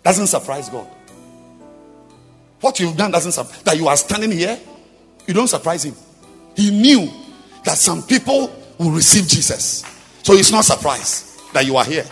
doesn't 0.04 0.28
surprise 0.28 0.70
God. 0.70 0.88
What 2.62 2.80
you've 2.80 2.96
done 2.96 3.10
doesn't 3.10 3.32
surprise 3.32 3.64
that 3.64 3.76
you 3.76 3.88
are 3.88 3.98
standing 3.98 4.30
here, 4.30 4.60
you 5.26 5.34
don't 5.34 5.48
surprise 5.48 5.84
him. 5.84 5.96
He 6.56 6.70
knew 6.70 7.10
that 7.66 7.80
some 7.80 8.04
people 8.04 8.56
will 8.78 8.92
receive 8.92 9.28
Jesus. 9.28 9.84
So 10.22 10.36
he's 10.36 10.52
not 10.52 10.64
surprised 10.64 11.27
that 11.58 11.66
you 11.66 11.76
are 11.76 11.86
here. 11.86 12.06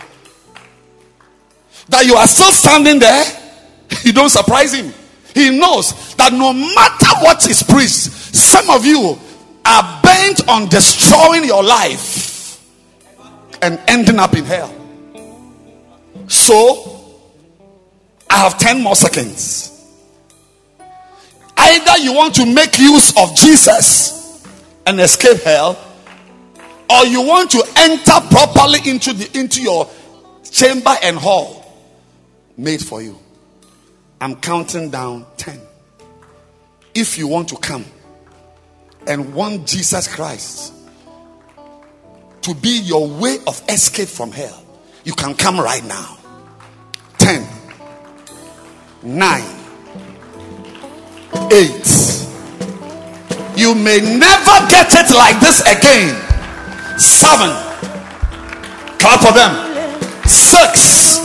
That 1.88 2.04
you 2.04 2.16
are 2.16 2.26
still 2.26 2.50
standing 2.50 2.98
there, 2.98 3.24
you 4.02 4.12
don't 4.12 4.28
surprise 4.28 4.74
him. 4.74 4.92
He 5.34 5.56
knows 5.56 6.16
that 6.16 6.32
no 6.32 6.52
matter 6.52 7.24
what 7.24 7.48
is 7.48 7.62
preached, 7.62 8.10
some 8.34 8.68
of 8.70 8.84
you 8.84 9.16
are 9.64 10.02
bent 10.02 10.48
on 10.48 10.68
destroying 10.68 11.44
your 11.44 11.62
life 11.62 12.60
and 13.62 13.80
ending 13.86 14.18
up 14.18 14.34
in 14.34 14.44
hell. 14.44 14.74
So, 16.26 17.22
I 18.28 18.38
have 18.38 18.58
10 18.58 18.82
more 18.82 18.96
seconds. 18.96 19.72
Either 21.56 21.98
you 22.02 22.14
want 22.14 22.34
to 22.34 22.52
make 22.52 22.80
use 22.80 23.16
of 23.16 23.36
Jesus 23.36 24.44
and 24.86 25.00
escape 25.00 25.42
hell, 25.42 25.78
or 26.90 27.06
you 27.06 27.22
want 27.22 27.50
to 27.52 27.62
enter 27.76 28.20
properly 28.30 28.78
into 28.88 29.12
the 29.12 29.38
into 29.38 29.60
your 29.62 29.88
chamber 30.50 30.94
and 31.02 31.16
hall 31.16 31.64
made 32.56 32.80
for 32.80 33.02
you. 33.02 33.18
I'm 34.20 34.36
counting 34.36 34.90
down 34.90 35.26
10. 35.36 35.60
If 36.94 37.18
you 37.18 37.28
want 37.28 37.48
to 37.50 37.56
come 37.56 37.84
and 39.06 39.34
want 39.34 39.66
Jesus 39.66 40.08
Christ 40.12 40.72
to 42.42 42.54
be 42.54 42.80
your 42.80 43.08
way 43.08 43.38
of 43.46 43.62
escape 43.68 44.08
from 44.08 44.32
hell, 44.32 44.64
you 45.04 45.12
can 45.12 45.34
come 45.34 45.60
right 45.60 45.84
now. 45.84 46.16
10, 47.18 47.46
9, 49.02 49.42
8. 51.52 52.16
You 53.56 53.74
may 53.74 54.00
never 54.00 54.68
get 54.68 54.94
it 54.94 55.14
like 55.14 55.40
this 55.40 55.60
again. 55.62 56.25
7. 56.98 57.50
Clap 58.98 59.20
for 59.20 59.32
them. 59.32 59.52
6. 60.26 61.18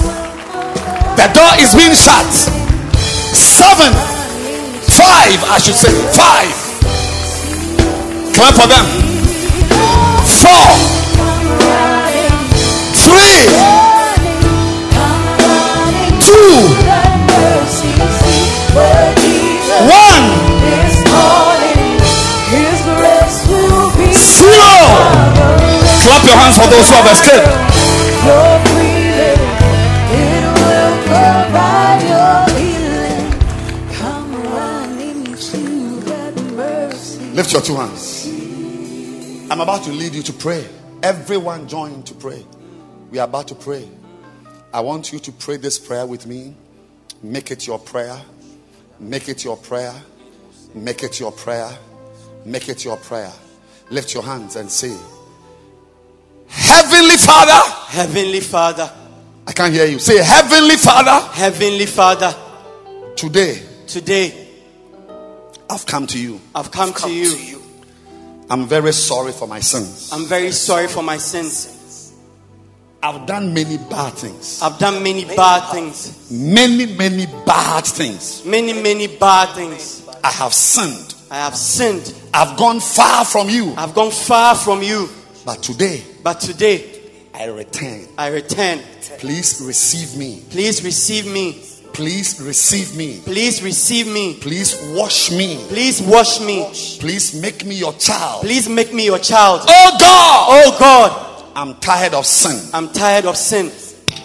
The 1.15 1.27
door 1.33 1.55
is 1.59 1.73
being 1.75 1.95
shut. 1.95 2.31
7. 3.33 3.93
5, 3.93 5.43
I 5.49 5.57
should 5.59 5.75
say. 5.75 5.91
5. 5.91 6.71
Clap 8.35 8.53
for 8.55 8.67
them. 8.67 8.85
4. 10.41 10.51
3. 12.93 13.91
2. 16.85 16.90
Your 26.31 26.39
hands 26.39 26.57
for 26.57 26.67
those 26.67 26.87
who 26.87 26.95
have 26.95 27.11
escaped. 27.11 27.51
Lift 37.35 37.53
your 37.53 37.61
two 37.61 37.75
hands. 37.75 38.27
I'm 39.49 39.61
about 39.61 39.83
to 39.83 39.91
lead 39.91 40.13
you 40.13 40.21
to 40.23 40.33
pray. 40.33 40.67
Everyone 41.03 41.67
join 41.67 42.03
to 42.03 42.13
pray. 42.13 42.45
We 43.09 43.19
are 43.19 43.27
about 43.27 43.47
to 43.49 43.55
pray. 43.55 43.89
I 44.73 44.79
want 44.81 45.11
you 45.11 45.19
to 45.19 45.31
pray 45.33 45.57
this 45.57 45.79
prayer 45.79 46.05
with 46.05 46.27
me. 46.27 46.55
Make 47.23 47.51
it 47.51 47.67
your 47.67 47.79
prayer. 47.79 48.17
Make 48.99 49.27
it 49.27 49.43
your 49.43 49.57
prayer. 49.57 49.93
Make 50.73 51.03
it 51.03 51.19
your 51.19 51.31
prayer. 51.31 51.69
Make 52.45 52.69
it 52.69 52.85
your 52.85 52.97
prayer. 52.97 53.31
Lift 53.89 54.13
your 54.13 54.23
hands 54.23 54.55
and 54.55 54.71
say, 54.71 54.95
Heavenly 57.01 57.17
Father. 57.17 57.71
Heavenly 57.87 58.39
Father, 58.41 58.91
I 59.47 59.53
can't 59.53 59.73
hear 59.73 59.87
you. 59.87 59.97
Say, 59.97 60.23
Heavenly 60.23 60.75
Father. 60.75 61.33
Heavenly 61.33 61.87
Father, 61.87 62.31
Today 63.15 63.59
today 63.87 64.47
I've 65.67 65.83
come 65.87 66.05
to 66.05 66.19
you. 66.19 66.39
I've 66.53 66.69
come, 66.71 66.93
to, 66.93 67.11
you. 67.11 67.59
I'm 68.51 68.67
very 68.67 68.93
sorry 68.93 69.31
for 69.31 69.47
my 69.47 69.59
sins. 69.59 70.13
I'm 70.13 70.27
very 70.27 70.51
sorry 70.51 70.87
for 70.87 71.01
my 71.01 71.17
sins. 71.17 72.13
I've 73.01 73.25
done 73.25 73.51
many 73.51 73.77
bad 73.77 74.13
things. 74.13 74.61
I've 74.61 74.77
done 74.77 75.01
many 75.01 75.25
bad 75.25 75.71
things. 75.71 76.29
Many, 76.31 76.85
many 76.85 77.25
bad 77.47 77.83
things. 77.83 78.45
Many, 78.45 78.73
many 78.73 79.07
bad 79.07 79.55
things. 79.55 80.07
I 80.23 80.29
have 80.29 80.53
sinned. 80.53 81.15
I 81.31 81.37
have 81.37 81.55
sinned. 81.55 82.13
I've 82.31 82.55
gone 82.57 82.79
far 82.79 83.25
from 83.25 83.49
you. 83.49 83.73
I've 83.75 83.95
gone 83.95 84.11
far 84.11 84.53
from 84.53 84.83
you. 84.83 85.09
But 85.43 85.63
today 85.63 86.03
But 86.23 86.39
today 86.39 86.90
I 87.33 87.45
return. 87.45 88.07
I 88.17 88.27
return. 88.27 88.79
Please 89.19 89.61
receive 89.65 90.17
me. 90.17 90.43
Please 90.49 90.83
receive 90.83 91.25
me. 91.31 91.61
Please 91.93 92.41
receive 92.41 92.95
me. 92.95 93.19
Please 93.25 93.61
receive 93.61 94.07
me. 94.07 94.35
Please 94.39 94.75
wash 94.95 95.29
me. 95.31 95.57
Please 95.67 96.01
wash 96.01 96.39
me. 96.39 96.63
Please 96.99 97.41
make 97.41 97.65
me 97.65 97.75
your 97.75 97.93
child. 97.93 98.41
Please 98.41 98.69
make 98.69 98.93
me 98.93 99.05
your 99.05 99.19
child. 99.19 99.61
Oh 99.67 99.97
God, 99.99 100.47
Oh 100.49 100.77
God, 100.79 101.51
I'm 101.55 101.75
tired 101.81 102.13
of 102.13 102.25
sin. 102.25 102.69
I'm 102.73 102.89
tired 102.89 103.25
of 103.25 103.35
sin. 103.37 103.71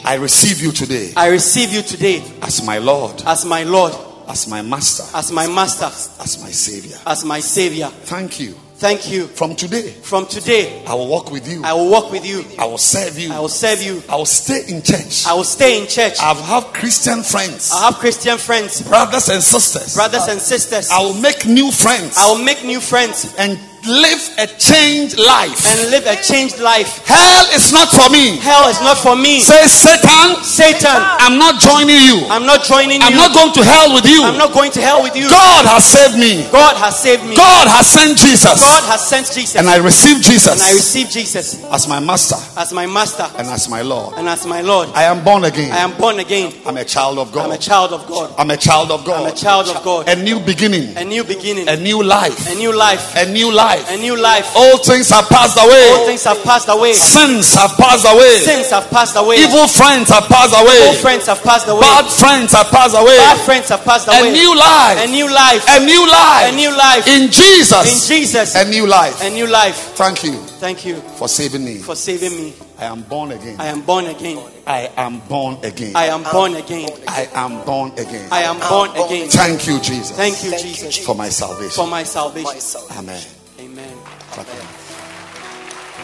I 0.04 0.14
receive 0.14 0.60
you 0.60 0.70
today 0.70 1.12
I 1.16 1.28
receive 1.28 1.72
you 1.72 1.82
today 1.82 2.22
as 2.42 2.64
my 2.64 2.78
Lord, 2.78 3.22
as 3.26 3.44
my 3.44 3.64
Lord, 3.64 3.92
as 4.28 4.46
my 4.46 4.62
Master, 4.62 5.02
as 5.16 5.32
my 5.32 5.48
Master, 5.48 5.86
as 5.86 6.40
my 6.40 6.50
Savior. 6.50 6.96
as 7.04 7.24
my 7.24 7.40
Savior. 7.40 7.88
Thank 7.88 8.38
you. 8.38 8.54
Thank 8.78 9.10
you. 9.10 9.26
From 9.26 9.56
today, 9.56 9.90
From 9.90 10.26
today, 10.26 10.84
I 10.84 10.94
will 10.94 11.08
walk 11.08 11.30
with 11.30 11.48
you. 11.48 11.64
I 11.64 11.72
will 11.72 11.90
walk 11.90 12.12
with 12.12 12.26
you. 12.26 12.44
I 12.58 12.66
will 12.66 12.76
serve 12.76 13.18
you. 13.18 13.32
I 13.32 13.40
will 13.40 13.48
serve 13.48 13.82
you. 13.82 14.02
I 14.06 14.16
will 14.16 14.26
stay 14.26 14.64
in 14.68 14.82
church. 14.82 15.24
I 15.26 15.32
will 15.32 15.44
stay 15.44 15.80
in 15.80 15.88
church. 15.88 16.20
I 16.20 16.32
will 16.34 16.42
have 16.42 16.64
Christian 16.74 17.22
friends, 17.22 17.72
I 17.72 17.86
have 17.86 17.94
Christian 17.94 18.36
friends, 18.36 18.82
brothers 18.86 19.30
and 19.30 19.42
sisters. 19.42 19.94
brothers 19.94 20.28
and 20.28 20.40
sisters. 20.40 20.90
I 20.90 21.00
will 21.00 21.14
make 21.14 21.46
new 21.46 21.72
friends 21.72 22.18
I 22.18 22.30
will 22.30 22.44
make 22.44 22.64
new 22.64 22.80
friends 22.80 23.34
and 23.38 23.58
live 23.86 24.22
a 24.38 24.46
changed 24.58 25.18
life. 25.18 25.56
and 25.66 25.90
live 25.90 26.06
a 26.06 26.16
changed 26.22 26.58
life. 26.60 27.06
Hell 27.06 27.46
is 27.54 27.72
not 27.72 27.88
for 27.88 28.10
me. 28.10 28.36
Hell 28.38 28.68
is 28.68 28.80
not 28.80 28.98
for 28.98 29.16
me. 29.16 29.40
Say, 29.40 29.66
Satan, 29.66 30.42
Satan, 30.42 30.98
I'm 31.22 31.38
not 31.38 31.60
joining 31.60 31.96
you. 32.02 32.26
I'm 32.28 32.46
not 32.46 32.64
joining 32.64 33.02
I'm 33.02 33.12
you. 33.12 33.18
not 33.18 33.34
going 33.34 33.52
to 33.54 33.64
hell 33.64 33.94
with 33.94 34.06
you. 34.06 34.22
I'm 34.24 34.38
not 34.38 34.52
going 34.52 34.70
to 34.72 34.80
hell 34.80 35.02
with 35.02 35.16
you. 35.16 35.28
God 35.30 35.66
has 35.66 35.84
saved 35.84 36.18
me. 36.18 36.46
God 36.50 36.76
has 36.76 36.98
saved 36.98 37.24
me. 37.24 37.36
God 37.36 37.68
has 37.68 37.86
sent 37.86 38.18
Jesus. 38.18 38.60
God 38.60 38.84
has 38.84 39.06
sent 39.06 39.26
Jesus. 39.32 39.56
And 39.56 39.68
I 39.68 39.76
receive 39.76 40.22
Jesus 40.22 40.52
And 40.52 40.62
I 40.62 40.72
receive 40.72 41.08
Jesus 41.08 41.62
as 41.64 41.88
my 41.88 42.00
master 42.00 42.36
as 42.56 42.72
my 42.72 42.86
master 42.86 43.26
and 43.38 43.46
as 43.48 43.68
my 43.68 43.82
Lord. 43.82 44.14
and 44.16 44.28
as 44.28 44.46
my 44.46 44.60
Lord. 44.60 44.88
I 44.94 45.04
am 45.04 45.22
born 45.24 45.44
again. 45.44 45.72
I 45.72 45.78
am 45.78 45.96
born 45.98 46.18
again. 46.18 46.52
I'm 46.66 46.76
a 46.76 46.84
child 46.84 47.18
of 47.18 47.32
God. 47.32 47.46
I'm 47.46 47.52
a 47.52 47.58
child 47.58 47.92
of 47.92 48.06
God. 48.06 48.34
I'm 48.38 48.50
a 48.50 48.56
child 48.56 48.90
of 48.90 49.04
God. 49.04 49.26
I'm 49.26 49.32
a 49.32 49.36
child 49.36 49.68
of 49.68 49.82
God. 49.84 50.08
A 50.08 50.16
new 50.16 50.40
beginning. 50.40 50.96
A 50.96 51.04
new 51.04 51.24
beginning. 51.24 51.68
A 51.68 51.76
new 51.76 52.02
life. 52.02 52.50
A 52.50 52.54
new 52.54 52.74
life. 52.74 53.14
A 53.16 53.30
new 53.30 53.52
life. 53.52 53.75
Life. 53.76 53.90
A 53.90 53.96
new 53.96 54.16
life. 54.16 54.46
All 54.56 54.78
things 54.78 55.10
have 55.10 55.28
passed 55.28 55.58
away. 55.58 55.88
All 55.92 56.06
things 56.06 56.24
have 56.24 56.42
passed 56.42 56.68
away. 56.68 56.92
Sins 56.92 57.54
have 57.54 57.72
passed 57.76 58.06
away. 58.06 58.34
Sins 58.40 58.70
have 58.70 58.88
passed 58.90 59.16
away. 59.16 59.36
Evil 59.36 59.66
friends 59.68 60.08
have 60.10 60.24
passed 60.28 60.54
Evil 60.54 60.66
away. 60.66 60.96
friends 61.00 61.26
have 61.26 61.42
passed 61.42 61.68
away. 61.68 61.80
Bad 61.80 62.06
friends 62.08 62.52
have 62.52 62.70
passed 62.70 62.96
away. 62.96 63.16
Bad 63.16 63.40
friends 63.44 63.68
have 63.68 63.84
passed 63.84 64.08
away. 64.08 64.28
A 64.28 64.32
new 64.32 64.56
life. 64.56 64.98
A 65.04 65.08
new 65.10 65.28
life. 65.32 65.64
A 65.68 65.80
new 65.84 66.02
life. 66.08 66.52
A 66.52 66.56
new 66.56 66.72
life. 66.76 67.06
In 67.06 67.30
Jesus. 67.30 67.84
In. 68.10 68.16
Jesus. 68.16 68.54
A 68.54 68.64
new 68.68 68.86
life. 68.86 69.22
A 69.22 69.30
new 69.30 69.46
life. 69.46 69.76
Thank 69.96 70.24
you 70.24 70.36
Thank 70.58 70.86
you 70.86 70.96
for 71.18 71.28
saving 71.28 71.64
me. 71.64 71.78
for 71.78 71.94
saving 71.94 72.32
me. 72.32 72.54
I 72.78 72.86
am 72.86 73.02
born 73.02 73.30
again. 73.30 73.56
I 73.60 73.66
am 73.68 73.82
born 73.82 74.06
again. 74.06 74.38
I 74.66 74.90
am 74.96 75.20
born 75.20 75.58
again. 75.62 75.92
I 75.94 76.06
am 76.06 76.22
born 76.24 76.54
again. 76.56 76.88
I 77.08 77.28
am 77.34 77.64
born 77.64 77.92
again. 77.92 78.28
I 78.32 78.42
am 78.42 78.58
born 78.58 78.90
again. 78.90 79.28
Thank 79.28 79.66
you, 79.66 79.80
Jesus, 79.80 80.16
Thank 80.16 80.42
you, 80.44 80.50
Jesus, 80.58 81.04
for 81.04 81.14
my 81.14 81.28
salvation. 81.28 81.70
for 81.70 81.86
my 81.86 82.04
salvation. 82.04 82.80
Amen. 82.96 83.22
Amen. 83.58 83.96
Your. 84.32 84.66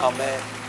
Amen. 0.00 0.61